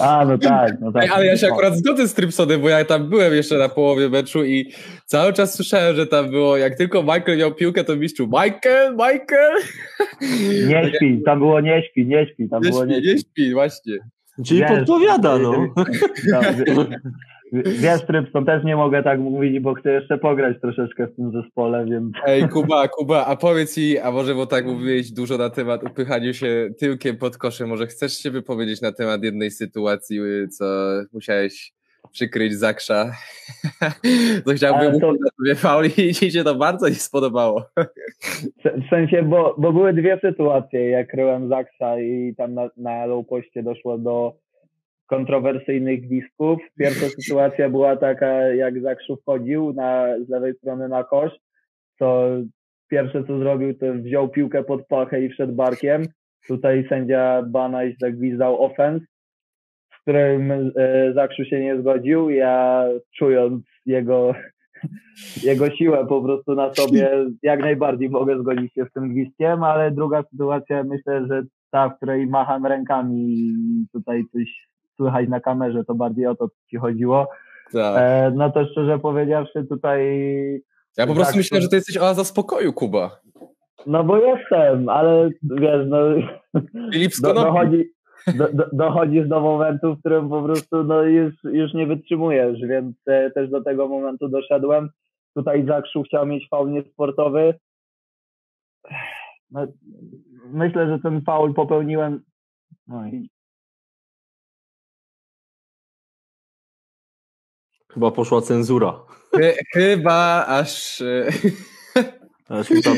[0.00, 1.10] A, no tak, no tak.
[1.10, 4.44] ale ja się akurat zgodzę z Trypsonem, bo ja tam byłem jeszcze na połowie meczu
[4.44, 4.72] i
[5.06, 9.58] cały czas słyszałem, że tam było, jak tylko Michael miał piłkę, to mistrzu, Michael, Michael!
[10.68, 13.08] Nie śpi, tam było nie śpi, nie śpi, tam nie było śpi, nie śpi.
[13.08, 13.94] Nie śpi, właśnie.
[14.46, 15.74] Czyli wiesz, podpowiada, no.
[17.52, 21.86] Wiesz, Trypson, też nie mogę tak mówić, bo chcę jeszcze pograć troszeczkę w tym zespole,
[21.86, 22.12] więc...
[22.26, 26.32] Ej, Kuba, Kuba, a powiedz mi, a może bo tak mówiłeś dużo na temat upychania
[26.32, 30.20] się tyłkiem pod koszem, może chcesz się wypowiedzieć na temat jednej sytuacji,
[30.50, 30.64] co
[31.12, 31.72] musiałeś
[32.10, 33.12] przykryć Zaksza.
[34.46, 35.12] to chciałbym to...
[35.38, 37.64] tobie fauli i ci się to bardzo nie spodobało.
[38.86, 43.26] w sensie, bo, bo były dwie sytuacje, jak kryłem Zaksza i tam na, na low
[43.26, 44.34] poście doszło do
[45.08, 46.58] kontrowersyjnych gwizdków.
[46.78, 51.32] Pierwsza sytuacja była taka, jak Zakszu wchodził na, z lewej strony na kosz,
[51.98, 52.28] to
[52.90, 56.02] pierwsze co zrobił, to wziął piłkę pod pachę i wszedł barkiem.
[56.48, 59.06] Tutaj sędzia Banaś zagwizdał offense
[60.08, 62.30] którym e, Zakrzu się nie zgodził.
[62.30, 62.84] Ja
[63.18, 64.34] czując jego,
[65.48, 67.10] jego siłę po prostu na sobie,
[67.42, 71.96] jak najbardziej mogę zgodzić się z tym gwizdkiem, ale druga sytuacja, myślę, że ta, w
[71.96, 73.54] której macham rękami i
[73.92, 74.67] tutaj coś
[74.98, 77.28] słychać na kamerze, to bardziej o to ci chodziło.
[77.72, 77.94] Tak.
[77.98, 80.00] E, no to szczerze powiedziawszy, tutaj.
[80.96, 83.20] Ja po prostu myślę, że to jesteś oaza spokoju, Kuba.
[83.86, 85.98] No bo jestem, ale wiesz, no.
[86.92, 87.84] Filip do, dochodzi,
[88.34, 92.96] do, do, dochodzisz do momentu, w którym po prostu no, już, już nie wytrzymujesz, więc
[93.06, 94.90] e, też do tego momentu doszedłem.
[95.34, 97.54] Tutaj Zakrzu chciał mieć faul niesportowy.
[99.50, 99.66] No,
[100.52, 102.22] myślę, że ten faul popełniłem.
[102.86, 103.30] No i...
[107.98, 109.00] Chyba poszła cenzura.
[109.72, 111.00] Chyba aż.
[111.00, 111.28] E,
[112.58, 112.96] aż tam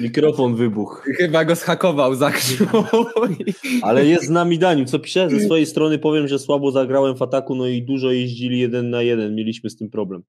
[0.00, 1.02] Mikrofon wybuchł.
[1.16, 2.66] Chyba go schakował Zakrzył.
[3.82, 4.84] Ale jest z nami Daniu.
[4.84, 5.30] Co pisze?
[5.30, 9.02] Ze swojej strony powiem, że słabo zagrałem w ataku, no i dużo jeździli jeden na
[9.02, 9.34] jeden.
[9.34, 10.22] Mieliśmy z tym problem.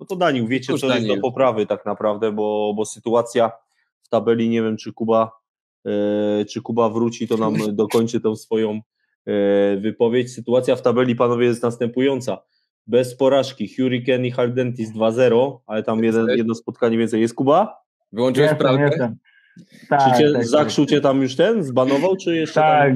[0.00, 1.06] No to Daniu, wiecie, Cóż, co Daniel.
[1.06, 3.52] jest do poprawy tak naprawdę, bo, bo sytuacja
[4.02, 5.30] w tabeli, nie wiem, czy Kuba,
[5.86, 8.80] e, czy Kuba wróci, to nam dokończy tą swoją
[9.26, 10.32] e, wypowiedź.
[10.32, 12.42] Sytuacja w tabeli, panowie, jest następująca.
[12.90, 17.20] Bez porażki Hurricane i Hardentis 2-0, ale tam jeden, jedno spotkanie więcej.
[17.20, 17.82] Jest Kuba?
[18.12, 18.84] Wyłączyłeś jestem, pralkę?
[18.84, 19.16] Jestem.
[19.88, 20.90] Tak, czy cię tak, Zakrzu tak.
[20.90, 22.92] cię tam już ten zbanował, czy jeszcze Tak,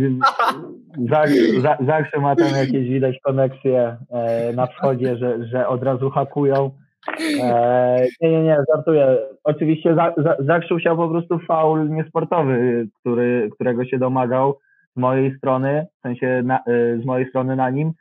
[1.11, 1.87] tam...
[1.87, 6.71] Zakrzu ma tam jakieś widać koneksje e, na wschodzie, że, że od razu hakują.
[7.43, 9.19] E, nie, nie, nie, żartuję.
[9.45, 9.97] Oczywiście
[10.39, 14.59] Zakrzu chciał po prostu faul niesportowy, który, którego się domagał
[14.97, 16.63] z mojej strony, w sensie na, e,
[17.03, 17.93] z mojej strony na nim.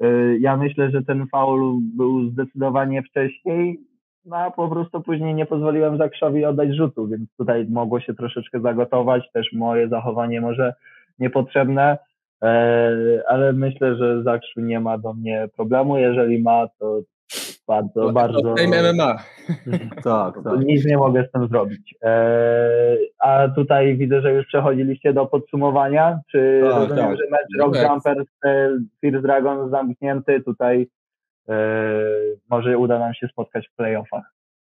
[0.00, 3.80] E, ja myślę, że ten faul był zdecydowanie wcześniej,
[4.24, 8.60] no a po prostu później nie pozwoliłem Zakrzowi oddać rzutu, więc tutaj mogło się troszeczkę
[8.60, 10.74] zagotować, też moje zachowanie może
[11.18, 11.98] niepotrzebne,
[12.42, 17.00] e, ale myślę, że Zakrzu nie ma do mnie problemu, jeżeli ma, to
[17.68, 18.40] bardzo, to, bardzo...
[18.40, 19.16] To MMA.
[20.04, 20.60] tak, tak.
[20.64, 21.94] Nic nie mogę z tym zrobić.
[22.02, 27.16] E, a tutaj widzę, że już przechodziliście do podsumowania, czy tak, rozumiem, tak.
[27.16, 28.28] że mecz Rock no Jumpers,
[29.00, 30.88] First Dragon zamknięty, tutaj
[31.48, 32.10] E,
[32.50, 34.24] może uda nam się spotkać w playoffach.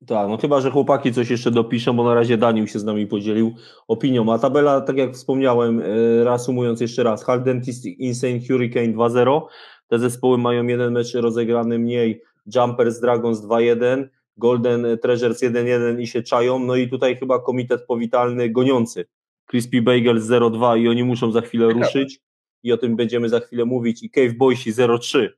[0.07, 3.07] Tak, no chyba, że chłopaki coś jeszcze dopiszą, bo na razie Daniel się z nami
[3.07, 3.55] podzielił
[3.87, 4.33] opinią.
[4.33, 5.83] A tabela, tak jak wspomniałem, e,
[6.23, 9.41] reasumując jeszcze raz, Hardentist Insane Hurricane 2-0.
[9.87, 12.21] Te zespoły mają jeden mecz rozegrany mniej,
[12.55, 14.07] Jumpers Dragons 2-1,
[14.37, 19.05] Golden Treasures 1-1 i się czają, no i tutaj chyba komitet powitalny goniący.
[19.45, 22.19] Crispy Bagels 0-2 i oni muszą za chwilę ruszyć
[22.63, 25.29] i o tym będziemy za chwilę mówić i Cave Boysi 0-3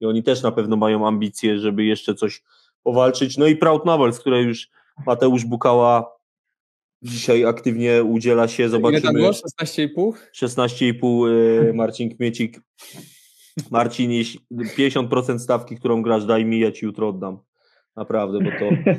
[0.00, 2.42] i oni też na pewno mają ambicje, żeby jeszcze coś
[2.82, 3.38] powalczyć.
[3.38, 4.70] No i Proud Novels, które już
[5.06, 6.22] Mateusz Bukała
[7.02, 8.68] dzisiaj aktywnie udziela się.
[8.68, 8.98] Zobaczymy.
[8.98, 9.30] Ile tam było?
[9.30, 10.12] 16,5?
[10.34, 11.28] 16,5
[11.68, 12.60] y, Marcin Kmiecik.
[13.70, 14.10] Marcin,
[14.78, 17.38] 50% stawki, którą grasz, daj mi, ja ci jutro oddam.
[17.96, 18.92] Naprawdę, bo to.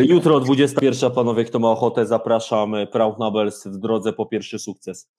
[0.14, 2.74] Jutro 21, panowie, kto ma ochotę, zapraszam.
[2.92, 5.10] Proud Nobels w drodze po pierwszy sukces.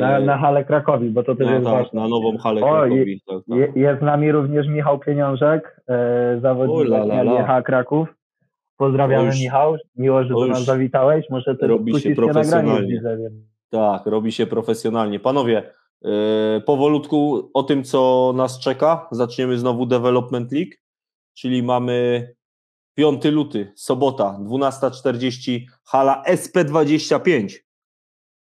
[0.00, 2.00] Na, na halę Krakowi, bo to też no, jest tak, ważne.
[2.00, 3.20] Na nową halę o, Krakowi.
[3.26, 3.76] Tak, tak.
[3.76, 8.08] Jest z nami również Michał Pieniążek, e, zawodnik LH Kraków.
[8.76, 11.26] Pozdrawiamy już, Michał, miło, że do nas zawitałeś.
[11.30, 13.02] Może też robi się profesjonalnie.
[13.70, 15.20] Tak, robi się profesjonalnie.
[15.20, 15.62] Panowie,
[16.66, 19.08] powolutku o tym, co nas czeka.
[19.10, 20.72] Zaczniemy znowu Development League,
[21.34, 22.28] czyli mamy
[22.94, 27.58] 5 luty, sobota, 12.40, hala SP25.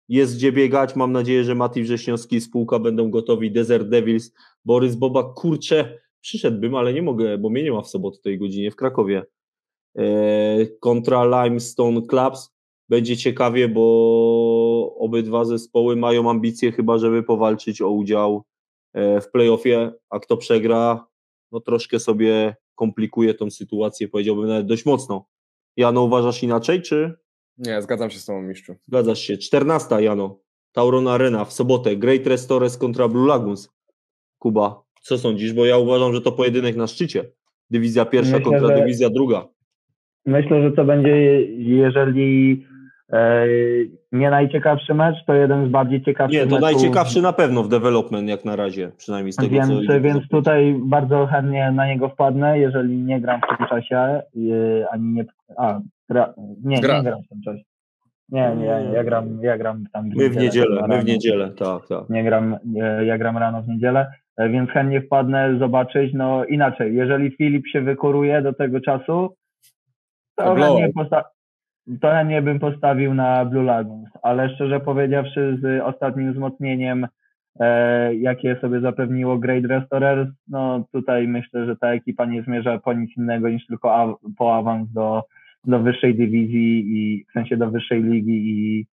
[0.08, 0.96] Jest gdzie biegać.
[0.96, 3.52] Mam nadzieję, że Mati Wrześniowski i spółka będą gotowi.
[3.52, 4.32] Desert Devils,
[4.64, 5.32] Borys Boba.
[5.34, 9.24] Kurczę, przyszedłbym, ale nie mogę, bo mnie nie ma w sobotę tej godzinie w Krakowie.
[9.98, 10.04] E,
[10.80, 12.51] kontra Limestone Clubs.
[12.92, 18.44] Będzie ciekawie, bo obydwa zespoły mają ambicje chyba, żeby powalczyć o udział
[18.92, 21.06] e, w playoffie, a kto przegra,
[21.52, 25.26] no troszkę sobie komplikuje tą sytuację, powiedziałbym nawet dość mocno.
[25.76, 27.14] Jano, uważasz inaczej, czy?
[27.58, 28.74] Nie, zgadzam się z tobą, mistrzu.
[28.88, 29.38] Zgadzasz się.
[29.38, 30.38] 14, Jano.
[30.72, 31.96] Tauron Arena w sobotę.
[31.96, 33.68] Great Restores kontra Blue Lagoons.
[34.38, 35.52] Kuba, co sądzisz?
[35.52, 37.24] Bo ja uważam, że to pojedynek na szczycie.
[37.70, 38.82] Dywizja pierwsza Myślę, kontra że...
[38.82, 39.48] dywizja druga.
[40.26, 42.71] Myślę, że to będzie, jeżeli
[44.12, 46.60] nie najciekawszy mecz, to jeden z bardziej ciekawszych Nie, to meczów.
[46.60, 50.00] najciekawszy na pewno w development jak na razie, przynajmniej z tego więc, co...
[50.00, 54.22] Więc tutaj bardzo chętnie na niego wpadnę, jeżeli nie gram w tym czasie, e,
[54.90, 55.24] ani nie...
[55.56, 56.34] A, gra,
[56.64, 56.96] nie, gra.
[56.96, 57.62] nie gram w tym czasie.
[58.28, 62.10] Nie, nie, ja gram, ja gram tam My w niedzielę, my w niedzielę, tak, tak.
[62.10, 62.56] Nie gram,
[63.04, 67.80] ja gram rano w niedzielę, e, więc chętnie wpadnę zobaczyć, no inaczej, jeżeli Filip się
[67.80, 69.34] wykuruje do tego czasu,
[70.36, 71.22] to chętnie, posta-
[72.00, 77.06] to chętnie bym postawił na Blue Lagoons, ale szczerze powiedziawszy z ostatnim wzmocnieniem,
[77.60, 82.92] e, jakie sobie zapewniło Great Restorers, no tutaj myślę, że ta ekipa nie zmierza po
[82.92, 85.22] nic innego niż tylko a- po awans do,
[85.64, 88.86] do wyższej dywizji i w sensie do wyższej ligi i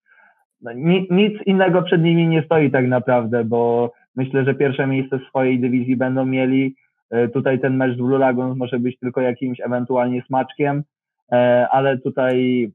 [0.61, 5.19] no, ni- nic innego przed nimi nie stoi tak naprawdę, bo myślę, że pierwsze miejsce
[5.19, 6.75] w swojej dywizji będą mieli.
[7.11, 10.83] E, tutaj ten mecz z Blue Lagoons może być tylko jakimś ewentualnie smaczkiem,
[11.31, 12.69] E, ale tutaj,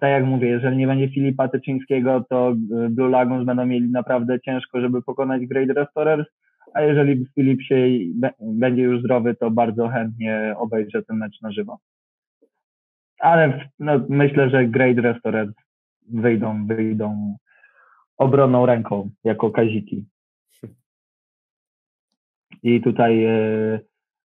[0.00, 4.40] tak jak mówię, jeżeli nie będzie Filipa Tyczyńskiego, to e, Blue Lagoons będą mieli naprawdę
[4.40, 6.26] ciężko, żeby pokonać Great Restorers,
[6.74, 7.76] a jeżeli Filip się
[8.40, 11.78] będzie już zdrowy, to bardzo chętnie obejrzę ten mecz na żywo.
[13.18, 15.52] Ale no, myślę, że Great Restorers
[16.08, 17.36] wyjdą, wyjdą
[18.16, 20.04] obronną ręką jako kaziki.
[22.62, 23.80] I tutaj e,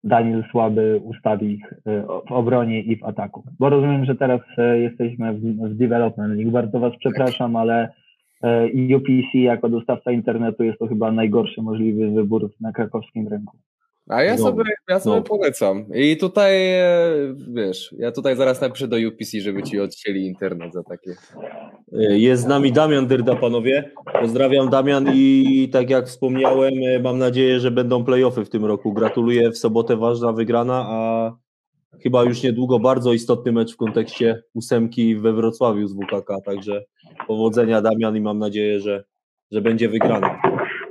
[0.03, 3.43] Daniel Słaby ustawi ich e, w obronie i w ataku.
[3.59, 6.51] Bo rozumiem, że teraz e, jesteśmy w, development league.
[6.51, 7.89] Bardzo Was przepraszam, ale
[8.43, 8.67] e,
[8.97, 13.57] UPC jako dostawca internetu jest to chyba najgorszy możliwy wybór na krakowskim rynku.
[14.10, 15.23] A ja sobie, ja sobie no.
[15.23, 15.86] polecam.
[15.95, 16.53] I tutaj,
[17.48, 21.15] wiesz, ja tutaj zaraz napiszę do UPC, żeby ci odcięli internet za takie.
[21.91, 23.91] Jest z nami Damian Dyrda, panowie.
[24.22, 26.73] Pozdrawiam Damian i tak jak wspomniałem,
[27.03, 28.94] mam nadzieję, że będą playoffy w tym roku.
[28.94, 31.31] Gratuluję, w sobotę ważna wygrana, a
[32.03, 36.86] chyba już niedługo bardzo istotny mecz w kontekście ósemki we Wrocławiu z WKK, także
[37.27, 39.03] powodzenia Damian i mam nadzieję, że,
[39.52, 40.48] że będzie wygrana.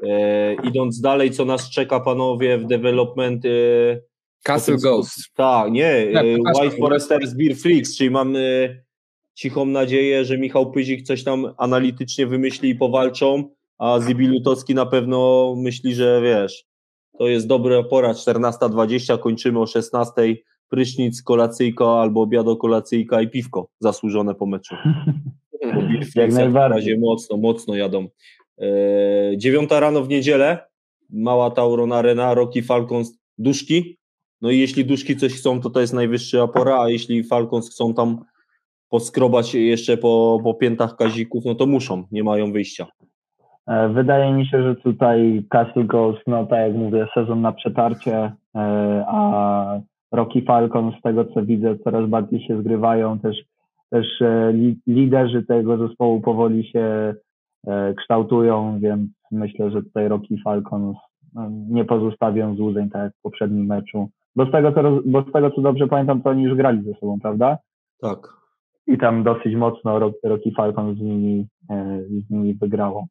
[0.08, 3.44] E, idąc dalej, co nas czeka, panowie, w development.
[3.44, 3.48] E,
[4.42, 5.34] Castle Ghost.
[5.34, 5.86] Tak, nie.
[5.86, 6.24] E,
[6.60, 8.40] White Foresters Beer Freaks, czyli mam e,
[9.34, 14.86] cichą nadzieję, że Michał Pyzik coś tam analitycznie wymyśli i powalczą, a Zibi Lutowski na
[14.86, 16.64] pewno myśli, że wiesz,
[17.18, 20.36] to jest dobra pora, 14.20, kończymy o 16.00,
[20.68, 24.74] prysznic, kolacyjka albo obiado kolacyjka i piwko zasłużone po meczu.
[26.14, 26.50] Jak najbardziej.
[26.50, 28.08] W razie mocno, mocno jadą.
[28.60, 30.58] E, dziewiąta rano w niedzielę,
[31.10, 33.98] mała Tauron Arena, Rocky Falcons, duszki.
[34.40, 37.94] No i jeśli duszki coś chcą, to to jest najwyższa pora, a jeśli Falcons chcą
[37.94, 38.24] tam
[38.90, 42.86] poskrobać jeszcze po, po piętach kazików, no to muszą, nie mają wyjścia.
[43.66, 48.32] E, wydaje mi się, że tutaj Castle Ghost, no tak jak mówię, sezon na przetarcie,
[48.56, 49.80] e, a
[50.12, 53.36] Rocky Falcon, z tego co widzę, coraz bardziej się zgrywają, też,
[53.90, 54.06] też
[54.86, 57.14] liderzy tego zespołu powoli się
[57.96, 60.96] kształtują, więc myślę, że tutaj Rocky Falcons
[61.34, 64.08] no, nie pozostawią złudzeń, tak jak w poprzednim meczu.
[64.36, 66.94] bo z tego co, bo z tego co dobrze pamiętam, to oni już grali ze
[66.94, 67.58] sobą, prawda?
[68.00, 68.18] Tak.
[68.86, 73.06] I tam dosyć mocno Ro- Rocky Falcon z nimi, e, z nimi wygrało.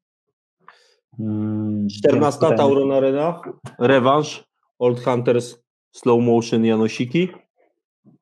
[1.19, 3.41] Mm, 14 więc tutaj- Tauron Arena,
[3.79, 4.43] rewanż,
[4.79, 7.27] Old Hunters, Slow Motion, Janosiki,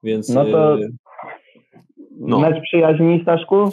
[0.04, 0.88] więc No to- e,
[2.20, 2.40] no.
[2.40, 3.70] Mecz przyjaźni, Staszku?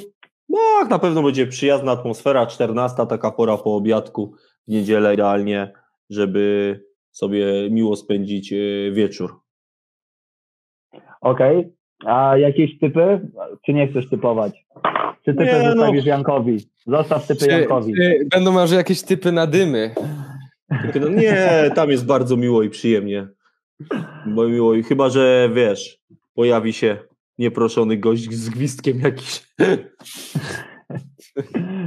[0.80, 4.34] Tak, na pewno będzie przyjazna atmosfera, 14, taka pora po obiadku,
[4.68, 5.72] w niedzielę idealnie,
[6.10, 8.56] żeby sobie miło spędzić e,
[8.92, 9.40] wieczór.
[11.20, 11.72] Okej.
[12.06, 13.28] A jakieś typy?
[13.66, 14.66] Czy nie chcesz typować?
[15.24, 15.72] Czy typy Nie, no.
[15.72, 16.58] zostawisz Jankowi?
[16.86, 17.94] Zostaw typy Czy, Jankowi.
[17.94, 19.94] czy będą może jakieś typy na dymy?
[21.00, 23.28] No nie, tam jest bardzo miło i przyjemnie.
[24.26, 26.00] Bo miło i chyba, że wiesz,
[26.34, 26.96] pojawi się
[27.42, 29.42] nieproszony gość z gwizdkiem jakiś.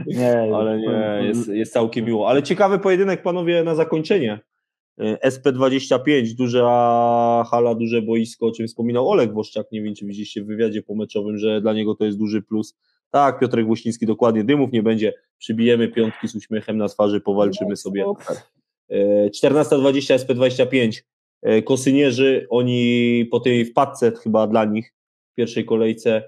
[0.07, 2.29] Nie, Ale nie, jest, jest całkiem miło.
[2.29, 4.39] Ale ciekawy pojedynek, panowie, na zakończenie.
[4.99, 6.63] E, SP25, duża
[7.51, 11.37] hala, duże boisko, o czym wspominał Olek Woszczak, nie wiem, czy widzieliście w wywiadzie pomeczowym,
[11.37, 12.77] że dla niego to jest duży plus.
[13.11, 18.03] Tak, Piotrek Głośnicki, dokładnie, dymów nie będzie, przybijemy piątki z uśmiechem na twarzy, powalczymy sobie.
[18.03, 18.37] Super.
[18.89, 21.01] E, 14.20 SP25.
[21.41, 24.93] E, Kosynierzy, oni po tej wpadce chyba dla nich
[25.35, 26.23] w pierwszej kolejce,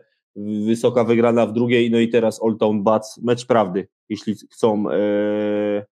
[0.66, 3.88] wysoka wygrana w drugiej, no i teraz Old Town Bats, mecz prawdy.
[4.10, 5.86] Jeśli chcą e,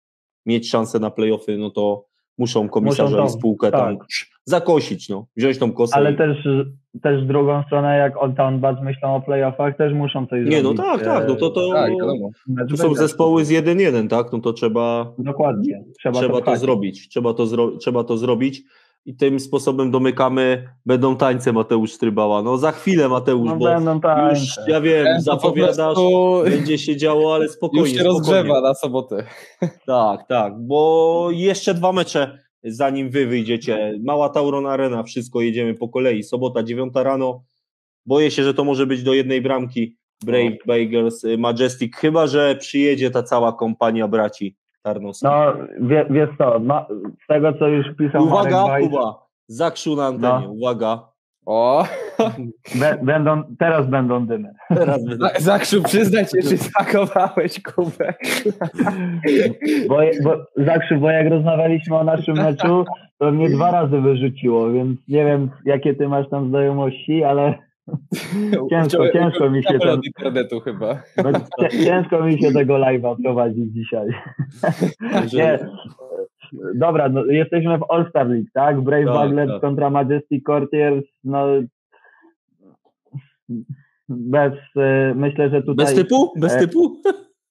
[0.46, 2.06] mieć szansę na playoffy, no to
[2.38, 4.08] muszą komisarza Muszą i to, spółkę tam tak.
[4.46, 5.26] zakosić, no.
[5.38, 6.18] Wziąć tą kosę Ale i...
[6.18, 6.48] też,
[7.02, 10.64] też w drugą stronę, jak Old Town Bats myślą o playoffach, też muszą coś Nie,
[10.64, 10.82] no zrobić.
[10.82, 12.30] tak, tak, no to, to, Tak, wiadomo.
[12.48, 14.32] Mecz to są zespoły z 1-1, tak?
[14.34, 15.84] No to trzeba Dokładnie.
[16.00, 16.60] Trzeba, trzeba to pchać.
[16.60, 17.10] zrobić.
[17.10, 18.64] Trzeba to, zro, trzeba to zrobić.
[19.06, 22.41] I tym sposobem domykamy, będą tańce Mateusz Trybała.
[22.41, 24.65] No za chwilę Mateusz, No bo będą już, tańce.
[24.68, 27.82] ja wiem, po zapowiadasz, prostu będzie się działo, ale spokojnie.
[27.82, 28.19] Już się spokojnie.
[28.19, 29.26] rozgrzewa na sobotę.
[29.88, 33.99] Tak, tak, bo jeszcze dwa mecze, zanim wy wyjdziecie.
[34.03, 36.23] Mała Tauron Arena, wszystko jedziemy po kolei.
[36.23, 37.44] Sobota, dziewiąta rano.
[38.06, 39.98] Boję się, że to może być do jednej bramki.
[40.26, 44.56] Brave Bagels, y, Majestic, chyba że przyjedzie ta cała kompania braci
[45.24, 46.86] No, wie, wiesz co, ma,
[47.24, 50.52] z tego co już pisał Uwaga, Marek Wajs, Kuba, zakrzył na antenie, No.
[50.52, 50.99] uwaga.
[51.45, 51.86] O,
[52.80, 54.53] be, będą, teraz będą dymy.
[54.70, 55.28] Teraz będę...
[55.34, 58.14] Za- Zakrzył, przyznaj się, czy zakowałeś Kubę.
[59.90, 62.86] Bo, bo, Zakrzyw, bo jak rozmawialiśmy o naszym meczu,
[63.20, 67.53] to mnie dwa razy wyrzuciło, więc nie wiem, jakie ty masz tam znajomości, ale
[68.70, 71.03] Ciężko, ciężko mi się ten- internetu chyba.
[71.86, 74.07] ciężko mi się tego live'a prowadzić dzisiaj.
[75.34, 75.60] Nie.
[76.76, 78.82] Dobra, no, jesteśmy w All-Star League, tak?
[78.82, 79.62] Brave Tak, Baglet tak.
[79.62, 81.48] kontra Majestic Courtiers, no
[84.10, 85.86] bez, e, myślę, że tutaj...
[85.86, 86.32] Bez typu?
[86.40, 86.98] Bez E, typu?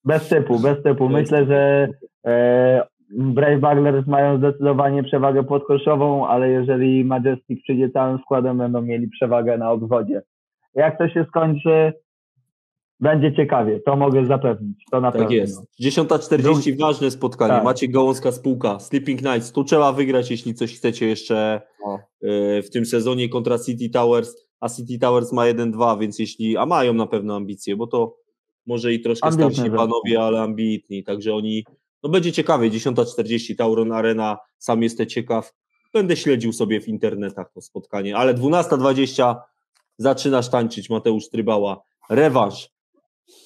[0.05, 1.09] Bez typu, bez typu.
[1.09, 1.89] Myślę, że
[2.27, 2.83] e,
[3.19, 9.59] Brave Buglers mają zdecydowanie przewagę podkoszową, ale jeżeli Majestic przyjdzie całym składem, będą mieli przewagę
[9.59, 10.23] na obwodzie.
[10.75, 11.93] Jak to się skończy,
[13.01, 13.81] będzie ciekawie.
[13.81, 14.85] To mogę zapewnić.
[14.91, 15.37] To na Tak pewno.
[15.37, 15.67] jest.
[15.83, 17.53] 10.40, ważne spotkanie.
[17.55, 17.65] Tak.
[17.65, 19.53] Macie Gałązka spółka, Sleeping Nights.
[19.53, 21.99] Tu trzeba wygrać, jeśli coś chcecie jeszcze O.
[22.23, 24.35] e, w tym sezonie kontra City Towers.
[24.61, 26.57] A City Towers ma 1-2, więc jeśli.
[26.57, 28.17] A mają na pewno ambicje, bo to
[28.67, 31.05] może i troszkę starsi panowie, ale ambitni.
[31.05, 31.65] Także oni.
[32.05, 32.71] No będzie ciekawie.
[32.71, 34.39] 10.40 Tauron Arena.
[34.59, 35.55] Sam jestem ciekaw.
[35.93, 38.17] Będę śledził sobie w internetach to spotkanie.
[38.17, 39.37] Ale 12.20
[39.99, 41.83] zaczynasz tańczyć Mateusz Trybała.
[42.11, 42.71] Rewanż.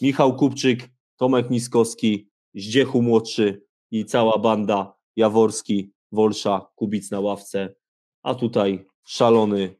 [0.03, 7.75] Michał Kupczyk, Tomek Niskowski, Zdziechu Młodszy i cała banda Jaworski, Wolsza, Kubic na ławce,
[8.23, 9.77] a tutaj szalony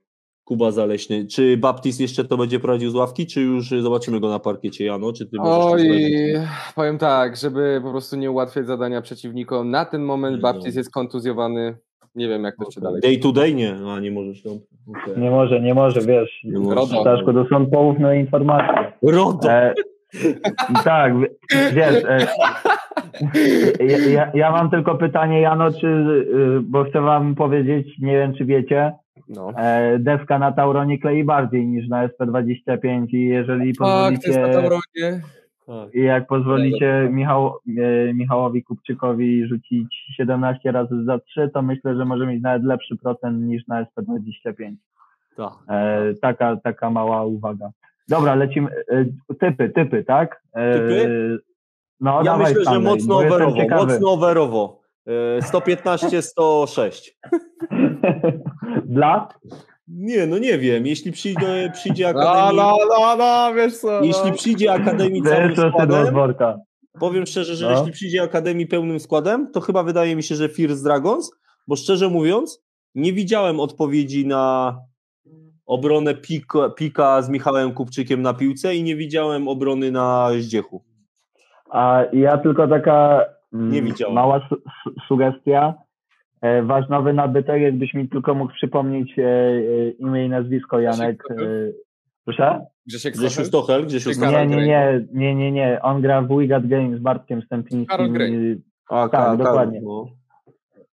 [0.49, 1.27] Kuba Zaleśny.
[1.27, 5.13] Czy Baptist jeszcze to będzie prowadził z ławki, czy już zobaczymy go na parkiecie, Jano?
[5.13, 6.35] Czy ty możesz coś Oj,
[6.75, 9.71] powiem tak, żeby po prostu nie ułatwiać zadania przeciwnikom.
[9.71, 10.81] Na ten moment Nie, Baptist no.
[10.81, 11.77] jest kontuzjowany.
[12.15, 13.01] Nie wiem, jak to jeszcze dalej.
[13.03, 13.55] Day to day?
[13.55, 14.45] Nie, a nie możesz.
[14.45, 14.53] No.
[14.89, 15.23] Okay.
[15.23, 16.41] Nie może, nie może, wiesz.
[16.45, 16.87] Nie.
[17.01, 18.93] Staszku, to są poufne informacje.
[19.03, 19.51] RODO!
[19.51, 19.75] E,
[20.85, 21.13] tak,
[21.75, 22.27] wiesz, e,
[23.81, 28.35] ja, ja, ja mam tylko pytanie, Jano, czy, y, bo chcę wam powiedzieć, nie wiem,
[28.35, 28.93] czy wiecie,
[29.29, 29.53] No.
[29.57, 34.47] e, deska na Tauronie klei bardziej niż na SP25 i jeżeli Tak, to jest na
[34.47, 35.23] pozwolicie, Tauronie.
[35.67, 35.95] Tak.
[35.95, 42.05] i jak pozwolicie Michał, e, Michałowi Kupczykowi rzucić 17 razy za 3, to myślę, że
[42.05, 44.73] może mieć nawet lepszy procent niż na SP25.
[45.37, 45.53] Tak.
[45.69, 47.71] E, taka, taka mała uwaga.
[48.09, 48.71] Dobra, lecimy.
[49.41, 50.43] Typy, typy, tak?
[50.53, 51.39] E, Typy?
[52.01, 54.78] No, Ja dawaj, myślę, że mocno overowo, mocno overowo.
[55.09, 57.19] E, 115, 106.
[58.85, 59.29] Dla?
[59.89, 60.87] Nie, no nie wiem.
[60.87, 64.03] Jeśli przyjdzie, przyjdzie No, Akademii, no, no, no, wiesz co.
[64.03, 64.37] jeśli no.
[64.37, 66.15] przyjdzie Akademii całym składem,
[67.01, 67.73] powiem szczerze, że No.
[67.73, 71.31] jeśli przyjdzie Akademii pełnym składem, to chyba wydaje mi się, że Fierce Dragons,
[71.67, 72.63] bo szczerze mówiąc,
[72.95, 74.77] nie widziałem odpowiedzi na
[75.67, 80.85] obronę Pika, Pika z Michałem Kupczykiem na piłce i nie widziałem obrony na Zdziechu.
[81.71, 84.15] A ja tylko taka Nie widziałem.
[84.15, 85.75] mała su su sugestia.
[86.41, 91.25] E, wasz nowy nabytek, jakbyś mi tylko mógł przypomnieć e, e, imię i nazwisko, Janek.
[91.31, 91.35] E,
[92.25, 92.67] proszę?
[92.87, 93.45] Grzesiek Grzesiu?
[93.45, 94.49] Stochel, Grzesiu Stochel.
[94.49, 95.83] Nie, nie, nie, nie, nie, nie.
[95.83, 98.13] On gra w We Got Games z Bartkiem Karol Stępińskim.
[98.13, 98.61] Grey.
[98.89, 99.81] A, Tak, dokładnie.
[99.85, 100.07] No.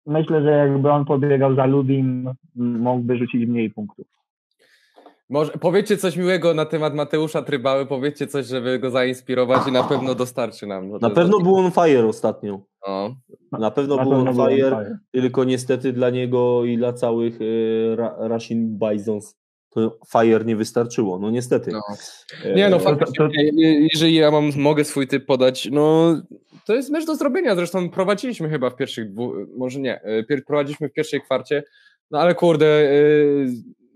[0.05, 4.07] Myślę, że jakby on pobiegał za Lubim, m, mógłby rzucić mniej punktów.
[5.31, 9.83] Może powiedzcie coś miłego na temat Mateusza Trybały, powiedzcie coś, żeby go zainspirować i na
[9.83, 10.91] pewno dostarczy nam.
[11.01, 12.61] Na pewno był on fire ostatnio.
[12.87, 13.15] No.
[13.59, 14.97] Na pewno Na był on fire, fire.
[15.11, 19.37] tylko niestety dla niego i dla całych y, Ra- Russian Bisons
[19.69, 21.19] to fire nie wystarczyło.
[21.19, 21.71] No niestety.
[21.71, 21.81] No.
[22.45, 23.27] E, Nie no, faktycznie,
[23.93, 26.15] jeżeli ja mam, mogę swój typ podać, no
[26.65, 30.01] to jest mecz do zrobienia, zresztą prowadziliśmy chyba w pierwszych dwóch, może nie,
[30.31, 31.63] y, prowadziliśmy w pierwszej kwarcie,
[32.11, 33.47] no ale kurde, y,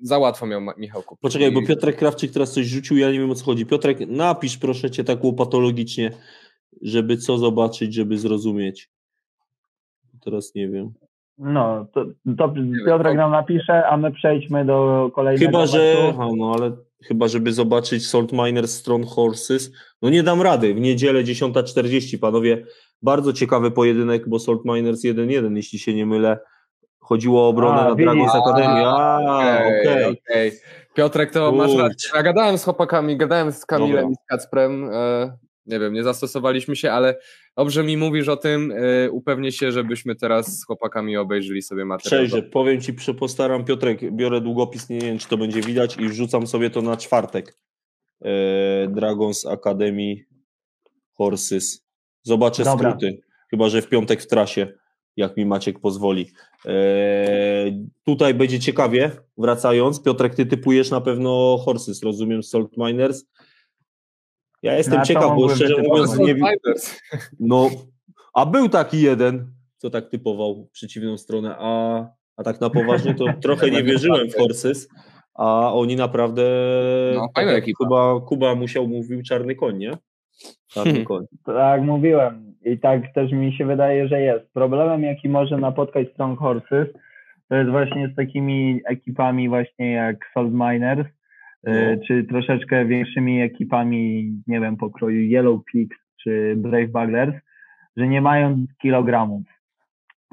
[0.02, 1.04] za łatwo miał Michał.
[1.22, 3.66] Poczekaj, bo Piotrek Krawczyk teraz coś rzucił, ja nie wiem o co chodzi.
[3.66, 6.12] Piotrek, napisz proszę cię tak łopatologicznie,
[6.82, 8.90] żeby co zobaczyć, żeby zrozumieć.
[10.22, 10.94] Teraz nie wiem.
[11.38, 12.06] No, to,
[12.38, 12.54] to
[12.86, 15.96] Piotrek nam napisze, a my przejdźmy do kolejnego Chyba, że.
[16.10, 16.72] Aha, no ale
[17.04, 19.72] chyba, żeby zobaczyć Salt Miners Strong Horses.
[20.02, 20.74] No nie dam rady.
[20.74, 22.66] W niedzielę 10.40, panowie.
[23.02, 26.40] Bardzo ciekawy pojedynek, bo Salt Miners 1-1, jeśli się nie mylę.
[27.06, 27.96] Chodziło o obronę A, na.
[27.96, 28.86] Dragons Academy.
[28.86, 29.20] A,
[29.66, 30.06] Okej, okej.
[30.30, 30.52] okej.
[30.94, 31.84] Piotrek, to masz Kurczę.
[31.84, 32.10] rację.
[32.16, 34.10] Ja gadałem z chłopakami, gadałem z Kamilem Dobra.
[34.12, 34.90] i z Kacprem.
[34.94, 37.18] E, nie wiem, nie zastosowaliśmy się, ale
[37.58, 38.74] dobrze mi mówisz o tym.
[39.06, 42.26] E, upewnię się, żebyśmy teraz z chłopakami obejrzyli sobie materiał.
[42.26, 46.48] Przejrzę, powiem ci, przepostaram Piotrek, biorę długopis, nie wiem czy to będzie widać i wrzucam
[46.48, 47.58] sobie to na czwartek.
[48.22, 50.16] E, Dragons Academy
[51.14, 51.86] Horses.
[52.24, 52.90] Zobaczę Dobra.
[52.90, 53.22] skróty,
[53.52, 54.74] chyba że w piątek w trasie,
[55.18, 56.32] jak mi Maciek pozwoli.
[56.66, 56.72] E,
[58.04, 60.04] tutaj będzie ciekawie, wracając.
[60.04, 63.26] Piotrek, ty typujesz na pewno Horses, rozumiem, Salt Miners.
[64.64, 66.46] Ja jestem Na ciekaw, bo szczerze mówiąc nie wiem.
[67.40, 67.70] No,
[68.34, 72.06] a był taki jeden, co tak typował w przeciwną stronę, a,
[72.38, 74.88] a tak na poważnie to trochę nie wierzyłem w Horses,
[75.34, 76.44] a oni naprawdę,
[77.16, 77.86] No, tak fajna jak ekipa.
[77.86, 79.98] chyba Kuba musiał, mówił czarny koń, nie?
[80.74, 81.06] Hmm.
[81.46, 84.54] Tak mówiłem i tak też mi się wydaje, że jest.
[84.54, 86.88] Problemem, jaki może napotkać Strong Horses,
[87.50, 91.08] to jest właśnie z takimi ekipami właśnie jak Salt Miners,
[91.64, 91.74] No.
[91.74, 97.36] y, czy troszeczkę większymi ekipami, nie wiem, pokroju Yellow Pigs czy Brave Bugglers,
[97.98, 99.42] że nie mają kilogramów.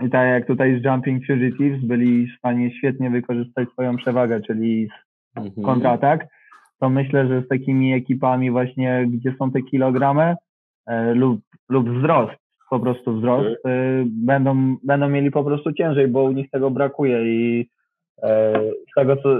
[0.06, 4.88] I tak jak tutaj z Jumping Fugitives byli w stanie świetnie wykorzystać swoją przewagę, czyli
[5.36, 5.62] Mhm.
[5.62, 6.26] kontratak,
[6.82, 10.34] to myślę, że z takimi ekipami właśnie, gdzie są te kilogramy
[10.86, 12.32] e, lub, lub wzrost,
[12.70, 17.24] po prostu wzrost, e, będą, będą mieli po prostu ciężej, bo u nich tego brakuje
[17.24, 17.68] i
[18.22, 18.52] e,
[18.90, 19.38] z tego, co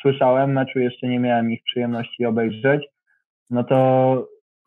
[0.00, 2.86] słyszałem, meczu jeszcze nie miałem ich przyjemności obejrzeć,
[3.50, 3.78] no to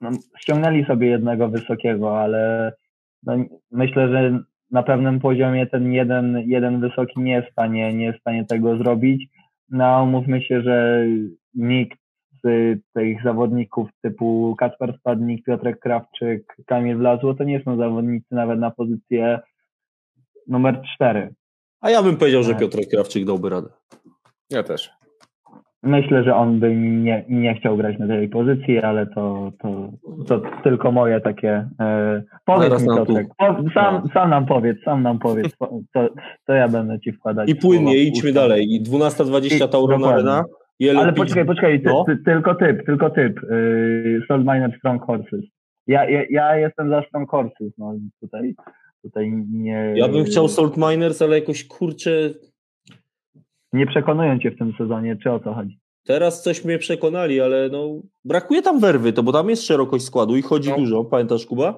[0.02, 0.10] no,
[0.40, 2.74] ściągnęli sobie jednego wysokiego, ale
[3.24, 3.34] no,
[3.72, 4.40] myślę, że
[4.72, 8.46] na pewnym poziomie ten jeden, jeden wysoki nie jest w stanie, nie jest w stanie
[8.46, 9.28] tego zrobić.
[9.70, 11.06] No, umówmy się, że
[11.54, 12.00] nikt
[12.44, 18.60] z tych zawodników typu Kacper Spadnik, Piotrek Krawczyk, Kamil Wlazło, to nie są zawodnicy nawet
[18.60, 19.40] na pozycję
[20.48, 21.34] numer cztery.
[21.82, 22.60] A ja bym powiedział, że Tak.
[22.60, 23.70] Piotrek Krawczyk dałby radę.
[24.50, 24.90] Ja też.
[25.84, 29.90] Myślę, że on by nie, nie chciał grać na tej pozycji, ale to, to,
[30.28, 31.70] to tylko moje takie.
[31.80, 33.28] E, powiedz Zaraz mi, Piotrek.
[33.28, 34.10] tu- Po, sam, No.
[34.14, 35.56] sam nam powiedz, sam nam powiedz.
[35.56, 36.10] Po- To,
[36.48, 37.50] to ja będę ci wkładać.
[37.50, 38.66] I płynnie, idźmy dalej.
[38.76, 40.32] I 12.20 I- Tauron dokładnie.
[40.32, 40.44] Arena.
[40.80, 42.04] Yellow Ale poczekaj, poczekaj, ty, No.
[42.08, 43.40] ty, tylko typ, tylko typ.
[43.50, 45.42] Yy, Salt Miner Strong Horses.
[45.88, 48.56] Ja, ja, ja jestem za Strong Horses, no tutaj,
[49.04, 49.94] tutaj nie...
[49.96, 52.30] Ja bym chciał Salt Miners, ale jakoś kurczę,
[53.74, 55.80] Nie przekonują cię w tym sezonie, czy o co chodzi?
[56.06, 60.36] Teraz coś mnie przekonali, ale no brakuje tam werwy, to bo tam jest szerokość składu
[60.38, 60.78] i chodzi No.
[60.78, 61.78] dużo, pamiętasz Kuba?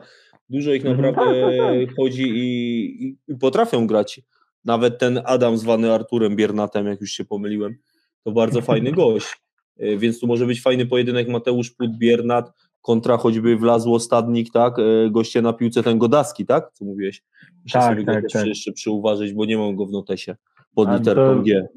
[0.50, 1.02] Dużo ich Mhm.
[1.06, 1.96] naprawdę Tak, tak, tak.
[1.96, 4.22] chodzi i, i, i potrafią grać.
[4.66, 7.76] Nawet ten Adam zwany Arturem Biernatem, jak już się pomyliłem,
[8.24, 9.42] to bardzo fajny gość.
[9.80, 14.80] E, Więc tu może być fajny pojedynek Mateusz Put Biernat kontra choćby Wlazło Stadnik, tak?
[14.80, 16.70] E, Goście na piłce ten Godaski, tak?
[16.74, 17.24] Co mówiłeś?
[17.64, 18.46] Muszę Tak, sobie go tak, też tak.
[18.48, 20.36] jeszcze przyuważyć, bo nie mam go w notesie
[20.76, 21.68] pod A literką to- G.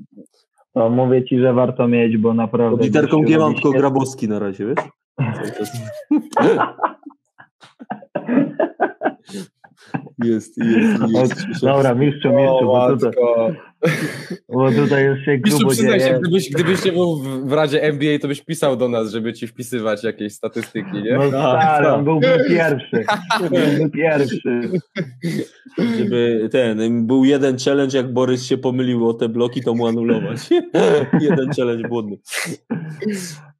[0.74, 2.76] To mówię ci, że warto mieć, bo naprawdę...
[2.76, 3.70] Pod literką G mam tylko.
[3.70, 4.84] Grabowski na razie, wiesz?
[10.24, 11.62] Jest, jest, jest.
[11.62, 13.12] Dobra, mistrzu, mistrzu, bo tutaj...
[14.48, 16.18] Bo tutaj już się Mistrzu, grubo się, dzieje.
[16.22, 19.46] gdybyś, gdybyś nie był w, w Radzie NBA, to byś pisał do nas, żeby ci
[19.46, 21.12] wpisywać jakieś statystyki, nie?
[21.12, 23.04] No stary, on byłby pierwszy.
[23.40, 24.60] Byłby pierwszy.
[25.98, 30.50] Żeby ten, był jeden challenge, jak Borys się pomylił o te bloki, to mu anulować.
[31.20, 32.16] jeden challenge błądny.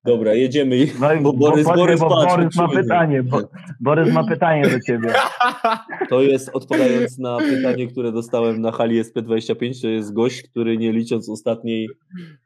[0.05, 0.87] Dobra, jedziemy.
[1.01, 3.23] No i Bo Borys, bo, Borys, bo patrz, Borys ma pytanie.
[3.23, 3.41] Bo,
[3.81, 5.13] Borys ma pytanie do ciebie.
[6.09, 10.93] To jest odpowiadając na pytanie, które dostałem na hali SP25, to jest gość, który nie
[10.93, 11.89] licząc ostatniej,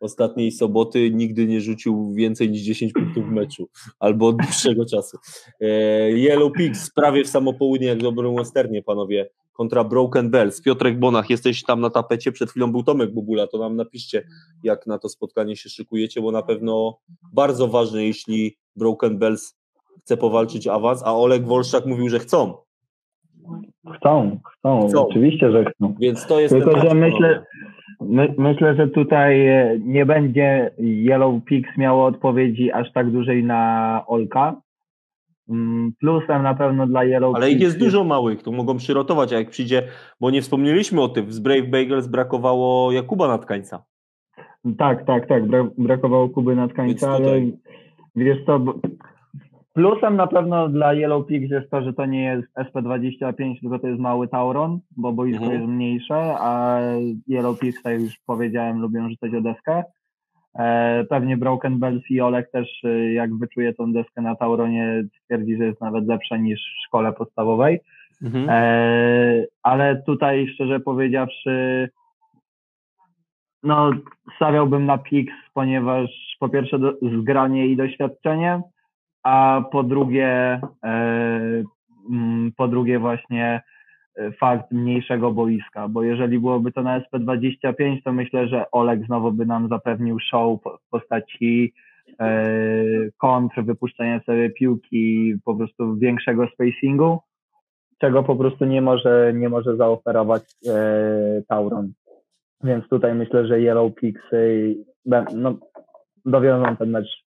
[0.00, 3.68] ostatniej soboty nigdy nie rzucił więcej niż 10 punktów w meczu,
[3.98, 5.18] albo od dłuższego czasu.
[5.60, 5.66] E,
[6.10, 9.28] Yellow Pigs prawie w samo południe, jak w dobrym westernie, panowie,
[9.58, 10.62] kontra Broken Bells.
[10.62, 14.22] Piotrek Bonach, jesteś tam na tapecie, przed chwilą był Tomek Bubula, to nam napiszcie,
[14.62, 16.98] jak na to spotkanie się szykujecie, bo na pewno
[17.32, 19.58] bardzo ważne, jeśli Broken Bells
[20.02, 22.54] chce powalczyć awans, a Oleg Wolszczak mówił, że chcą.
[23.96, 25.06] Chcą, chcą, Chcą.
[25.08, 25.94] oczywiście, że chcą.
[26.00, 27.44] Więc to jest Tylko, że myślę,
[28.00, 34.02] my, myślę, że tutaj e, nie będzie Yellow Pigs miało odpowiedzi aż tak dużej na
[34.06, 34.60] Olka.
[35.48, 39.38] Mm, Plusem na pewno dla Yellow Ale ich jest dużo małych, to mogą przyrotować, a
[39.38, 39.82] jak przyjdzie,
[40.20, 43.84] bo nie wspomnieliśmy o tym, z Brave Bagels brakowało Jakuba Natkańca.
[44.78, 45.44] Tak, tak, tak.
[45.46, 47.40] Bra- brakowało Kuby Natkańca, ale
[48.16, 48.60] wiesz co,
[49.74, 53.86] plusem na pewno dla Yellow Pigs jest to, że to nie jest SP25, tylko to
[53.88, 55.60] jest mały Tauron, bo boisko Mhm.
[55.60, 56.80] jest mniejsze, a
[57.28, 59.84] Yellow Pigs, tak jak już powiedziałem, lubią rzucać o deskę.
[60.54, 65.56] E, pewnie Broken Bells i Olek też, e, jak wyczuje tą deskę na Tauronie, twierdzi,
[65.56, 67.80] że jest nawet lepsza niż w szkole podstawowej.
[68.48, 71.88] E, ale tutaj szczerze powiedziawszy,
[73.62, 73.90] no
[74.36, 78.62] stawiałbym na Pix, ponieważ po pierwsze do, zgranie i doświadczenie,
[79.22, 80.60] a po drugie,
[82.10, 83.62] mm, po drugie właśnie
[84.40, 89.46] fakt mniejszego boiska, bo jeżeli byłoby to na SP25, to myślę, że Oleg znowu by
[89.46, 91.72] nam zapewnił show w postaci
[92.20, 92.44] e,
[93.18, 97.18] kontr, wypuszczenia sobie piłki, po prostu większego spacingu,
[97.98, 101.92] czego po prostu nie może, nie może zaoferować e, Tauron.
[102.64, 103.92] Więc tutaj myślę, że Yellow
[105.06, 105.54] be- no,
[106.24, 107.24] dowiozą ten mecz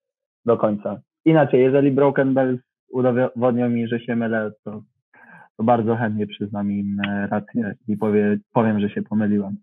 [0.45, 1.01] do końca.
[1.25, 2.59] Inaczej, jeżeli Broken Bells
[2.91, 4.81] udowodnią mi, że się mylę, to,
[5.57, 9.57] to bardzo chętnie przyznam im e, rację i powie, powiem, że się pomyliłem.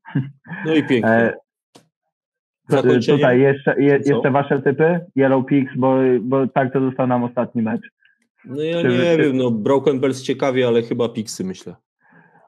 [0.67, 1.11] No i pięknie.
[1.11, 1.35] E,
[2.69, 3.19] Zakończenie?
[3.19, 7.63] tutaj jeszcze, je, jeszcze wasze typy, Yellow Pigs, bo, bo tak to został nam ostatni
[7.63, 7.83] mecz.
[8.45, 11.75] No ja czy- nie wiem, no Broken Bells ciekawie, ale chyba Pixy myślę.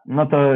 [0.06, 0.52] No to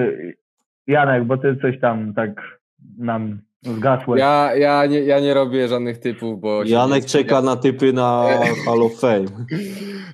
[0.86, 2.60] Janek, bo ty coś tam tak
[2.98, 4.20] nam zgasłeś.
[4.20, 6.64] Ja, ja, nie, ja nie robię żadnych typów, bo...
[6.64, 8.28] Janek czeka na typy na
[8.66, 9.24] Hall of Fame.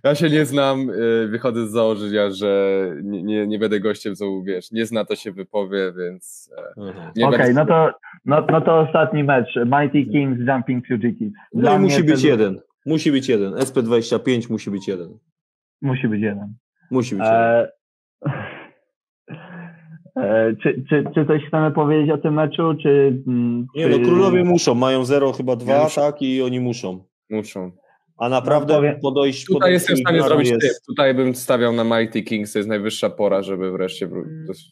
[0.05, 4.43] Ja się nie znam, y, wychodzę z założenia, że nie, nie, nie będę gościem, co
[4.43, 6.82] wiesz, nie zna, to się wypowie, więc e,
[7.16, 7.52] nie Okej, będę...
[7.52, 7.90] no to,
[8.24, 9.56] no, no to ostatni mecz.
[9.56, 11.32] Mighty Kings Jumping Fugitives.
[11.55, 12.60] No Dla i musi być to- jeden.
[12.86, 13.52] Musi być jeden.
[13.52, 15.18] SP25 musi być jeden.
[15.82, 16.55] Musi być jeden.
[16.90, 17.40] Musi być jeden.
[17.40, 17.76] E, e,
[20.62, 23.22] czy, czy, czy coś chcemy powiedzieć o tym meczu, czy...
[23.26, 23.98] mm, Nie czy...
[23.98, 26.01] no, królowie muszą, mają 0 chyba 2, muszą.
[26.01, 26.22] tak?
[26.22, 27.05] I oni muszą.
[27.30, 27.70] Muszą.
[28.18, 29.44] A naprawdę No, powiem- podejść...
[29.47, 30.60] Tutaj podejść jestem w stanie zrobić jest...
[30.60, 30.86] typ.
[30.86, 34.24] Tutaj bym stawiał na Mighty Kings, to jest najwyższa pora, żeby wreszcie wró-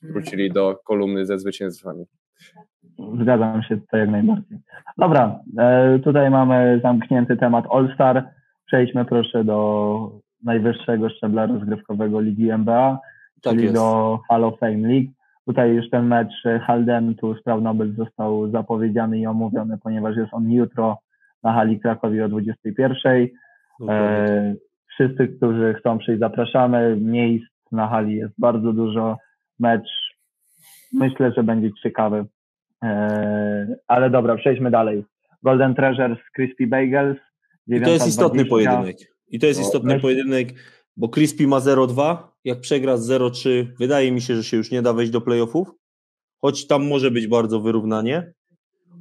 [0.02, 2.04] wrócili do kolumny ze zwycięstwami.
[3.20, 4.58] Zgadzam się tutaj jak najbardziej.
[4.98, 8.24] Dobra, e, tutaj mamy zamknięty temat All-Star.
[8.66, 10.10] Przejdźmy proszę do
[10.44, 12.98] najwyższego szczebla rozgrywkowego Ligi NBA,
[13.42, 13.74] Tak czyli jest.
[13.74, 15.06] do Hall of Fame League.
[15.46, 20.34] Tutaj już ten mecz e, Halden, tu spraw Nobel został zapowiedziany i omówiony, ponieważ jest
[20.34, 20.98] on jutro
[21.42, 23.28] na hali Krakowie o 21.
[23.80, 24.06] Dokładnie.
[24.06, 24.54] E,
[24.94, 26.96] wszyscy, którzy chcą przyjść, zapraszamy.
[27.00, 29.18] Miejsc na hali jest bardzo dużo.
[29.58, 29.88] Mecz
[30.92, 32.24] myślę, że będzie ciekawy.
[32.84, 35.04] E, ale dobra, przejdźmy dalej.
[35.42, 37.18] Golden Treasures, Crispy Bagels.
[37.66, 38.48] I to jest istotny 9.20.
[38.48, 38.96] pojedynek.
[39.28, 40.48] I to jest No, istotny pojedynek,
[40.96, 42.16] bo Crispy ma 0-2.
[42.44, 45.68] Jak przegra z 0-3, wydaje mi się, że się już nie da wejść do playoffów.
[46.40, 48.32] Choć tam może być bardzo wyrównanie,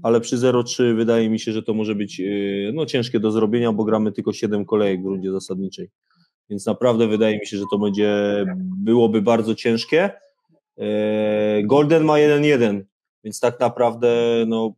[0.04, 3.72] ale przy 0-3 wydaje mi się, że to może być yy, no, ciężkie do zrobienia,
[3.72, 5.90] bo gramy tylko 7 kolejek w rundzie zasadniczej.
[6.50, 8.46] Więc naprawdę wydaje mi się, że to będzie
[8.78, 10.10] byłoby bardzo ciężkie.
[10.78, 10.86] Yy,
[11.64, 12.82] Golden ma 1-1,
[13.24, 14.10] więc tak naprawdę
[14.48, 14.74] no,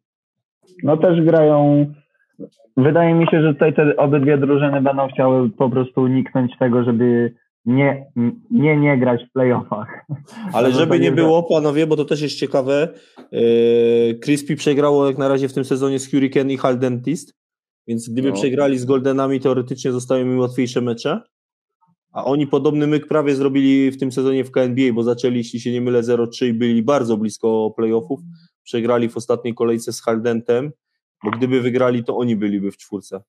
[0.84, 1.86] No też grają.
[2.78, 7.34] Wydaje mi się, że tutaj te obydwie drużyny będą chciały po prostu uniknąć tego, żeby
[7.66, 8.06] nie,
[8.52, 10.06] nie, nie grać w playoffach.
[10.54, 12.90] Ale to żeby nie było, panowie, bo to też jest ciekawe,
[13.32, 17.34] yy, Crispy przegrało jak na razie w tym sezonie z Hurricane i Hal Dentist,
[17.88, 18.36] więc gdyby No.
[18.36, 21.22] przegrali z Goldenami, teoretycznie zostają im łatwiejsze mecze,
[22.14, 25.72] a oni podobny myk prawie zrobili w tym sezonie w KNBA, bo zaczęli, jeśli się
[25.72, 28.20] nie mylę, 0-3 i byli bardzo blisko playoffów,
[28.64, 30.72] przegrali w ostatniej kolejce z Haldentem,
[31.26, 33.22] bo gdyby wygrali, to oni byliby w czwórce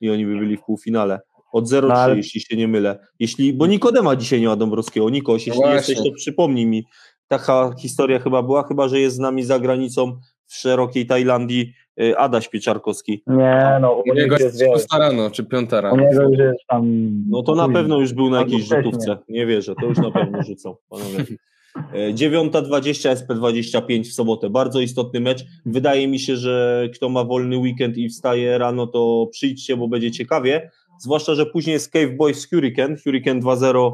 [0.00, 1.20] i oni by byli w półfinale.
[1.52, 3.06] Od 0-3, No, ale- jeśli się nie mylę.
[3.18, 5.10] Jeśli, bo Nikodema dzisiaj nie ma Dąbrowskiego.
[5.10, 6.10] Nikoś, jeśli No jesteś, właśnie.
[6.10, 6.84] to przypomnij mi.
[7.28, 12.18] Taka historia chyba była, chyba że jest z nami za granicą w szerokiej Tajlandii y,
[12.18, 13.22] Adaś Pieczarkowski.
[13.26, 15.96] Nie, no, u U niego jest szósta rano, czy piąta u rano.
[15.96, 16.84] niego już jest tam...
[17.30, 19.18] No to na pewno już był na jakiejś rzutówce.
[19.28, 21.24] Nie wierzę, to już na pewno rzucą, panowie.
[21.74, 24.50] E, 9.20 SP25 w sobotę.
[24.50, 25.44] Bardzo istotny mecz.
[25.66, 30.10] Wydaje mi się, że kto ma wolny weekend i wstaje rano, to przyjdźcie, bo będzie
[30.10, 30.70] ciekawie.
[31.00, 33.92] Zwłaszcza, że później jest Cave Boys Hurricane, Hurricane 2.0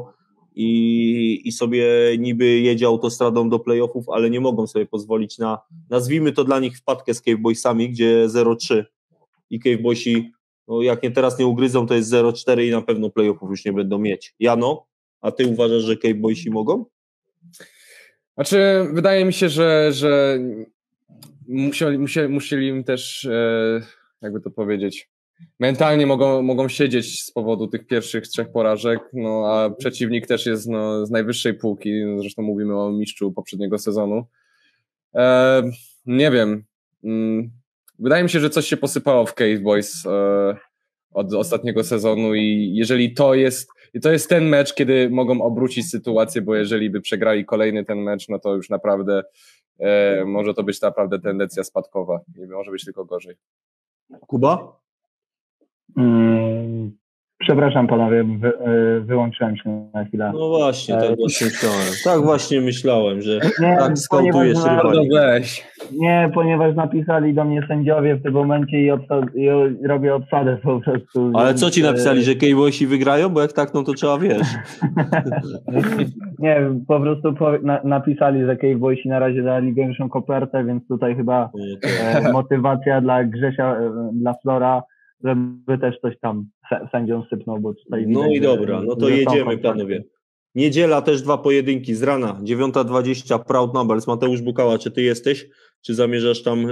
[0.55, 1.85] i, i sobie
[2.19, 5.59] niby jedzie autostradą do playoffów, ale nie mogą sobie pozwolić na,
[5.89, 8.83] nazwijmy to dla nich wpadkę z Cave Boysami, gdzie 0.3
[9.49, 10.31] i Cave Boysi,
[10.67, 13.73] no jak nie teraz nie ugryzą, to jest 0.4 i na pewno playoffów już nie
[13.73, 14.35] będą mieć.
[14.39, 14.85] Jano,
[15.21, 16.85] a ty uważasz, że Cave Boysi mogą?
[18.35, 20.39] Znaczy, wydaje mi się, że, że
[21.47, 23.81] musieli, musieli, musieli im też, e,
[24.21, 25.09] jakby to powiedzieć,
[25.59, 30.67] mentalnie mogą, mogą siedzieć z powodu tych pierwszych trzech porażek, no a przeciwnik też jest
[30.67, 34.25] no, z najwyższej półki, zresztą mówimy o mistrzu poprzedniego sezonu.
[35.15, 35.63] E,
[36.05, 36.63] nie wiem.
[37.03, 37.51] Mm,
[38.01, 40.57] Wydaje mi się, że coś się posypało w Cave Boys e,
[41.11, 45.89] od ostatniego sezonu i jeżeli to jest, i to jest ten mecz, kiedy mogą obrócić
[45.89, 49.23] sytuację, bo jeżeli by przegrali kolejny ten mecz, no to już naprawdę
[49.79, 53.35] e, może to być naprawdę tendencja spadkowa i może być tylko gorzej.
[54.27, 54.79] Kuba?
[55.97, 56.97] Mm,
[57.41, 60.31] przepraszam panowie, wy, y, wyłączyłem się na chwilę.
[60.33, 61.87] No właśnie, tak E, właśnie myślałem.
[62.03, 65.09] Tak właśnie myślałem, że Nie, tak skautujesz rywali.
[65.13, 65.67] Weź.
[65.91, 69.49] nie, ponieważ napisali do mnie sędziowie w tym momencie i, obsad, i
[69.87, 71.31] robię obsadę po prostu.
[71.33, 73.29] Ale więc, co ci e, napisali, że Boysi wygrają?
[73.29, 74.47] Bo jak tak, no to trzeba wiesz.
[76.39, 81.15] Nie, po prostu po, na, napisali, że Boysi na razie dali większą kopertę, więc tutaj
[81.15, 81.49] chyba
[82.03, 84.83] e, motywacja dla Grzesia, e, dla Flora,
[85.23, 89.09] żeby też coś tam sę- sędziom sypnął, bo tutaj No widać, i dobra, no to
[89.09, 90.03] jedziemy panowie.
[90.55, 94.07] Niedziela też dwa pojedynki z rana, 9.20 Proud Numbers.
[94.07, 95.47] Mateusz Bukała, czy ty jesteś?
[95.81, 96.71] Czy zamierzasz tam e,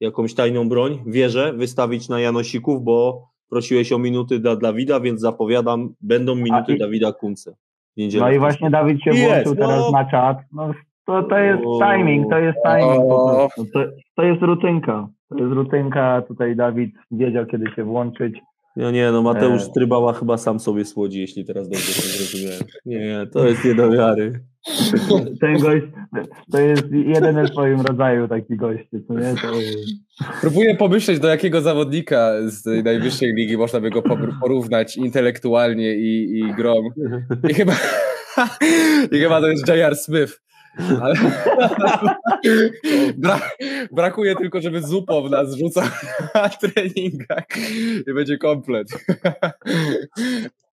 [0.00, 5.94] jakąś tajną broń, wieżę wystawić na Janosików, bo prosiłeś o minuty dla Dawida, więc zapowiadam,
[6.00, 7.54] będą minuty i- Dawida Kunce.
[7.96, 8.24] w niedzielę.
[8.26, 9.66] No i właśnie Dawid się Jest, włączył no.
[9.68, 10.38] teraz na czat.
[10.52, 10.72] No,
[11.06, 13.08] to, to jest timing, to jest timing.
[13.08, 13.48] To,
[14.16, 15.08] to jest rutynka.
[15.30, 18.34] To jest rutynka, tutaj Dawid wiedział kiedy się włączyć.
[18.76, 19.64] Ja nie, no Mateusz E.
[19.64, 22.62] Strybała chyba sam sobie słodzi, jeśli teraz dobrze to zrozumiałem.
[22.86, 24.32] Nie, to jest nie do wiary.
[25.40, 25.84] Ten gość,
[26.52, 29.34] to jest jedyny w swoim rodzaju taki gość, co nie?
[29.42, 29.78] To jest...
[30.40, 35.94] Próbuję pomyśleć, do jakiego zawodnika z tej najwyższej ligi można by go por- porównać intelektualnie
[35.94, 36.84] i, i grom.
[37.48, 37.72] I chyba,
[39.12, 39.96] I chyba to jest J.R.
[39.96, 40.49] Smith.
[43.16, 43.40] Bra
[43.92, 45.84] brakuje tylko, żeby Zupow nas rzucał
[46.34, 47.44] na treningach
[48.06, 48.88] i będzie komplet.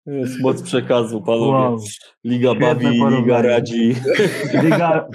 [0.08, 1.50] Jest moc przekazu, panowie.
[1.52, 1.78] Wow.
[2.24, 3.94] Liga Świetne bawi, liga radzi.
[4.62, 5.08] Liga,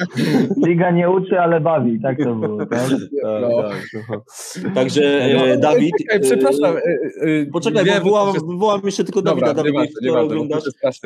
[0.68, 2.66] liga nie uczy, ale bawi, tak to było.
[2.66, 2.70] Tak?
[2.70, 2.90] Tak,
[3.42, 3.64] No.
[3.64, 4.24] tak, no.
[4.76, 5.92] Także e, Dawid.
[6.02, 6.76] Czekaj, przepraszam.
[6.78, 9.48] e, e, e, Poczekaj, wiem, bo jest- wywołam jeszcze tylko Dawida.
[9.54, 11.04] Dobra, Dawid, nie jeśli ważne, nie to ważne, bo to oglądasz,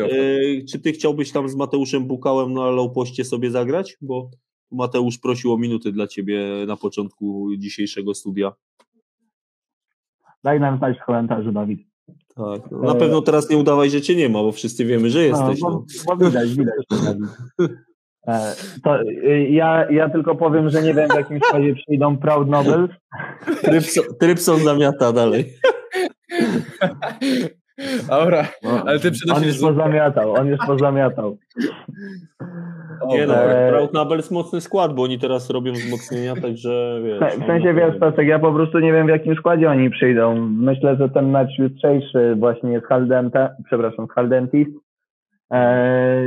[0.61, 3.97] e, czy ty chciałbyś tam z Mateuszem Bukałem na Lowpoście sobie zagrać?
[4.01, 4.29] Bo
[4.71, 8.51] Mateusz prosił o minuty dla ciebie na początku dzisiejszego studia.
[10.43, 11.86] Daj nam znać w komentarzu, Dawid.
[12.37, 15.23] Tak, no, na pewno teraz nie udawaj, że cię nie ma, bo wszyscy wiemy, że
[15.23, 15.61] jesteś.
[15.61, 16.75] No, No, bo, bo widać, widać.
[16.89, 17.23] to, Dawid.
[18.27, 22.49] E, To y, ja, ja tylko powiem, że nie wiem w jakim składzie przyjdą Proud
[22.49, 22.91] Nobels.
[23.61, 25.53] Trypson, Trypson zamiata dalej.
[28.09, 28.47] Dobra,
[28.85, 29.73] ale ty On przynosisz już zupę.
[29.73, 31.37] pozamiatał, on już pozamiatał.
[33.05, 33.33] Nie no,
[33.69, 37.35] Proud Nabels mocny skład, bo oni teraz robią wzmocnienia, także wiesz.
[37.35, 40.35] W sensie wiesz, Staszek, ja po prostu nie wiem w jakim składzie oni przyjdą.
[40.49, 44.67] Myślę, że ten mecz jutrzejszy właśnie z Haldente, przepraszam, z Haldentis
[45.53, 46.23] e,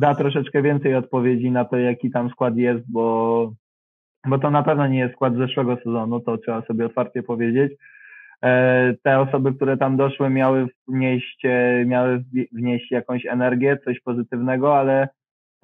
[0.00, 3.52] da troszeczkę więcej odpowiedzi na to, jaki tam skład jest, bo,
[4.26, 7.72] bo to na pewno nie jest skład zeszłego sezonu, to trzeba sobie otwarcie powiedzieć.
[8.44, 14.78] E, te osoby, które tam doszły, miały wnieść, e, miały wnieść jakąś energię, coś pozytywnego,
[14.78, 15.08] ale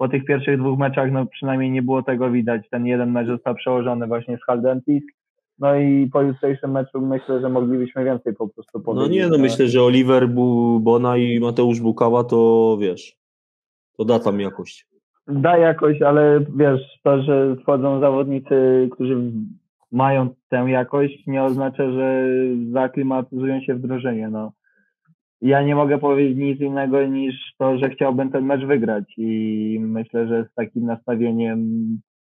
[0.01, 2.61] po tych pierwszych dwóch meczach, no przynajmniej nie było tego widać.
[2.69, 5.03] Ten jeden mecz został przełożony właśnie z Haldentis.
[5.59, 9.11] No i po jutrzejszym meczu myślę, że moglibyśmy więcej po prostu No powiedzieć.
[9.11, 10.29] nie, no myślę, że Oliver
[10.79, 13.15] Bona i Mateusz Bukała to wiesz,
[13.97, 14.87] to da tam jakość.
[15.27, 19.21] Da jakoś, ale wiesz, to, że wchodzą zawodnicy, którzy
[19.91, 22.25] mają tę jakość, nie oznacza, że
[22.71, 23.87] zaklimatyzują się w.
[24.31, 24.51] No.
[25.41, 30.27] Ja nie mogę powiedzieć nic innego niż to, że chciałbym ten mecz wygrać i myślę,
[30.27, 31.59] że z takim nastawieniem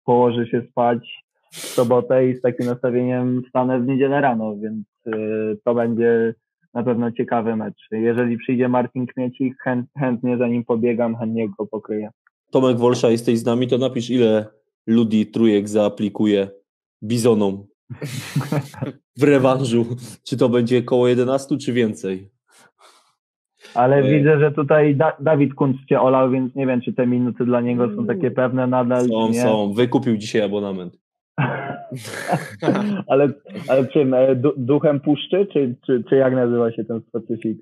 [0.06, 5.58] położy się spać w sobotę i z takim nastawieniem stanę w niedzielę rano, więc y,
[5.64, 6.34] to będzie
[6.74, 7.88] na pewno ciekawy mecz.
[7.92, 12.10] Jeżeli przyjdzie Martin Kmiecik, chęt, chętnie za nim pobiegam, chętnie go pokryję.
[12.52, 14.46] Tomek Wolsza, jesteś z nami, to napisz ile
[14.88, 16.48] ludzi trójek zaaplikuje
[17.04, 17.66] bizonom
[19.20, 19.86] w rewanżu.
[20.24, 22.30] Czy to będzie koło 11, czy więcej?
[23.76, 27.46] Ale widzę, że tutaj da Dawid Kuncz cię olał, więc nie wiem, czy te minuty
[27.46, 29.42] dla niego są takie pewne nadal, Są, nie.
[29.42, 29.74] są.
[29.74, 30.98] Wykupił dzisiaj abonament.
[33.08, 33.30] ale,
[33.68, 34.14] ale czym?
[34.14, 37.58] e, Du duchem puszczy, czy, czy, czy jak nazywa się ten specyfik?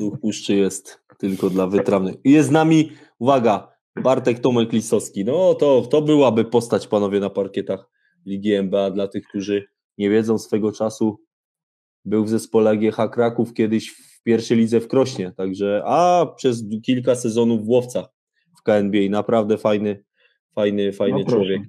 [0.00, 2.14] Duch puszczy jest tylko dla wytrawnych.
[2.24, 3.68] I jest z nami, uwaga,
[4.02, 5.24] Bartek Tomek Lisowski.
[5.24, 7.90] No to, to byłaby postać, panowie, na parkietach
[8.26, 8.90] Ligi NBA.
[8.90, 9.64] Dla tych, którzy
[9.98, 11.18] nie wiedzą swego czasu,
[12.04, 17.14] był w zespole GH Kraków kiedyś w pierwszej lidze w Krośnie, także, a przez kilka
[17.14, 18.06] sezonów w Łowcach
[18.58, 18.98] w KNBA.
[19.10, 20.04] Naprawdę fajny,
[20.54, 21.62] fajny, fajny No człowiek.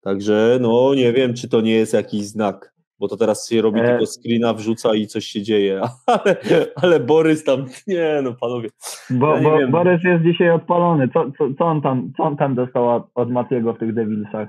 [0.00, 3.80] Także, no nie wiem, czy to nie jest jakiś znak, bo to teraz się robi
[3.80, 3.84] E.
[3.88, 6.36] tylko screena, wrzuca i coś się dzieje, ale,
[6.76, 8.68] ale Borys tam, nie no panowie,
[9.10, 9.68] Bo, Ja bo.
[9.68, 11.08] Borys jest dzisiaj odpalony.
[11.12, 14.48] Co, co, co, on tam, co on tam dostał od- od Matiego w tych Devilsach?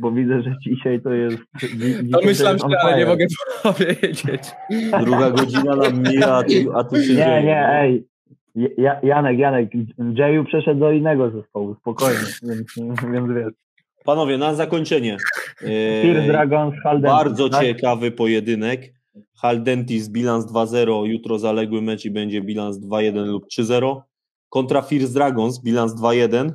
[0.00, 1.36] Bo widzę, że dzisiaj to jest...
[1.78, 3.26] dzi- To myślałem, że ale nie mogę
[3.62, 4.24] powiedzieć.
[5.04, 7.42] druga godzina nam mija, a tu, a tu się Nie, dzieje.
[7.42, 7.74] nie, no.
[7.74, 8.04] ej.
[8.78, 9.70] Ja, Janek, Janek,
[10.14, 12.18] Jayu przeszedł do innego zespołu, spokojnie,
[12.48, 12.62] więc,
[13.12, 13.52] więc wiesz.
[14.04, 15.16] Panowie, na zakończenie.
[16.02, 17.10] Fear E, Dragons, Halden.
[17.10, 17.62] bardzo tak?
[17.62, 18.92] ciekawy pojedynek.
[19.36, 24.00] Haldentis bilans 2-0, jutro zaległy mecz i będzie bilans 2-1 lub 3-0.
[24.48, 26.50] Kontra First Dragons bilans 2-1.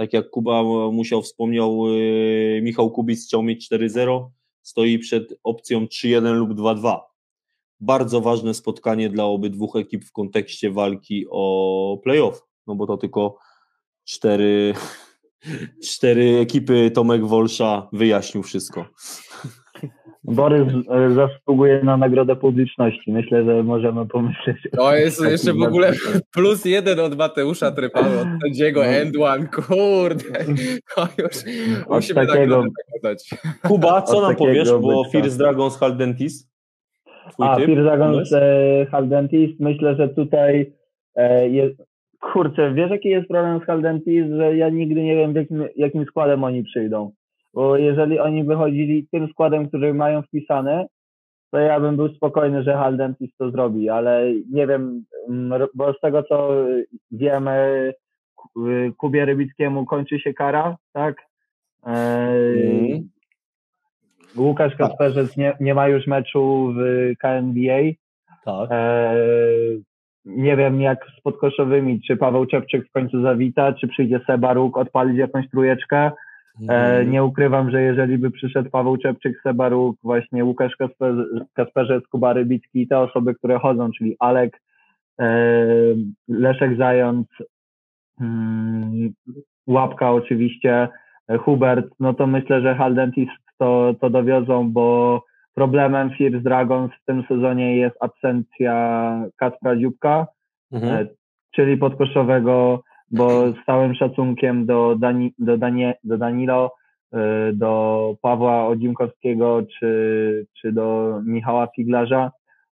[0.00, 0.62] Tak jak Kuba
[0.92, 4.30] musiał wspomniał, e, Michał Kubic chciał mieć 4-0.
[4.62, 7.00] Stoi przed opcją 3-1 lub 2-2.
[7.80, 12.42] Bardzo ważne spotkanie dla obydwu ekip w kontekście walki o playoff.
[12.66, 13.38] No bo to tylko
[14.04, 14.74] cztery,
[15.92, 18.84] cztery ekipy Tomek Wolsza wyjaśnił wszystko.
[20.24, 23.12] Borys e, zasługuje na nagrodę publiczności.
[23.12, 24.56] Myślę, że możemy pomyśleć.
[24.76, 25.92] To jest jeszcze w ogóle
[26.34, 28.86] plus jeden od Mateusza Trypały, od sędziego No.
[28.86, 30.44] End One, kurde.
[30.96, 31.36] To już
[31.88, 32.64] musimy takiego-
[33.02, 33.30] dać.
[33.62, 35.04] Kuba, co Od nam powiesz, bo.
[35.04, 36.50] First Dragons Haldentis?
[37.32, 37.66] Twój A, typ?
[37.66, 40.72] Fear Dragons e, Haldentis, myślę, że tutaj
[41.14, 41.90] e, jest...
[42.32, 46.04] Kurczę, wiesz jaki jest problem z Haldentis, że ja nigdy nie wiem w jakim, jakim
[46.04, 47.12] składem oni przyjdą.
[47.54, 50.86] Bo jeżeli oni wychodzili tym składem, który mają wpisany,
[51.50, 56.00] to ja bym był spokojny, że Haldentis to zrobi, ale nie wiem, mm, bo z
[56.00, 56.50] tego co
[57.10, 57.92] wiemy,
[58.34, 61.16] Ku- y, Kubie Rybickiemu kończy się kara, tak?
[61.86, 63.08] E, Mhm.
[64.36, 67.80] Łukasz Kasperzec nie, nie ma już meczu w KNBA.
[68.44, 68.68] Tak.
[68.72, 69.14] E,
[70.24, 74.76] nie wiem jak z podkoszowymi, czy Paweł Czepczyk w końcu zawita, czy przyjdzie Seba Róg
[74.76, 76.10] odpalić jakąś trójeczkę.
[76.58, 77.10] E, Mhm.
[77.10, 81.14] nie ukrywam, że jeżeli by przyszedł Paweł Czepczyk, Seba Róg, właśnie Łukasz Kasper,
[81.54, 84.60] Kasperzec, Kuba Rybicki i te osoby, które chodzą, czyli Alek,
[85.20, 85.26] e,
[86.28, 87.26] Leszek Zając,
[88.20, 89.12] mm,
[89.66, 90.88] Łapka oczywiście,
[91.28, 93.28] e, Hubert, no to myślę, że Haldentis
[93.58, 95.24] to, to dowiozą, bo
[95.54, 98.74] problemem First Dragons w tym sezonie jest absencja
[99.36, 100.26] Kacpra Dziubka,
[100.72, 101.06] Mhm.
[101.50, 106.72] czyli podkoszowego, bo z całym szacunkiem do, Dani, do, Danie, do Danilo,
[107.12, 112.30] e, do Pawła Odzimkowskiego czy, czy do Michała Figlarza,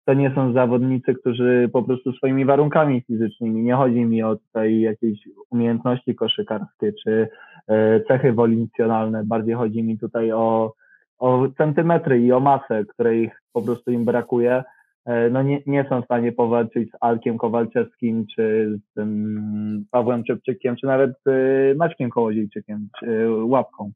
[0.05, 4.81] to nie są zawodnicy, którzy po prostu swoimi warunkami fizycznymi, nie chodzi mi o tutaj
[4.81, 5.19] jakieś
[5.51, 7.29] umiejętności koszykarskie czy
[7.69, 10.75] e, cechy woluncjonalne, bardziej chodzi mi tutaj o,
[11.19, 14.65] o centymetry i o masę, której po prostu im brakuje
[15.07, 20.77] no nie, nie są w stanie powalczyć z Alkiem Kowalczewskim, czy z tym Pawłem Czepczykiem,
[20.77, 23.93] czy nawet y, Maćkiem Kołodziejczykiem, czy y, Łapką.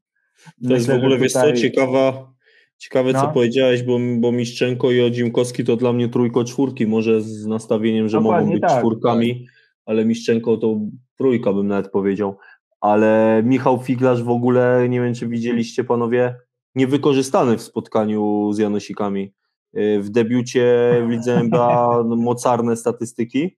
[0.67, 2.33] To jest w Myślę, że ogóle, wiesz co, ciekawa,
[2.77, 3.31] ciekawe co No.
[3.33, 8.17] powiedziałeś, bo, bo Miszczenko i Odzimkowski to dla mnie trójko czwórki, może z nastawieniem, że
[8.17, 9.47] mogą Dokładnie być tak, czwórkami,
[9.85, 10.79] ale Miszczenko to
[11.17, 12.37] trójka bym nawet powiedział.
[12.81, 16.35] Ale Michał Figlarz w ogóle, nie wiem czy widzieliście panowie,
[16.75, 19.33] niewykorzystany w spotkaniu z Janosikami.
[19.73, 20.65] Yy, W debiucie
[21.07, 23.57] w Lidze NBA no, mocarne statystyki,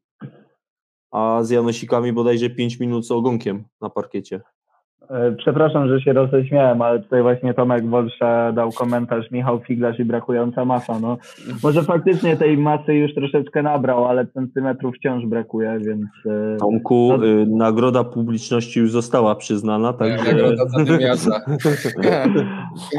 [1.12, 4.42] a z Janosikami bodajże 5 minut z ogonkiem na parkiecie.
[5.10, 10.06] E, Przepraszam, że się roześmiałem, ale tutaj właśnie Tomek Wolsza dał komentarz Michał Figlarz i
[10.06, 11.00] brakująca masa.
[11.00, 11.18] No,
[11.64, 16.06] może faktycznie tej masy już troszeczkę nabrał, ale centymetrów wciąż brakuje, więc...
[16.26, 21.42] e, Tomku, No- y, nagroda publiczności już została przyznana, także Nagroda za.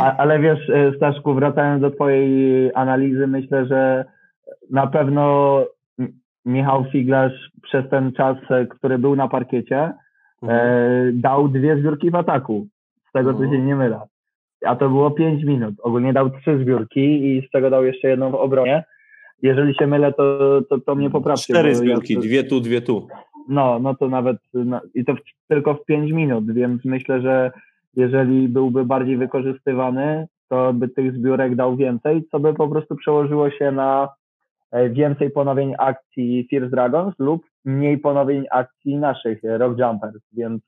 [0.01, 4.05] A, ale wiesz, e, Staszku, wracając do Twojej analizy, myślę, że
[4.71, 5.57] na pewno
[6.45, 8.37] Michał Figlarz przez ten czas,
[8.71, 9.93] który był na parkiecie,
[10.43, 10.61] Mhm.
[10.61, 12.67] e, dał dwie zbiórki w ataku.
[13.09, 13.53] Z tego, co Mhm.
[13.61, 14.01] się nie mylę.
[14.67, 15.75] a to było 5 minut.
[15.83, 18.85] Ogólnie dał trzy zbiórki i z czego dał jeszcze jedną w obronie.
[19.43, 20.39] Jeżeli się mylę, to,
[20.71, 21.55] to, to mnie poprawcie.
[21.55, 23.09] Cztery zbiórki, ja, dwie tu, dwie tu.
[23.49, 25.19] no, no to nawet no, i to w,
[25.49, 27.51] tylko w 5 minut, więc myślę, że
[27.97, 33.51] jeżeli byłby bardziej wykorzystywany, to by tych zbiórek dał więcej, co by po prostu przełożyło
[33.51, 34.09] się na
[34.71, 40.63] e, więcej ponowień akcji Fierce Dragons lub mniej ponowień akcji naszych e, Rock Jumpers, więc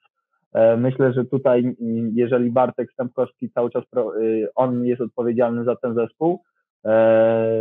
[0.53, 1.77] e, myślę, że tutaj
[2.15, 3.85] jeżeli Bartek Stępkowski cały czas,
[4.21, 6.43] y, on jest odpowiedzialny za ten zespół,
[6.85, 7.53] e,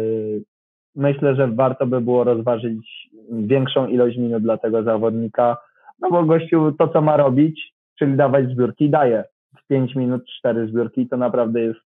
[0.96, 5.58] myślę, że warto by było rozważyć większą ilość minut dla tego zawodnika,
[6.00, 9.24] no bo gościu to, co ma robić, czyli dawać zbiórki, daje.
[9.58, 11.80] W 5 minut 4 zbiórki to naprawdę jest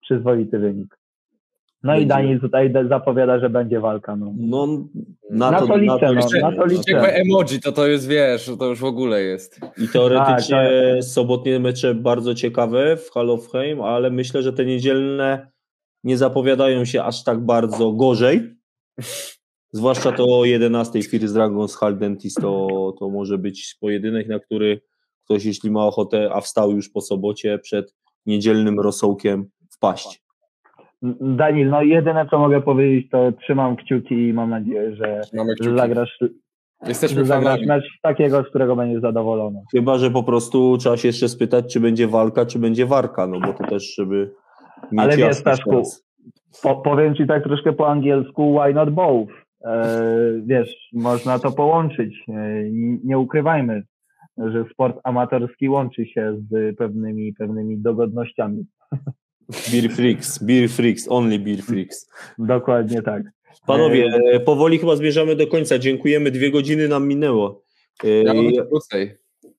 [0.00, 0.97] przyzwoity wynik.
[1.82, 2.08] No i Będzie.
[2.14, 4.16] Daniel tutaj de- zapowiada, że będzie walka.
[4.16, 4.32] No.
[4.36, 4.66] No,
[5.30, 6.40] na, Na to, to liczę, no, liczę.
[6.40, 7.14] na to liczę.
[7.14, 9.60] Emoji, to to jest, wiesz, to już w ogóle jest.
[9.84, 14.64] I teoretycznie Tak, sobotnie mecze bardzo ciekawe w Hall of Fame, ale myślę, że te
[14.64, 15.50] niedzielne
[16.04, 18.54] nie zapowiadają się aż tak bardzo gorzej.
[19.72, 22.68] Zwłaszcza to o 11 First Dragons Hall Dentist to,
[22.98, 24.80] to może być pojedynek, na który
[25.24, 27.94] ktoś, jeśli ma ochotę, a wstał już po sobocie przed
[28.26, 30.22] niedzielnym rosołkiem wpaść.
[31.20, 35.20] Daniel, no jedyne co mogę powiedzieć, to trzymam kciuki i mam nadzieję, że,
[35.76, 36.18] zagrasz,
[36.86, 39.62] Jesteśmy zagrasz mecz takiego, z którego będziesz zadowolony.
[39.72, 43.40] Chyba, że po prostu trzeba się jeszcze spytać, czy będzie walka, czy będzie warka, no
[43.40, 44.34] bo to też, żeby
[44.92, 45.82] mieć Ale wiesz, Staszku.
[46.62, 49.32] Po, powiem ci tak troszkę po angielsku, why not both?
[49.64, 49.96] E,
[50.46, 52.24] wiesz, można to połączyć.
[52.28, 52.64] E,
[53.04, 53.82] nie ukrywajmy,
[54.38, 58.64] że sport amatorski łączy się z pewnymi, pewnymi dogodnościami.
[59.48, 62.08] Beer Freaks, Beer Freaks, only Beer Freaks.
[62.38, 63.22] Dokładnie tak.
[63.66, 65.78] Panowie, e, powoli chyba zmierzamy do końca.
[65.78, 67.62] Dziękujemy, dwie godziny nam minęło.
[68.04, 69.14] E, mam to krócej.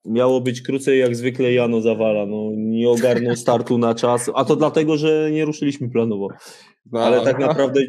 [0.05, 2.25] Miało być krócej, jak zwykle Jano zawala.
[2.25, 6.27] No, nie ogarnął startu na czas, a to dlatego, że nie ruszyliśmy planowo.
[6.91, 7.81] No, Ale tak naprawdę,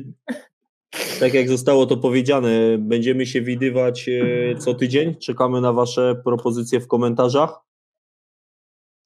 [1.20, 5.14] tak jak zostało to powiedziane, będziemy się widywać e, co tydzień.
[5.14, 7.69] Czekamy na Wasze propozycje w komentarzach.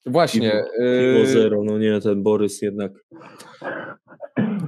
[0.05, 0.51] Właśnie.
[0.51, 2.91] Piwo Yy, zero, no nie, ten Borys jednak.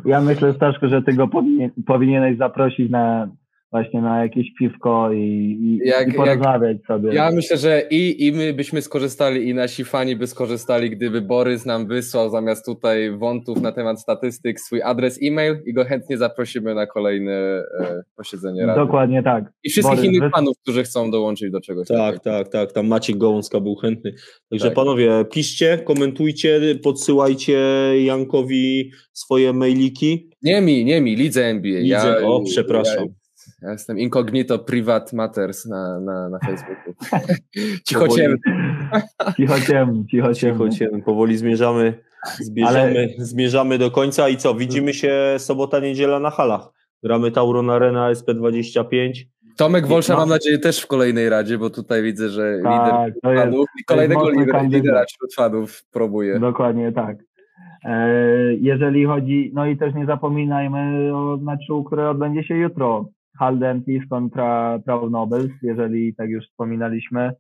[0.06, 3.30] Ja myślę, Staszku, że ty go powinien, powinieneś zaprosić na
[3.72, 5.20] właśnie na jakieś piwko i,
[5.62, 7.14] i, Jak- i porozmawiać sobie.
[7.14, 11.66] Ja myślę, że i, i my byśmy skorzystali, i nasi fani by skorzystali, gdyby Borys
[11.66, 16.76] nam wysłał zamiast tutaj wątów na temat statystyk swój adres e-mail i go chętnie zaprosimy
[16.76, 18.80] na kolejne e, posiedzenie rady.
[18.80, 19.44] Dokładnie tak.
[19.64, 22.20] I wszystkich Borys, innych wys- fanów, którzy chcą dołączyć do czegoś Tak, takiego.
[22.24, 22.72] tak, tak.
[22.72, 24.12] Tam Maciek Gołąska był chętny.
[24.50, 24.76] Także Tak.
[24.76, 27.58] panowie, piszcie, komentujcie, podsyłajcie
[28.06, 30.30] Jankowi swoje mailiki.
[30.42, 31.80] Nie mi, nie mi, lidze NBA.
[31.82, 33.04] Lidze- o, przepraszam.
[33.06, 33.14] Ja,
[33.62, 36.94] ja jestem incognito privat matters na, na, na Facebooku.
[37.88, 38.38] Cicho ciemno.
[39.38, 41.02] Cicho ciemno, cicho ciemno.
[41.06, 41.94] Powoli zmierzamy,
[42.40, 44.56] zmierzamy, zmierzamy do końca i co?
[44.56, 46.70] Widzimy się sobota, niedziela na halach.
[47.04, 49.12] Gramy Tauron Arena SP25.
[49.58, 50.20] Tomek Wolsza No.
[50.20, 53.68] mam nadzieję też w kolejnej radzie, bo tutaj widzę, że Tak, lider to jest, fanów
[53.82, 56.40] i kolejnego lidera, lidera wśród fanów próbuje.
[56.40, 57.18] dokładnie tak.
[57.86, 58.10] E,
[58.62, 63.10] jeżeli chodzi, no i też nie zapominajmy o meczu, który odbędzie się jutro.
[63.40, 67.32] Haldentis kontra Proud Nobles, jeżeli tak już wspominaliśmy.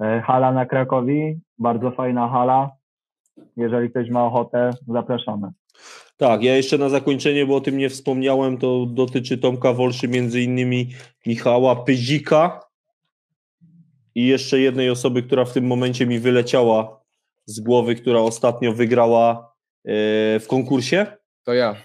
[0.00, 2.70] E, hala na Krakowi, bardzo fajna hala.
[3.56, 5.48] Jeżeli ktoś ma ochotę, zapraszamy.
[6.16, 10.40] Tak, ja jeszcze na zakończenie, bo o tym nie wspomniałem, to dotyczy Tomka Wolszy, między
[10.40, 10.88] innymi
[11.26, 12.60] Michała Pyzika
[14.14, 17.00] i jeszcze jednej osoby, która w tym momencie mi wyleciała
[17.46, 19.54] z głowy, która ostatnio wygrała
[19.84, 19.92] e,
[20.40, 21.06] w konkursie.
[21.44, 21.76] To ja.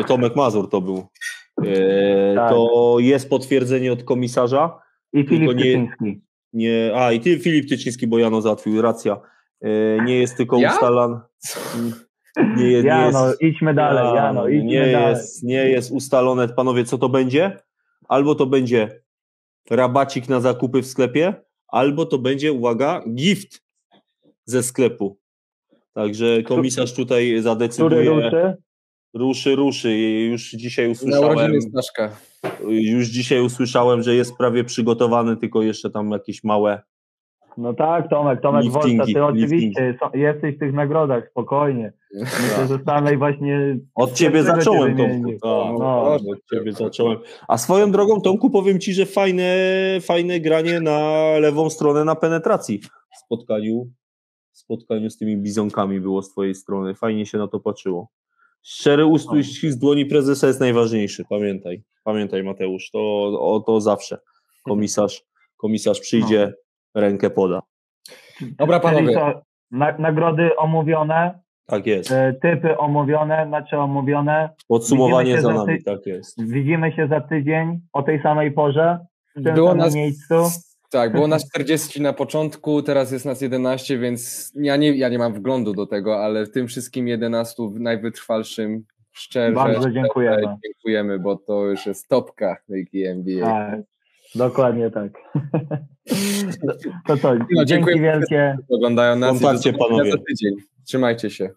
[0.00, 1.06] E, Tomek Mazur to był.
[1.68, 2.50] E, Tak.
[2.50, 4.78] To jest potwierdzenie od komisarza.
[5.12, 6.20] I Filip nie- Tyczyński.
[6.52, 9.20] Nie, a i ty, Filip Tyczyński, bo Jano załatwił, racja.
[9.62, 10.72] E, Nie jest tylko Ja?
[10.74, 11.20] ustalan.
[12.56, 15.08] Nie, nie Ja jest, no, idźmy dalej, ja no, idźmy nie, dalej.
[15.10, 17.56] jest, nie jest ustalone, panowie, co to będzie?
[18.08, 19.00] Albo to będzie
[19.70, 21.34] rabacik na zakupy w sklepie,
[21.68, 23.62] albo to będzie, uwaga, gift
[24.44, 25.18] ze sklepu.
[25.92, 28.10] Także komisarz tutaj Który zadecyduje.
[28.10, 28.56] ruszy?
[29.14, 29.96] Ruszy, ruszy.
[30.30, 31.52] Już dzisiaj Na usłyszałem,
[32.68, 36.82] już dzisiaj usłyszałem, że jest prawie przygotowany, tylko jeszcze tam jakieś małe
[37.58, 41.92] No tak, Tomek, Tomek Wolta, ty oczywiście są- jesteś w tych nagrodach, spokojnie.
[42.20, 43.78] Myślę, że Stanley właśnie...
[43.94, 44.96] Od ciebie zacząłem?
[44.96, 45.30] Tomku.
[45.30, 45.40] Tak,
[45.78, 46.02] No.
[46.14, 47.18] od ciebie zacząłem.
[47.48, 49.56] A swoją drogą, Tomku, powiem ci, że fajne,
[50.00, 50.98] fajne granie na
[51.38, 52.78] lewą stronę na penetracji
[53.14, 53.90] w spotkaniu,
[54.52, 56.94] w spotkaniu z tymi bizonkami było z twojej strony.
[56.94, 58.08] Fajnie się na to patrzyło.
[58.68, 61.82] Szczery ustrój z dłoni prezesa jest najważniejszy, pamiętaj.
[62.04, 62.98] Pamiętaj, Mateusz, to,
[63.40, 64.18] o to zawsze.
[64.62, 65.22] Komisarz,
[65.56, 66.52] komisarz przyjdzie,
[66.94, 67.62] rękę poda.
[68.58, 69.14] Dobra, Czyli panowie.
[69.14, 72.10] co, na, nagrody omówione, Tak jest.
[72.12, 74.50] e, typy omówione, mecze omówione.
[74.68, 76.44] Podsumowanie za nami, ty- tak jest.
[76.52, 78.98] Widzimy się za tydzień o tej samej porze,
[79.36, 80.34] w tym Było samym nas, miejscu.
[80.94, 85.18] Tak, było nas 40 na początku, teraz jest nas 11, więc ja nie, ja nie
[85.18, 90.36] mam wglądu do tego, ale w tym wszystkim 11 w najwytrwalszym szczerze Bardzo dziękujemy.
[90.38, 93.46] szczerze dziękujemy, bo to już jest topka Ligi NBA.
[93.46, 93.80] Tak,
[94.34, 95.12] dokładnie tak.
[97.06, 98.56] to to, No, dzięki wielkie.
[98.68, 100.10] Oglądają nas Kontakcie, panowie.
[100.10, 100.54] za tydzień.
[100.84, 101.50] Trzymajcie się.